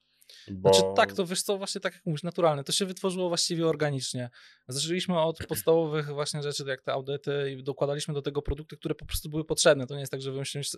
Bo... 0.51 0.75
Znaczy 0.75 0.93
tak, 0.97 1.13
to 1.13 1.27
wiesz 1.27 1.43
co, 1.43 1.59
właśnie 1.59 1.81
tak 1.81 1.95
jak 1.95 2.07
mówisz, 2.07 2.23
naturalne. 2.23 2.65
To 2.65 2.73
się 2.73 2.87
wytworzyło 2.87 3.29
właściwie 3.29 3.67
organicznie. 3.67 4.31
Zaczęliśmy 4.69 5.21
od 5.21 5.47
podstawowych 5.47 6.07
właśnie 6.07 6.43
rzeczy, 6.43 6.65
jak 6.67 6.83
te 6.83 6.93
audyty 6.93 7.57
i 7.59 7.63
dokładaliśmy 7.63 8.15
do 8.15 8.23
tego 8.23 8.43
produkty, 8.43 8.77
które 8.77 8.95
po 8.95 9.07
prostu 9.07 9.29
były 9.29 9.45
potrzebne. 9.45 9.87
To 9.87 9.95
nie 9.95 10.01
jest 10.01 10.13
tak, 10.13 10.23
że 10.23 10.33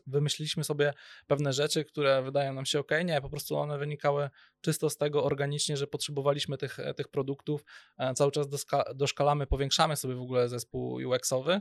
wymyśliliśmy, 0.06 0.64
sobie 0.64 0.92
pewne 1.26 1.52
rzeczy, 1.52 1.84
które 1.84 2.22
wydają 2.22 2.52
nam 2.52 2.66
się 2.66 2.78
ok, 2.78 2.90
nie, 3.04 3.20
po 3.20 3.30
prostu 3.30 3.56
one 3.56 3.78
wynikały 3.78 4.30
czysto 4.60 4.90
z 4.90 4.96
tego 4.96 5.24
organicznie, 5.24 5.76
że 5.76 5.86
potrzebowaliśmy 5.86 6.58
tych, 6.58 6.78
tych 6.96 7.08
produktów. 7.08 7.64
E, 7.98 8.14
Cały 8.14 8.32
czas 8.32 8.46
doszkalamy, 8.94 9.46
powiększamy 9.46 9.96
sobie 9.96 10.14
w 10.14 10.20
ogóle 10.20 10.48
zespół 10.48 10.94
UX-owy. 10.94 11.60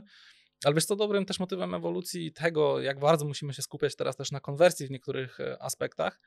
Ale 0.64 0.74
wiesz 0.74 0.84
co, 0.84 0.96
dobrym 0.96 1.26
też 1.26 1.40
motywem 1.40 1.74
ewolucji 1.74 2.32
tego, 2.32 2.80
jak 2.80 2.98
bardzo 2.98 3.24
musimy 3.24 3.54
się 3.54 3.62
skupiać 3.62 3.96
teraz 3.96 4.16
też 4.16 4.32
na 4.32 4.40
konwersji 4.40 4.86
w 4.86 4.90
niektórych 4.90 5.40
e, 5.40 5.62
aspektach, 5.62 6.20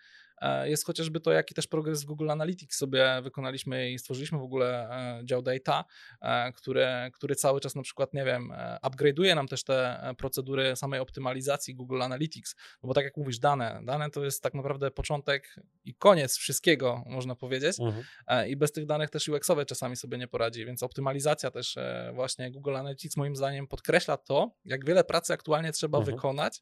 jest 0.66 0.86
chociażby 0.86 1.20
to, 1.20 1.32
jaki 1.32 1.54
też 1.56 1.68
progres 1.68 2.04
w 2.04 2.06
Google 2.06 2.32
Analytics 2.32 2.78
sobie 2.78 3.22
wykonaliśmy 3.24 3.92
i 3.92 4.00
stworzyliśmy 4.00 4.38
w 4.38 4.44
ogóle 4.44 4.90
e, 4.90 5.26
dział 5.26 5.42
data, 5.42 5.86
e, 6.22 6.52
który, 6.52 6.88
który 7.14 7.36
cały 7.36 7.60
czas 7.60 7.76
na 7.76 7.82
przykład, 7.82 8.14
nie 8.14 8.26
wiem, 8.26 8.52
e, 8.52 8.78
upgrade'uje 8.84 9.36
nam 9.36 9.48
też 9.48 9.64
te 9.64 10.04
e, 10.04 10.14
procedury 10.16 10.76
samej 10.76 11.00
optymalizacji 11.00 11.76
Google 11.76 12.02
Analytics, 12.02 12.56
no 12.84 12.88
bo 12.88 12.94
tak 12.94 13.04
jak 13.04 13.18
mówisz, 13.18 13.40
dane, 13.40 13.82
dane 13.84 14.10
to 14.10 14.24
jest 14.24 14.44
tak 14.44 14.54
naprawdę 14.54 14.92
początek 14.92 15.56
i 15.86 15.96
koniec 15.96 16.38
wszystkiego, 16.38 17.04
można 17.06 17.36
powiedzieć, 17.36 17.80
Mhm. 17.80 18.04
E, 18.28 18.50
i 18.50 18.56
bez 18.56 18.72
tych 18.72 18.86
danych 18.86 19.10
też 19.10 19.28
UX-owe 19.28 19.66
czasami 19.66 19.96
sobie 19.96 20.18
nie 20.18 20.28
poradzi, 20.28 20.66
więc 20.66 20.84
optymalizacja 20.84 21.52
też 21.52 21.78
e, 21.78 22.12
właśnie 22.16 22.52
Google 22.52 22.76
Analytics 22.76 23.18
moim 23.18 23.36
zdaniem 23.36 23.68
podkreśla 23.68 24.18
to, 24.18 24.52
jak 24.66 24.86
wiele 24.86 25.04
pracy 25.04 25.34
aktualnie 25.34 25.72
trzeba 25.72 25.98
Mhm. 25.98 26.16
wykonać, 26.16 26.58
e, 26.58 26.62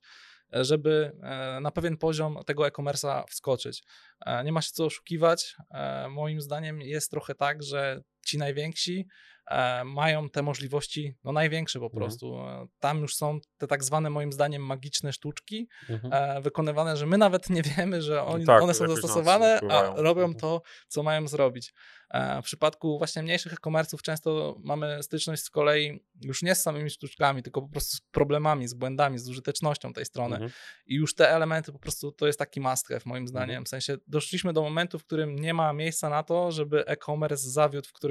żeby 0.53 1.11
e, 1.23 1.59
na 1.59 1.71
pewien 1.71 1.97
poziom 1.97 2.37
tego 2.45 2.67
e-commerce'a 2.67 3.23
wskoczyć. 3.29 3.83
E, 4.25 4.43
Nie 4.43 4.51
ma 4.51 4.61
się 4.61 4.71
co 4.73 4.85
oszukiwać. 4.85 5.55
E, 5.71 6.09
Moim 6.09 6.41
zdaniem 6.41 6.81
jest 6.81 7.11
trochę 7.11 7.35
tak, 7.35 7.63
że 7.63 8.01
ci 8.25 8.37
najwięksi 8.37 9.07
e, 9.47 9.83
mają 9.83 10.29
te 10.29 10.41
możliwości, 10.41 11.13
no 11.23 11.31
największe 11.31 11.79
po 11.79 11.85
Mhm. 11.85 11.99
prostu. 12.01 12.35
E, 12.37 12.67
Tam 12.79 12.99
już 13.01 13.15
są 13.15 13.39
te 13.57 13.67
tak 13.67 13.83
zwane 13.83 14.09
moim 14.09 14.31
zdaniem 14.31 14.65
magiczne 14.65 15.13
sztuczki, 15.13 15.67
Mhm. 15.89 16.13
e, 16.37 16.41
wykonywane, 16.41 16.97
że 16.97 17.05
my 17.05 17.17
nawet 17.17 17.49
nie 17.49 17.61
wiemy, 17.61 18.01
że 18.01 18.23
oni, 18.23 18.45
tak, 18.45 18.61
one 18.63 18.73
są 18.73 18.87
zastosowane, 18.87 19.59
a 19.69 19.83
robią 20.01 20.21
Mhm. 20.23 20.39
to, 20.39 20.61
co 20.87 21.03
mają 21.03 21.27
zrobić. 21.27 21.73
E, 22.09 22.41
W 22.41 22.45
przypadku 22.45 22.97
właśnie 22.97 23.23
mniejszych 23.23 23.53
e-commerce'ów 23.53 24.01
często 24.01 24.55
mamy 24.63 25.03
styczność 25.03 25.43
z 25.43 25.49
kolei 25.49 25.99
już 26.21 26.43
nie 26.43 26.55
z 26.55 26.61
samymi 26.61 26.89
sztuczkami, 26.89 27.43
tylko 27.43 27.61
po 27.61 27.67
prostu 27.69 27.97
z 27.97 28.01
problemami, 28.01 28.67
z 28.67 28.73
błędami, 28.73 29.19
z 29.19 29.29
użytecznością 29.29 29.93
tej 29.93 30.05
strony. 30.05 30.35
Mhm. 30.35 30.51
I 30.85 30.95
już 30.95 31.15
te 31.15 31.29
elementy 31.29 31.71
po 31.71 31.79
prostu 31.79 32.11
to 32.11 32.27
jest 32.27 32.39
taki 32.39 32.61
must 32.61 32.87
have 32.87 33.01
moim 33.05 33.27
zdaniem. 33.27 33.49
Mhm. 33.49 33.65
W 33.65 33.69
sensie 33.69 33.97
doszliśmy 34.07 34.53
do 34.53 34.61
momentu, 34.61 34.99
w 34.99 35.05
którym 35.05 35.35
nie 35.35 35.53
ma 35.53 35.73
miejsca 35.73 36.09
na 36.09 36.23
to, 36.23 36.51
żeby 36.51 36.85
e-commerce 36.87 37.49
zawiódł 37.49 37.87
w 37.89 37.93
którymś, 37.93 38.10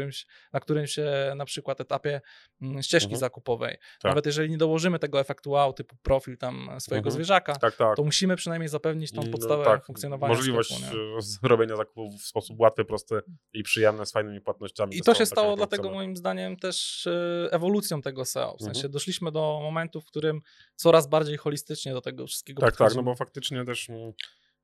na 0.53 0.61
którymś 0.61 0.97
na 1.37 1.45
przykład 1.45 1.81
etapie 1.81 2.21
mm, 2.63 2.83
ścieżki 2.83 3.07
Mhm. 3.07 3.21
zakupowej. 3.21 3.77
Tak. 4.03 4.11
Nawet 4.11 4.27
jeżeli 4.27 4.51
nie 4.51 4.59
dołożymy 4.59 4.99
tego 4.99 5.21
efektu 5.21 5.51
wow, 5.51 5.73
typu 5.73 5.97
profil 6.03 6.39
tam 6.39 6.71
swojego 6.79 7.09
Mhm. 7.09 7.15
zwierzaka, 7.15 7.57
Tak, 7.57 7.77
tak. 7.77 7.97
to 7.97 8.05
musimy 8.05 8.37
przynajmniej 8.37 8.69
zapewnić 8.69 9.13
tą 9.13 9.23
No 9.23 9.31
podstawę 9.33 9.65
tak, 9.65 9.85
funkcjonowania 9.87 10.35
Możliwość 10.35 10.77
sklepu, 10.77 10.97
e, 10.97 11.23
zrobienia 11.23 11.77
zakupów 11.83 12.15
w 12.21 12.27
sposób 12.27 12.61
łatwy, 12.61 12.85
prosty 12.85 13.21
i 13.53 13.63
przyjemny, 13.63 14.07
z 14.07 14.13
fajnymi 14.13 14.41
płatnościami. 14.41 14.97
I 14.97 15.01
to 15.01 15.15
się 15.15 15.27
są 15.27 15.31
stało 15.31 15.57
dlatego 15.57 15.91
moim 15.91 16.17
zdaniem 16.17 16.57
też 16.57 17.07
e, 17.07 17.49
ewolucją 17.53 18.03
tego 18.03 18.25
SEO. 18.25 18.57
W 18.57 18.63
sensie 18.63 18.79
Mhm. 18.79 18.93
doszliśmy 18.93 19.33
do 19.33 19.41
momentu, 19.63 20.01
w 20.01 20.05
którym 20.07 20.41
coraz 20.77 21.07
bardziej 21.07 21.37
holistycznie 21.37 21.93
do 21.93 22.01
tego 22.01 22.27
wszystkiego 22.27 22.63
Tak, 22.63 22.77
tak, 22.77 22.95
no 22.95 23.03
bo 23.03 23.15
faktycznie 23.15 23.65
też 23.65 23.91
mm, 23.91 24.13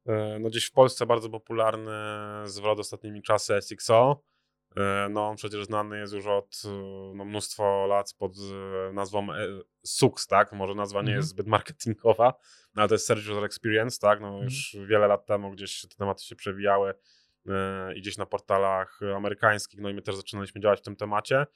e, 0.06 0.38
no 0.38 0.48
gdzieś 0.48 0.66
w 0.66 0.72
Polsce 0.72 1.06
bardzo 1.06 1.30
popularny 1.30 1.92
zwrot 2.44 2.78
ostatnimi 2.78 3.22
czasy 3.22 3.54
SXO. 3.62 4.22
E, 4.76 5.08
No 5.10 5.28
on 5.28 5.36
przecież 5.36 5.64
znany 5.64 5.98
jest 5.98 6.12
już 6.14 6.26
od 6.26 6.62
e, 6.64 6.68
no, 7.14 7.24
mnóstwo 7.24 7.86
lat 7.86 8.14
pod 8.18 8.32
e, 8.88 8.92
nazwą 8.92 9.26
SUX, 9.84 10.26
tak? 10.26 10.52
Może 10.52 10.74
nazwa 10.74 10.98
nie 10.98 11.08
Mhm. 11.08 11.16
jest 11.16 11.28
zbyt 11.28 11.46
marketingowa, 11.46 12.34
no, 12.74 12.82
ale 12.82 12.88
to 12.88 12.94
jest 12.94 13.06
Search 13.06 13.22
User 13.30 13.44
Experience, 13.44 13.98
tak? 14.00 14.20
No 14.20 14.26
Mhm. 14.28 14.44
już 14.44 14.76
wiele 14.88 15.06
lat 15.06 15.26
temu 15.26 15.50
gdzieś 15.50 15.80
te 15.80 15.96
tematy 15.96 16.24
się 16.24 16.36
przewijały 16.36 16.94
i 17.96 18.00
gdzieś 18.00 18.16
na 18.16 18.26
portalach 18.26 19.00
amerykańskich, 19.16 19.80
no 19.80 19.88
i 19.90 19.94
my 19.94 20.02
też 20.02 20.16
zaczynaliśmy 20.16 20.60
działać 20.60 20.78
w 20.80 20.82
tym 20.82 20.96
temacie. 20.96 21.46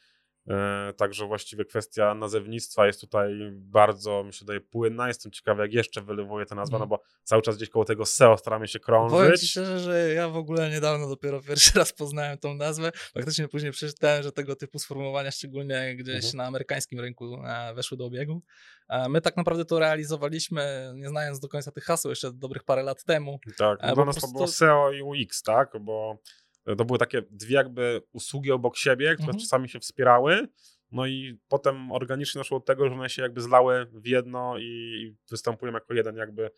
E, 0.49 0.93
Także 0.97 1.27
właściwie 1.27 1.65
kwestia 1.65 2.15
nazewnictwa 2.15 2.87
jest 2.87 3.01
tutaj 3.01 3.31
bardzo, 3.53 4.25
mi 4.25 4.33
się 4.35 4.45
daje, 4.45 4.61
płynna. 4.61 5.09
Jestem 5.09 5.33
ciekawy, 5.33 5.63
jak 5.63 5.73
jeszcze 5.73 6.03
wylewuje 6.03 6.47
ta 6.47 6.55
nazwa, 6.55 6.77
Mhm. 6.77 6.91
no 6.91 6.97
bo 6.97 7.03
cały 7.25 7.43
czas 7.43 7.57
gdzieś 7.57 7.69
koło 7.69 7.85
tego 7.85 8.07
SEO 8.07 8.37
staramy 8.39 8.69
się 8.69 8.81
Powiem 8.81 9.09
ci 9.09 9.11
krążyć. 9.11 9.51
szczerze, 9.51 9.79
że 9.81 10.09
ja 10.15 10.29
w 10.29 10.37
ogóle 10.37 10.71
niedawno 10.71 11.09
dopiero 11.09 11.41
pierwszy 11.43 11.71
raz 11.79 11.93
poznałem 11.93 12.39
tą 12.39 12.55
nazwę. 12.55 12.93
Faktycznie 13.15 13.49
później 13.49 13.73
przeczytałem, 13.73 14.23
że 14.23 14.33
tego 14.33 14.57
typu 14.57 14.79
sformułowania, 14.79 15.31
szczególnie 15.31 15.97
gdzieś 15.97 16.15
Mhm. 16.25 16.37
na 16.37 16.45
amerykańskim 16.47 17.01
rynku, 17.01 17.43
e, 17.47 17.75
weszły 17.75 17.97
do 17.99 18.05
obiegu. 18.07 18.43
E, 18.89 19.09
My 19.09 19.21
tak 19.21 19.37
naprawdę 19.37 19.65
to 19.65 19.79
realizowaliśmy, 19.79 20.93
nie 20.95 21.09
znając 21.09 21.41
do 21.41 21.49
końca 21.49 21.73
tych 21.73 21.85
haseł, 21.85 22.11
jeszcze 22.11 22.33
dobrych 22.33 22.65
parę 22.65 22.83
lat 22.83 23.05
temu. 23.05 23.39
Tak, 23.57 23.79
no 23.83 23.87
dla 23.87 23.95
po 23.97 24.05
nas 24.05 24.17
to 24.17 24.29
było 24.29 24.47
SEO 24.49 24.93
i 24.93 25.03
UX, 25.03 25.43
tak? 25.43 25.71
Bo 25.81 26.19
to 26.65 26.85
były 26.85 26.99
takie 26.99 27.23
dwie 27.31 27.55
jakby 27.55 28.03
usługi 28.13 28.53
obok 28.53 28.77
siebie, 28.77 29.15
które 29.15 29.29
Mhm. 29.29 29.39
czasami 29.39 29.69
się 29.69 29.81
wspierały. 29.81 30.49
No 30.93 31.07
i 31.07 31.39
potem 31.49 31.93
organicznie 31.93 32.39
doszło 32.39 32.59
do 32.59 32.65
tego, 32.65 32.89
że 32.89 32.95
one 32.95 33.11
się 33.11 33.23
jakby 33.23 33.41
zlały 33.41 33.87
w 33.93 34.07
jedno 34.07 34.59
i 34.59 35.15
występują 35.31 35.73
jako 35.73 35.95
jeden 35.95 36.17
jakby 36.17 36.51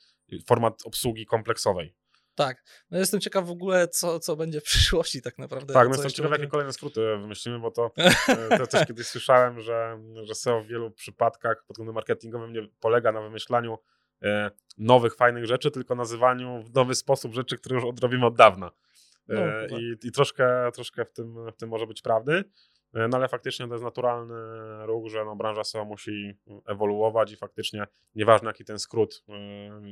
format 0.47 0.83
obsługi 0.85 1.27
kompleksowej. 1.27 1.95
Tak. 2.35 2.65
No 2.91 2.99
jestem 2.99 3.21
ciekaw 3.21 3.47
w 3.47 3.51
ogóle, 3.51 3.89
co, 3.89 4.21
co 4.21 4.37
będzie 4.37 4.61
w 4.61 4.65
przyszłości 4.65 5.23
tak 5.23 5.39
naprawdę. 5.39 5.75
Tak, 5.75 5.89
no 5.89 5.95
jestem 5.95 6.11
ciekaw, 6.11 6.33
jakie 6.33 6.47
kolejne 6.47 6.73
skróty 6.73 7.01
wymyślimy, 7.01 7.59
bo 7.59 7.71
to, 7.71 7.91
e, 8.29 8.59
to 8.59 8.67
też 8.67 8.87
kiedyś 8.87 9.07
słyszałem, 9.07 9.61
że, 9.61 9.99
że 10.23 10.35
SEO 10.35 10.63
w 10.63 10.67
wielu 10.67 10.91
przypadkach 10.91 11.65
pod 11.67 11.77
kątem 11.77 11.95
marketingowym 11.95 12.53
nie 12.53 12.69
polega 12.81 13.13
na 13.13 13.21
wymyślaniu 13.21 13.79
e, 14.23 14.51
nowych, 14.79 15.17
fajnych 15.17 15.47
rzeczy, 15.47 15.71
tylko 15.71 15.95
nazywaniu 15.95 16.63
w 16.63 16.75
nowy 16.75 16.95
sposób 16.95 17.35
rzeczy, 17.35 17.59
które 17.59 17.75
już 17.75 17.85
odrobimy 17.85 18.27
od 18.27 18.37
dawna. 18.37 18.71
No, 19.29 19.41
chyba. 19.41 19.81
I, 19.81 19.95
I 20.03 20.13
troszkę, 20.13 20.71
troszkę 20.75 21.05
w, 21.05 21.13
tym, 21.13 21.51
w 21.51 21.57
tym 21.57 21.69
może 21.69 21.87
być 21.87 22.03
prawdy. 22.03 22.45
E, 22.95 23.09
No 23.09 23.17
ale 23.17 23.29
faktycznie 23.29 23.67
to 23.69 23.73
jest 23.75 23.85
naturalny 23.85 24.35
ruch, 24.87 25.09
że 25.11 25.25
no, 25.25 25.37
branża 25.37 25.65
SEO 25.65 25.85
musi 25.85 26.35
ewoluować 26.67 27.33
i 27.33 27.37
faktycznie 27.37 27.87
nieważne 28.15 28.47
jaki 28.49 28.65
ten 28.65 28.79
skrót 28.79 29.25
e, 29.29 29.33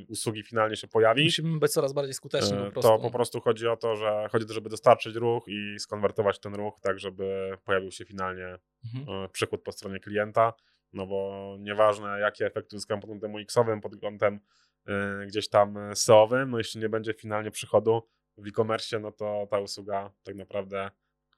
usługi 0.09 0.43
finalnie 0.43 0.75
się 0.75 0.87
pojawi, 0.87 1.23
Musimy 1.23 1.59
być 1.59 1.71
coraz 1.71 1.93
bardziej 1.93 2.13
skuteczni 2.13 2.57
po 2.57 2.71
prostu. 2.71 2.81
To 2.91 2.99
po 2.99 3.11
prostu 3.11 3.41
chodzi 3.41 3.67
o 3.67 3.77
to, 3.77 3.95
że 3.95 4.27
chodzi 4.31 4.45
o 4.45 4.47
to, 4.47 4.53
żeby 4.53 4.69
dostarczyć 4.69 5.15
ruch 5.15 5.43
i 5.47 5.79
skonwertować 5.79 6.39
ten 6.39 6.55
ruch 6.55 6.79
tak, 6.81 6.99
żeby 6.99 7.57
pojawił 7.65 7.91
się 7.91 8.05
finalnie 8.05 8.57
Mhm. 8.95 9.29
przychód 9.29 9.63
po 9.63 9.71
stronie 9.71 9.99
klienta. 9.99 10.53
No 10.93 11.07
bo 11.07 11.55
nieważne, 11.59 12.19
jakie 12.19 12.45
efekty 12.45 12.75
uzyskam 12.75 12.99
pod 13.01 13.09
kątem 13.09 13.33
UX-owym, 13.35 13.81
pod 13.81 13.95
kątem 14.01 14.39
e, 14.87 15.25
gdzieś 15.27 15.49
tam 15.49 15.75
SEO-owym, 15.95 16.49
no 16.51 16.57
jeśli 16.57 16.81
nie 16.81 16.89
będzie 16.89 17.13
finalnie 17.13 17.51
przychodu 17.51 18.07
w 18.37 18.47
e-commerce, 18.47 18.99
no 18.99 19.11
to 19.11 19.47
ta 19.51 19.59
usługa 19.59 20.11
tak 20.23 20.35
naprawdę 20.35 20.91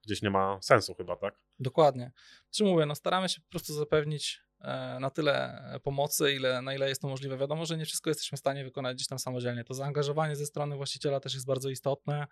gdzieś 0.03 0.21
nie 0.21 0.29
ma 0.29 0.61
sensu 0.61 0.95
chyba, 0.95 1.15
tak? 1.15 1.35
Dokładnie. 1.59 2.11
Czy 2.51 2.63
mówię, 2.63 2.85
no 2.85 2.95
staramy 2.95 3.29
się 3.29 3.41
po 3.41 3.49
prostu 3.49 3.73
zapewnić 3.73 4.41
e, 4.61 4.97
na 4.99 5.09
tyle 5.09 5.63
pomocy, 5.83 6.33
ile, 6.33 6.61
na 6.61 6.73
ile 6.73 6.89
jest 6.89 7.01
to 7.01 7.07
możliwe. 7.07 7.37
Wiadomo, 7.37 7.65
że 7.65 7.77
nie 7.77 7.85
wszystko 7.85 8.09
jesteśmy 8.09 8.35
w 8.35 8.39
stanie 8.39 8.63
wykonać 8.63 8.95
gdzieś 8.95 9.07
tam 9.07 9.19
samodzielnie. 9.19 9.63
To 9.63 9.73
zaangażowanie 9.73 10.35
ze 10.35 10.45
strony 10.45 10.75
właściciela 10.75 11.19
też 11.19 11.33
jest 11.33 11.45
bardzo 11.45 11.69
istotne. 11.69 12.27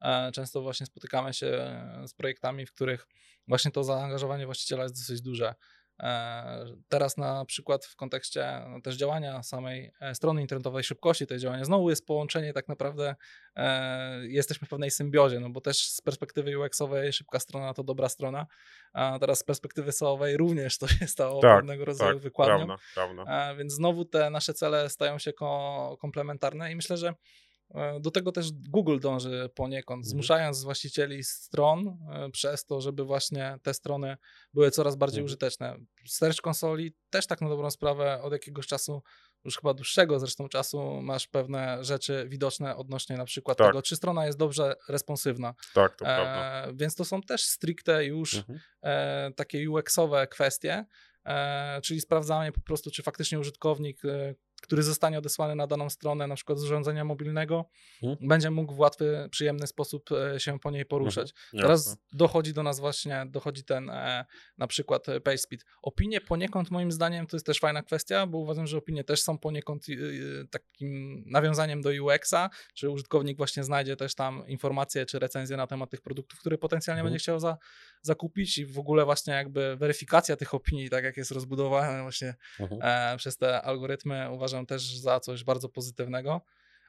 E, 0.00 0.32
Często 0.32 0.62
właśnie 0.62 0.86
spotykamy 0.86 1.34
się 1.34 1.80
z 2.06 2.14
projektami, 2.14 2.66
w 2.66 2.72
których 2.72 3.06
właśnie 3.48 3.70
to 3.70 3.84
zaangażowanie 3.84 4.46
właściciela 4.46 4.82
jest 4.82 4.94
dosyć 4.94 5.22
duże. 5.22 5.54
E, 6.00 6.76
teraz 6.88 7.16
na 7.16 7.44
przykład 7.44 7.84
w 7.86 7.96
kontekście 7.96 8.62
no, 8.68 8.80
też 8.80 8.96
działania 8.96 9.42
samej 9.42 9.92
e, 10.00 10.14
strony 10.14 10.40
internetowej, 10.40 10.84
szybkości 10.84 11.26
tej 11.26 11.38
działania, 11.38 11.64
znowu 11.64 11.90
jest 11.90 12.06
połączenie 12.06 12.52
tak 12.52 12.68
naprawdę, 12.68 13.14
e, 13.56 14.26
jesteśmy 14.26 14.66
w 14.66 14.70
pewnej 14.70 14.90
symbiozie, 14.90 15.40
no 15.40 15.50
bo 15.50 15.60
też 15.60 15.78
z 15.78 16.00
perspektywy 16.00 16.58
UX-owej 16.58 17.12
szybka 17.12 17.40
strona 17.40 17.74
to 17.74 17.84
dobra 17.84 18.08
strona, 18.08 18.46
a 18.92 19.18
teraz 19.18 19.38
z 19.38 19.44
perspektywy 19.44 19.92
SEO-owej 19.92 20.36
również 20.36 20.78
to 20.78 20.88
się 20.98 21.06
stało 21.06 21.40
tak, 21.40 21.58
pewnego 21.58 21.84
rodzaju 21.84 22.14
tak, 22.14 22.22
wykładnią. 22.22 22.66
Prawda, 22.66 22.84
prawda. 22.94 23.54
Więc 23.54 23.72
znowu 23.72 24.04
te 24.04 24.30
nasze 24.30 24.54
cele 24.54 24.90
stają 24.90 25.18
się 25.18 25.32
ko 25.32 25.96
komplementarne 26.00 26.72
i 26.72 26.76
myślę, 26.76 26.96
że 26.96 27.14
do 28.00 28.10
tego 28.10 28.32
też 28.32 28.52
Google 28.52 28.98
dąży 28.98 29.50
poniekąd, 29.54 29.98
mhm. 29.98 30.10
zmuszając 30.10 30.64
właścicieli 30.64 31.24
stron 31.24 31.88
e, 31.88 32.30
przez 32.30 32.66
to, 32.66 32.80
żeby 32.80 33.04
właśnie 33.04 33.58
te 33.62 33.74
strony 33.74 34.16
były 34.54 34.70
coraz 34.70 34.96
bardziej 34.96 35.18
mhm. 35.18 35.26
użyteczne. 35.26 35.76
Search 36.06 36.40
konsoli 36.40 36.94
też 37.10 37.26
tak 37.26 37.40
na 37.40 37.48
dobrą 37.48 37.70
sprawę 37.70 38.22
od 38.22 38.32
jakiegoś 38.32 38.66
czasu, 38.66 39.02
już 39.44 39.56
chyba 39.56 39.74
dłuższego 39.74 40.18
zresztą 40.18 40.48
czasu, 40.48 41.02
masz 41.02 41.28
pewne 41.28 41.84
rzeczy 41.84 42.26
widoczne 42.28 42.76
odnośnie 42.76 43.16
na 43.16 43.24
przykład 43.24 43.58
tak. 43.58 43.66
tego, 43.66 43.82
czy 43.82 43.96
strona 43.96 44.26
jest 44.26 44.38
dobrze 44.38 44.74
responsywna. 44.88 45.54
Tak, 45.74 45.96
to 45.96 46.04
e, 46.04 46.16
prawda. 46.16 46.72
Więc 46.74 46.94
to 46.94 47.04
są 47.04 47.22
też 47.22 47.44
stricte 47.44 48.04
już 48.04 48.34
mhm. 48.34 48.60
e, 48.82 49.32
takie 49.36 49.70
UX-owe 49.70 50.26
kwestie, 50.26 50.84
e, 51.24 51.80
czyli 51.80 52.00
sprawdzamy 52.00 52.52
po 52.52 52.60
prostu, 52.60 52.90
czy 52.90 53.02
faktycznie 53.02 53.38
użytkownik 53.38 54.04
e, 54.04 54.34
który 54.62 54.82
zostanie 54.82 55.18
odesłany 55.18 55.54
na 55.54 55.66
daną 55.66 55.90
stronę, 55.90 56.26
na 56.26 56.34
przykład 56.34 56.58
z 56.58 56.64
urządzenia 56.64 57.04
mobilnego, 57.04 57.64
mhm. 58.02 58.28
będzie 58.28 58.50
mógł 58.50 58.74
w 58.74 58.78
łatwy, 58.78 59.28
przyjemny 59.30 59.66
sposób 59.66 60.10
e, 60.12 60.40
się 60.40 60.58
po 60.58 60.70
niej 60.70 60.86
poruszać. 60.86 61.30
Mhm. 61.30 61.62
Teraz 61.62 61.96
dochodzi 62.12 62.52
do 62.52 62.62
nas 62.62 62.80
właśnie, 62.80 63.26
dochodzi 63.28 63.64
ten 63.64 63.90
e, 63.90 64.24
na 64.58 64.66
przykład 64.66 65.08
e, 65.08 65.20
PageSpeed. 65.20 65.64
Opinie 65.82 66.20
poniekąd 66.20 66.70
moim 66.70 66.92
zdaniem 66.92 67.26
to 67.26 67.36
jest 67.36 67.46
też 67.46 67.58
fajna 67.58 67.82
kwestia, 67.82 68.26
bo 68.26 68.38
uważam, 68.38 68.66
że 68.66 68.78
opinie 68.78 69.04
też 69.04 69.22
są 69.22 69.38
poniekąd 69.38 69.86
takim 70.50 71.22
nawiązaniem 71.26 71.82
do 71.82 71.90
UX-a, 71.90 72.50
czy 72.74 72.90
użytkownik 72.90 73.36
właśnie 73.36 73.64
znajdzie 73.64 73.96
też 73.96 74.14
tam 74.14 74.48
informacje 74.48 75.06
czy 75.06 75.18
recenzje 75.18 75.56
na 75.56 75.66
temat 75.66 75.90
tych 75.90 76.00
produktów, 76.00 76.40
które 76.40 76.58
potencjalnie 76.58 77.00
mhm. 77.00 77.12
będzie 77.12 77.22
chciał 77.22 77.40
za, 77.40 77.56
zakupić 78.02 78.58
i 78.58 78.66
w 78.66 78.78
ogóle 78.78 79.04
właśnie 79.04 79.34
jakby 79.34 79.76
weryfikacja 79.76 80.36
tych 80.36 80.54
opinii, 80.54 80.90
tak 80.90 81.04
jak 81.04 81.16
jest 81.16 81.30
rozbudowana 81.30 82.02
właśnie 82.02 82.34
mhm. 82.60 82.80
e, 83.14 83.16
przez 83.16 83.36
te 83.36 83.62
algorytmy, 83.62 84.30
uważam 84.30 84.53
też 84.66 84.96
za 84.96 85.20
coś 85.20 85.44
bardzo 85.44 85.68
pozytywnego. 85.68 86.40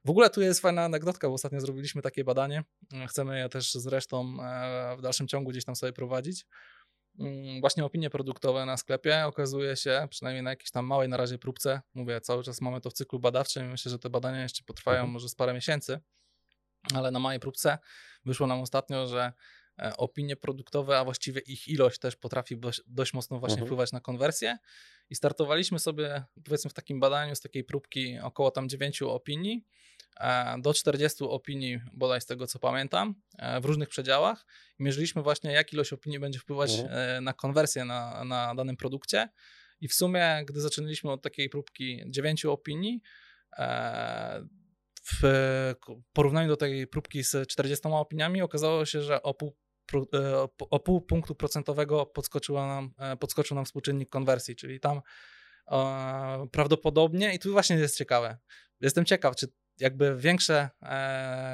W 0.05 0.09
ogóle 0.09 0.29
tu 0.29 0.41
jest 0.41 0.59
fajna 0.59 0.83
anegdotka, 0.83 1.27
bo 1.27 1.33
ostatnio 1.33 1.61
zrobiliśmy 1.61 2.01
takie 2.01 2.23
badanie. 2.23 2.63
Chcemy 3.07 3.39
je 3.39 3.49
też 3.49 3.73
zresztą 3.73 4.37
e, 4.43 4.95
w 4.97 5.01
dalszym 5.01 5.27
ciągu 5.27 5.51
gdzieś 5.51 5.65
tam 5.65 5.75
sobie 5.75 5.93
prowadzić. 5.93 6.45
Mm, 7.19 7.61
właśnie 7.61 7.85
opinie 7.85 8.09
produktowe 8.09 8.65
na 8.65 8.77
sklepie 8.77 9.25
okazuje 9.25 9.75
się, 9.75 10.07
przynajmniej 10.09 10.43
na 10.43 10.49
jakiejś 10.49 10.71
tam 10.71 10.85
małej 10.85 11.09
na 11.09 11.17
razie 11.17 11.37
próbce, 11.37 11.81
mówię, 11.93 12.21
cały 12.21 12.43
czas 12.43 12.61
mamy 12.61 12.81
to 12.81 12.89
w 12.89 12.93
cyklu 12.93 13.19
badawczym 13.19 13.65
i 13.65 13.69
myślę, 13.69 13.91
że 13.91 13.99
te 13.99 14.09
badania 14.09 14.41
jeszcze 14.41 14.63
potrwają 14.63 14.97
mhm. 14.97 15.13
może 15.13 15.29
z 15.29 15.35
parę 15.35 15.53
miesięcy, 15.53 15.99
ale 16.93 17.11
na 17.11 17.19
małej 17.19 17.39
próbce 17.39 17.77
wyszło 18.25 18.47
nam 18.47 18.61
ostatnio, 18.61 19.07
że 19.07 19.19
E, 19.25 19.33
opinie 19.97 20.35
produktowe, 20.35 20.99
a 20.99 21.03
właściwie 21.03 21.41
ich 21.41 21.67
ilość 21.67 21.99
też 21.99 22.15
potrafi 22.15 22.57
dość 22.87 23.13
mocno 23.13 23.39
właśnie 23.39 23.53
mhm. 23.53 23.67
wpływać 23.67 23.91
na 23.91 23.99
konwersję. 23.99 24.57
I 25.09 25.15
startowaliśmy 25.15 25.79
sobie, 25.79 26.23
powiedzmy, 26.43 26.69
w 26.69 26.73
takim 26.73 26.99
badaniu 26.99 27.35
z 27.35 27.41
takiej 27.41 27.63
próbki 27.63 28.19
około 28.19 28.51
tam 28.51 28.69
9 28.69 29.01
opinii 29.01 29.65
e, 30.19 30.55
do 30.61 30.73
40 30.73 31.23
opinii, 31.23 31.79
bodaj 31.93 32.21
z 32.21 32.25
tego 32.25 32.47
co 32.47 32.59
pamiętam, 32.59 33.15
e, 33.37 33.61
w 33.61 33.65
różnych 33.65 33.89
przedziałach. 33.89 34.45
I 34.79 34.83
mierzyliśmy 34.83 35.21
właśnie, 35.21 35.51
jak 35.51 35.73
ilość 35.73 35.93
opinii 35.93 36.19
będzie 36.19 36.39
wpływać 36.39 36.79
mhm. 36.79 37.23
na 37.23 37.33
konwersję 37.33 37.85
na, 37.85 38.23
na 38.23 38.55
danym 38.55 38.77
produkcie. 38.77 39.29
I 39.81 39.87
w 39.87 39.93
sumie, 39.93 40.43
gdy 40.47 40.61
zaczynaliśmy 40.61 41.11
od 41.11 41.21
takiej 41.21 41.49
próbki 41.49 42.03
9 42.07 42.45
opinii, 42.45 43.01
w 45.13 45.73
porównaniu 46.13 46.47
do 46.47 46.57
tej 46.57 46.87
próbki 46.87 47.23
z 47.23 47.47
40 47.47 47.87
opiniami 47.87 48.41
okazało 48.41 48.85
się, 48.85 49.01
że 49.01 49.21
o 49.21 49.33
pół 49.33 49.55
E, 49.55 49.64
o 50.69 50.79
pół 50.79 51.01
punktu 51.01 51.35
procentowego 51.35 52.05
podskoczyła 52.05 52.67
nam, 52.67 52.93
e, 52.99 53.17
podskoczył 53.17 53.55
nam 53.55 53.65
współczynnik 53.65 54.09
konwersji, 54.09 54.55
czyli 54.55 54.79
tam 54.79 55.01
e, 55.71 56.47
prawdopodobnie, 56.51 57.33
i 57.33 57.39
tu 57.39 57.51
właśnie 57.51 57.75
jest 57.75 57.97
ciekawe, 57.97 58.37
jestem 58.81 59.05
ciekaw, 59.05 59.35
czy 59.35 59.47
jakby 59.79 60.17
większe 60.17 60.69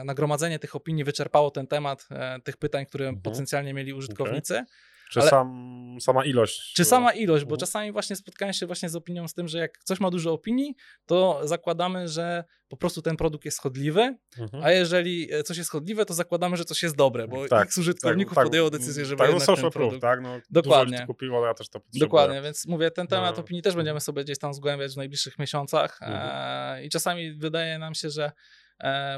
nagromadzenie 0.06 0.60
tych 0.60 0.76
opinii 0.76 1.04
wyczerpało 1.04 1.52
ten 1.52 1.68
temat, 1.68 2.08
tych 2.44 2.58
pytań, 2.58 2.86
które 2.86 3.08
mhm. 3.08 3.22
potencjalnie 3.22 3.74
mieli 3.74 3.94
użytkownicy, 3.94 4.54
okay. 4.54 4.66
Czy 5.12 5.20
ale, 5.20 5.30
sam, 5.30 5.98
sama 6.02 6.26
ilość? 6.26 6.74
Czy 6.74 6.86
sama 6.86 7.12
ilość, 7.12 7.44
bo 7.44 7.48
mhm. 7.48 7.60
czasami 7.60 7.92
właśnie 7.92 8.16
spotkałem 8.16 8.54
się 8.54 8.66
właśnie 8.66 8.90
z 8.90 8.96
opinią 8.96 9.28
z 9.28 9.34
tym, 9.34 9.48
że 9.48 9.58
jak 9.58 9.78
coś 9.84 10.00
ma 10.00 10.10
dużo 10.10 10.34
opinii, 10.34 10.76
to 11.06 11.42
zakładamy, 11.44 12.08
że 12.08 12.44
po 12.68 12.78
prostu 12.78 13.02
ten 13.02 13.18
produkt 13.18 13.46
jest 13.46 13.62
chodliwy, 13.62 14.18
mhm. 14.38 14.64
a 14.64 14.72
jeżeli 14.72 15.34
e, 15.34 15.44
coś 15.44 15.58
jest 15.58 15.70
chodliwe, 15.70 16.06
to 16.06 16.14
zakładamy, 16.14 16.58
że 16.58 16.66
coś 16.66 16.84
jest 16.84 16.96
dobre, 16.96 17.28
bo 17.28 17.48
tak, 17.48 17.68
x 17.68 17.78
użytkowników 17.78 18.36
tak, 18.36 18.44
tak, 18.44 18.46
podjęło 18.46 18.70
decyzję, 18.70 19.06
żeby 19.06 19.24
tak, 19.24 19.32
no 19.32 19.40
social 19.40 19.72
ten 19.72 19.72
produkt... 19.72 20.02
tak, 20.02 20.22
no, 20.22 20.40
Dokładnie. 20.50 21.06
kupiło, 21.08 21.46
ja 21.46 21.54
też 21.54 21.70
to 21.70 21.80
potrzebuję. 21.80 22.08
Dokładnie, 22.08 22.42
więc 22.42 22.68
mówię, 22.68 22.92
ten 22.92 23.08
temat 23.08 23.38
no. 23.38 23.44
opinii 23.44 23.62
też 23.62 23.76
będziemy 23.76 24.02
sobie 24.02 24.24
gdzieś 24.24 24.40
tam 24.40 24.54
zgłębiać 24.54 24.94
w 24.94 24.98
najbliższych 24.98 25.40
miesiącach 25.40 26.00
mhm. 26.02 26.30
e, 26.78 26.86
i 26.86 26.90
czasami 26.90 27.34
wydaje 27.34 27.80
nam 27.80 27.96
się, 27.96 28.10
że 28.10 28.24
E, 28.26 28.32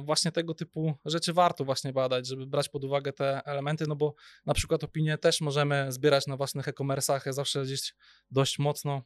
właśnie 0.01 0.31
tego 0.31 0.53
typu 0.53 0.93
rzeczy 1.05 1.33
warto 1.33 1.65
właśnie 1.65 1.93
badać, 1.93 2.27
żeby 2.27 2.47
brać 2.47 2.69
pod 2.69 2.83
uwagę 2.83 3.13
te 3.13 3.41
elementy, 3.45 3.85
no 3.87 3.95
bo 3.95 4.15
na 4.45 4.53
przykład 4.53 4.83
opinie 4.83 5.17
też 5.17 5.41
możemy 5.41 5.91
zbierać 5.91 6.27
na 6.27 6.37
własnych 6.37 6.67
e-commerce'ach. 6.67 7.21
Ja 7.25 7.33
zawsze 7.33 7.63
gdzieś 7.63 7.95
dość 8.31 8.59
mocno 8.59 9.01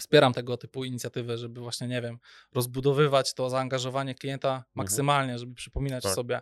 wspieram 0.00 0.32
tego 0.32 0.56
typu 0.56 0.84
inicjatywy, 0.84 1.38
żeby 1.38 1.60
właśnie, 1.60 1.88
nie 1.88 2.02
wiem, 2.02 2.18
rozbudowywać 2.54 3.34
to 3.34 3.50
zaangażowanie 3.50 4.14
klienta 4.14 4.48
mhm. 4.48 4.64
maksymalnie, 4.74 5.38
żeby 5.38 5.54
przypominać 5.54 6.02
tak. 6.02 6.14
sobie. 6.14 6.40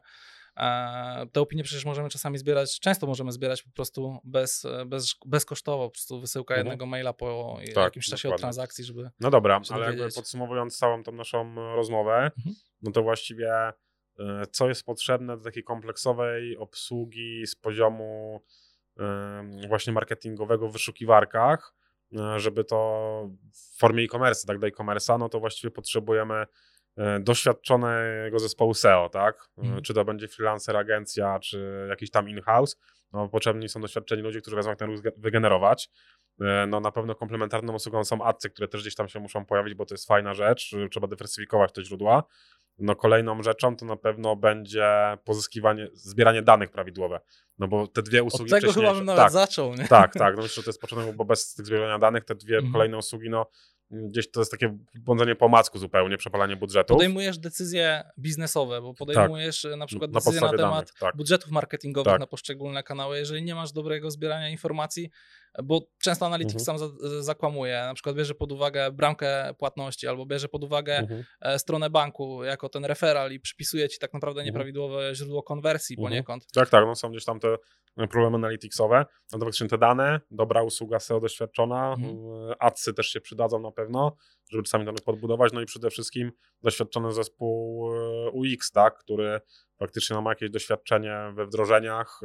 E, 0.56 1.26
te 1.32 1.40
opinie 1.40 1.62
przecież 1.62 1.84
możemy 1.84 2.08
czasami 2.08 2.38
zbierać, 2.38 2.80
często 2.80 3.06
możemy 3.06 3.32
zbierać 3.32 3.62
po 3.62 3.70
prostu 3.70 4.18
bez, 4.24 4.66
bez, 4.86 5.14
bezkosztowo, 5.26 5.84
po 5.84 5.90
prostu 5.90 6.20
wysyłka 6.20 6.54
mhm. 6.54 6.66
jednego 6.66 6.86
maila 6.86 7.12
po 7.12 7.58
tak, 7.74 7.84
jakimś 7.84 8.06
czasie 8.06 8.28
dokładnie. 8.28 8.34
od 8.34 8.40
transakcji, 8.40 8.84
żeby. 8.84 9.10
No 9.20 9.30
dobra, 9.30 9.60
ale 9.70 9.86
jakby 9.86 10.14
podsumowując 10.14 10.78
całą 10.78 11.02
tą 11.02 11.12
naszą 11.12 11.54
rozmowę, 11.54 12.30
mhm 12.36 12.56
no 12.82 12.92
to 12.92 13.02
właściwie 13.02 13.52
e, 13.54 13.72
co 14.50 14.68
jest 14.68 14.84
potrzebne 14.84 15.36
do 15.36 15.44
takiej 15.44 15.64
kompleksowej 15.64 16.56
obsługi 16.56 17.46
z 17.46 17.54
poziomu 17.56 18.40
właśnie 19.68 19.92
marketingowego 19.92 20.68
w 20.68 20.72
wyszukiwarkach, 20.72 21.74
e, 22.18 22.40
żeby 22.40 22.64
to 22.64 23.30
w 23.52 23.78
formie 23.78 24.04
e-commerce, 24.04 24.46
tak 24.46 24.58
do 24.58 24.66
e-commerce'a, 24.66 25.18
no 25.18 25.28
to 25.28 25.40
właściwie 25.40 25.70
potrzebujemy 25.70 26.46
e, 26.96 27.20
doświadczonego 27.20 28.38
zespołu 28.38 28.74
SEO, 28.74 29.08
tak? 29.08 29.48
Mm. 29.58 29.82
Czy 29.82 29.94
to 29.94 30.04
będzie 30.04 30.28
freelancer, 30.28 30.76
agencja, 30.76 31.38
czy 31.38 31.86
jakiś 31.88 32.10
tam 32.10 32.28
in-house, 32.28 32.76
no 33.12 33.28
potrzebni 33.28 33.68
są 33.68 33.80
doświadczeni 33.80 34.22
ludzie, 34.22 34.40
którzy 34.40 34.56
wiedzą 34.56 34.70
jak 34.70 34.78
ten 34.78 34.90
ruch 34.90 35.00
wygenerować. 35.16 35.90
No 36.68 36.80
na 36.80 36.92
pewno 36.92 37.14
komplementarną 37.14 37.74
usługą 37.74 38.04
są 38.04 38.24
adcy, 38.24 38.50
które 38.50 38.68
też 38.68 38.80
gdzieś 38.80 38.94
tam 38.94 39.08
się 39.08 39.20
muszą 39.20 39.44
pojawić, 39.44 39.74
bo 39.74 39.86
to 39.86 39.94
jest 39.94 40.06
fajna 40.06 40.34
rzecz, 40.34 40.74
trzeba 40.90 41.06
dywersyfikować 41.06 41.72
te 41.72 41.84
źródła. 41.84 42.24
No 42.80 42.96
kolejną 42.96 43.42
rzeczą 43.42 43.76
to 43.76 43.86
na 43.86 43.96
pewno 43.96 44.36
będzie 44.36 44.88
pozyskiwanie, 45.24 45.88
zbieranie 45.92 46.42
danych 46.42 46.70
prawidłowe. 46.70 47.20
No 47.58 47.68
bo 47.68 47.86
te 47.86 48.02
dwie 48.02 48.22
usługi 48.22 48.54
Od 48.54 48.60
tego 48.60 48.72
chyba 48.72 48.94
bym 48.94 49.04
nawet 49.04 49.22
tak, 49.22 49.32
zaczął, 49.32 49.74
nie? 49.74 49.88
Tak, 49.88 50.14
tak. 50.14 50.36
No 50.36 50.42
myślę, 50.42 50.54
że 50.54 50.62
to 50.62 50.68
jest 50.68 50.80
początek, 50.80 51.16
bo 51.16 51.24
bez 51.24 51.54
tych 51.54 51.66
zbierania 51.66 51.98
danych 51.98 52.24
te 52.24 52.34
dwie 52.34 52.56
mhm. 52.56 52.72
kolejne 52.72 52.98
usługi, 52.98 53.30
no 53.30 53.46
gdzieś 53.90 54.30
to 54.30 54.40
jest 54.40 54.50
takie 54.50 54.78
błądzenie 54.94 55.34
po 55.34 55.48
macku 55.48 55.78
zupełnie, 55.78 56.16
przepalanie 56.16 56.56
budżetu. 56.56 56.94
Podejmujesz 56.94 57.38
decyzje 57.38 58.04
biznesowe, 58.18 58.82
bo 58.82 58.94
podejmujesz 58.94 59.62
tak. 59.62 59.76
na 59.76 59.86
przykład 59.86 60.10
decyzje 60.10 60.40
na, 60.40 60.46
na 60.46 60.56
temat 60.56 60.72
danych, 60.72 60.94
tak. 61.00 61.16
budżetów 61.16 61.50
marketingowych 61.50 62.12
tak. 62.12 62.20
na 62.20 62.26
poszczególne 62.26 62.82
kanały. 62.82 63.18
Jeżeli 63.18 63.42
nie 63.42 63.54
masz 63.54 63.72
dobrego 63.72 64.10
zbierania 64.10 64.48
informacji, 64.48 65.10
bo 65.64 65.80
często 66.02 66.26
analityk 66.26 66.56
mhm. 66.60 66.64
sam 66.64 66.78
za, 66.78 67.22
zakłamuje, 67.22 67.82
na 67.86 67.94
przykład 67.94 68.16
bierze 68.16 68.34
pod 68.34 68.52
uwagę 68.52 68.92
bramkę 68.92 69.54
płatności 69.58 70.08
albo 70.08 70.26
bierze 70.26 70.48
pod 70.48 70.64
uwagę 70.64 70.96
mhm. 70.98 71.24
E, 71.40 71.58
stronę 71.58 71.90
banku 71.90 72.44
jako 72.44 72.68
ten 72.68 72.84
referral 72.84 73.32
i 73.32 73.40
przypisuje 73.40 73.88
ci 73.88 73.98
tak 73.98 74.12
naprawdę 74.12 74.40
mhm. 74.40 74.46
nieprawidłowe 74.46 75.14
źródło 75.14 75.42
konwersji 75.42 75.94
mhm. 75.94 76.08
poniekąd. 76.08 76.46
Tak, 76.52 76.68
tak, 76.70 76.84
no 76.86 76.96
są 76.96 77.10
gdzieś 77.10 77.24
tam 77.24 77.40
te 77.40 77.56
e, 77.96 78.06
problemy 78.08 78.36
analyticsowe, 78.36 79.06
no 79.32 79.38
to 79.38 79.44
faktycznie 79.44 79.68
te 79.68 79.78
dane, 79.78 80.20
dobra 80.30 80.62
usługa 80.62 81.00
SEO 81.00 81.20
doświadczona, 81.20 81.92
mhm. 81.92 82.16
E, 82.50 82.62
adsy 82.62 82.94
też 82.94 83.06
się 83.06 83.20
przydadzą 83.20 83.60
na 83.60 83.72
pewno, 83.72 84.16
żeby 84.50 84.62
czasami 84.62 84.86
to 84.86 84.92
podbudować, 84.92 85.52
no 85.52 85.60
i 85.60 85.66
przede 85.66 85.90
wszystkim 85.90 86.32
doświadczony 86.62 87.12
zespół 87.12 87.90
UX, 88.32 88.70
tak, 88.70 88.98
który 88.98 89.40
faktycznie 89.78 90.20
ma 90.20 90.30
jakieś 90.30 90.50
doświadczenie 90.50 91.32
we 91.34 91.46
wdrożeniach, 91.46 92.20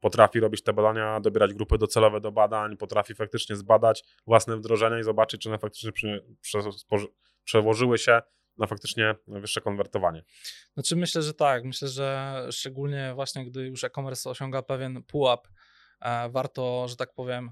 potrafi 0.00 0.40
robić 0.40 0.62
te 0.62 0.72
badania, 0.72 1.20
dobierać 1.20 1.54
grupy 1.54 1.78
docelowe 1.78 2.20
do 2.20 2.32
badań, 2.32 2.76
potrafi 2.76 3.14
faktycznie 3.14 3.56
zbadać 3.56 4.04
własne 4.26 4.56
wdrożenia 4.56 4.98
i 4.98 5.02
zobaczyć, 5.02 5.42
czy 5.42 5.48
one 5.48 5.58
faktycznie 5.58 5.92
przy, 5.92 6.08
prze, 6.40 6.58
przełożyły 7.44 7.98
się 7.98 8.22
na 8.58 8.66
faktycznie 8.66 9.14
wyższe 9.26 9.60
konwertowanie. 9.60 10.24
Znaczy 10.74 10.96
myślę, 10.96 11.22
że 11.22 11.34
tak. 11.34 11.64
Myślę, 11.64 11.88
że 11.88 12.46
szczególnie 12.50 13.12
właśnie 13.14 13.44
gdy 13.44 13.66
już 13.66 13.84
e-commerce 13.84 14.30
osiąga 14.30 14.62
pewien 14.62 15.02
pułap, 15.02 15.48
e, 16.00 16.28
warto, 16.28 16.88
że 16.88 16.96
tak 16.96 17.14
powiem, 17.14 17.50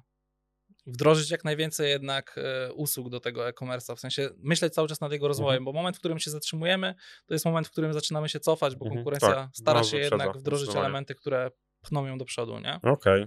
wdrożyć 0.86 1.30
jak 1.30 1.44
najwięcej 1.44 1.90
jednak 1.90 2.38
e, 2.38 2.72
usług 2.72 3.11
do 3.11 3.20
tego 3.20 3.49
e-commerce'a, 3.49 3.96
w 3.96 4.01
sensie 4.01 4.30
myśleć 4.38 4.74
cały 4.74 4.88
czas 4.88 5.01
nad 5.01 5.12
jego 5.12 5.28
rozwojem, 5.28 5.64
bo 5.64 5.72
moment, 5.72 5.96
w 5.96 5.99
którym 5.99 6.18
się 6.18 6.30
zatrzymujemy, 6.30 6.94
to 7.26 7.34
jest 7.34 7.44
moment, 7.44 7.68
w 7.68 7.70
którym 7.70 7.92
zaczynamy 7.92 8.28
się 8.28 8.40
cofać, 8.40 8.76
bo 8.76 8.84
Mhm, 8.84 8.96
konkurencja 8.96 9.34
tak, 9.34 9.49
stara 9.53 9.80
no, 9.80 9.84
się 9.84 9.99
jednak 9.99 10.36
wdrożyć 10.36 10.76
elementy, 10.76 11.14
które 11.14 11.51
pchną 11.89 12.07
ją 12.07 12.18
do 12.18 12.24
przodu, 12.24 12.59
nie? 12.59 12.78
Okej. 12.82 13.26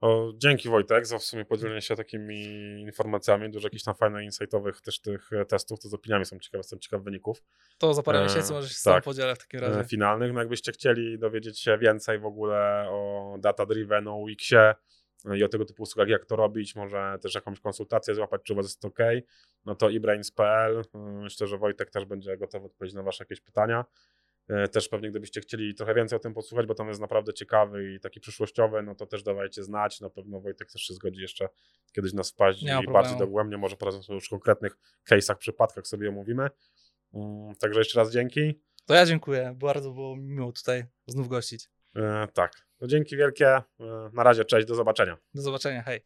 O, 0.00 0.32
Dzięki 0.36 0.68
Wojtek 0.68 1.06
za 1.06 1.18
w 1.18 1.22
sumie 1.24 1.44
podzielenie 1.44 1.80
się 1.82 1.96
takimi 1.96 2.44
informacjami, 2.80 3.50
dużo 3.50 3.66
jakichś 3.66 3.84
tam 3.84 3.94
fajnych, 3.94 4.24
insightowych 4.24 4.80
też 4.80 5.00
tych 5.00 5.32
e, 5.32 5.44
testów, 5.44 5.80
to 5.80 5.88
z 5.88 5.94
opiniami 5.94 6.24
są 6.24 6.38
ciekawe, 6.38 6.58
jestem 6.60 6.78
ciekaw 6.80 7.02
wyników 7.02 7.42
To 7.78 7.94
za 7.94 8.02
parę 8.02 8.20
E, 8.20 8.24
miesięcy 8.24 8.52
może 8.52 8.68
się 8.68 8.74
tak. 8.84 9.04
podzielę 9.04 9.34
w 9.34 9.38
takim 9.38 9.64
e, 9.64 9.68
razie. 9.68 9.88
finalnych. 9.88 10.32
No 10.32 10.40
jakbyście 10.40 10.72
chcieli 10.72 11.18
dowiedzieć 11.18 11.60
się 11.60 11.78
więcej 11.78 12.18
w 12.18 12.26
ogóle 12.26 12.86
o 12.90 13.36
data 13.38 13.66
driven, 13.66 14.08
o 14.08 14.16
UX-ie 14.16 14.74
i 15.36 15.44
o 15.44 15.48
tego 15.48 15.64
typu 15.64 15.82
usługach, 15.82 16.08
jak 16.08 16.24
to 16.26 16.36
robić, 16.36 16.76
może 16.76 17.18
też 17.22 17.34
jakąś 17.34 17.60
konsultację 17.60 18.14
złapać, 18.14 18.40
czy 18.44 18.52
u 18.52 18.56
was 18.56 18.66
jest 18.66 18.84
ok, 18.84 18.98
no 19.64 19.74
to 19.74 19.90
ebrains.pl. 19.92 20.82
E, 20.94 20.98
Myślę, 20.98 21.46
że 21.46 21.58
Wojtek 21.58 21.90
też 21.90 22.04
będzie 22.04 22.36
gotowy 22.36 22.66
odpowiedzieć 22.66 22.94
na 22.94 23.02
wasze 23.02 23.24
jakieś 23.24 23.40
pytania. 23.40 23.84
E, 24.48 24.68
Też 24.68 24.88
pewnie 24.88 25.10
gdybyście 25.10 25.40
chcieli 25.40 25.74
trochę 25.74 25.94
więcej 25.94 26.16
o 26.16 26.20
tym 26.20 26.34
posłuchać, 26.34 26.66
bo 26.66 26.74
tam 26.74 26.88
jest 26.88 27.00
naprawdę 27.00 27.32
ciekawy 27.32 27.92
i 27.94 28.00
taki 28.00 28.20
przyszłościowy, 28.20 28.82
no 28.82 28.94
to 28.94 29.06
też 29.06 29.22
dawajcie 29.22 29.62
znać. 29.62 30.00
Na 30.00 30.10
pewno 30.10 30.40
Wojtek 30.40 30.72
też 30.72 30.82
się 30.82 30.94
zgodzi 30.94 31.20
jeszcze 31.22 31.48
kiedyś 31.92 32.12
nas 32.12 32.30
wpaść 32.30 32.62
i 32.62 32.66
problemu. 32.66 32.92
bardziej 32.92 33.18
dogłębnie, 33.18 33.56
może 33.56 33.76
porozmawiać 33.76 34.10
o 34.10 34.14
już 34.14 34.28
konkretnych 34.28 34.76
case'ach, 35.10 35.36
przypadkach 35.36 35.86
sobie 35.86 36.08
omówimy. 36.08 36.48
Mm, 37.14 37.54
Także 37.60 37.80
jeszcze 37.80 37.98
raz 37.98 38.12
dzięki. 38.12 38.60
To 38.86 38.94
ja 38.94 39.06
dziękuję, 39.06 39.54
bardzo 39.56 39.90
było 39.90 40.16
mi 40.16 40.22
miło 40.22 40.52
tutaj 40.52 40.84
znów 41.06 41.28
gościć. 41.28 41.68
E, 41.96 42.28
tak, 42.34 42.66
no 42.80 42.86
dzięki 42.86 43.16
wielkie. 43.16 43.48
E, 43.48 43.64
na 44.12 44.22
razie, 44.22 44.44
cześć, 44.44 44.66
do 44.66 44.74
zobaczenia. 44.74 45.16
Do 45.34 45.42
zobaczenia, 45.42 45.82
hej. 45.82 46.00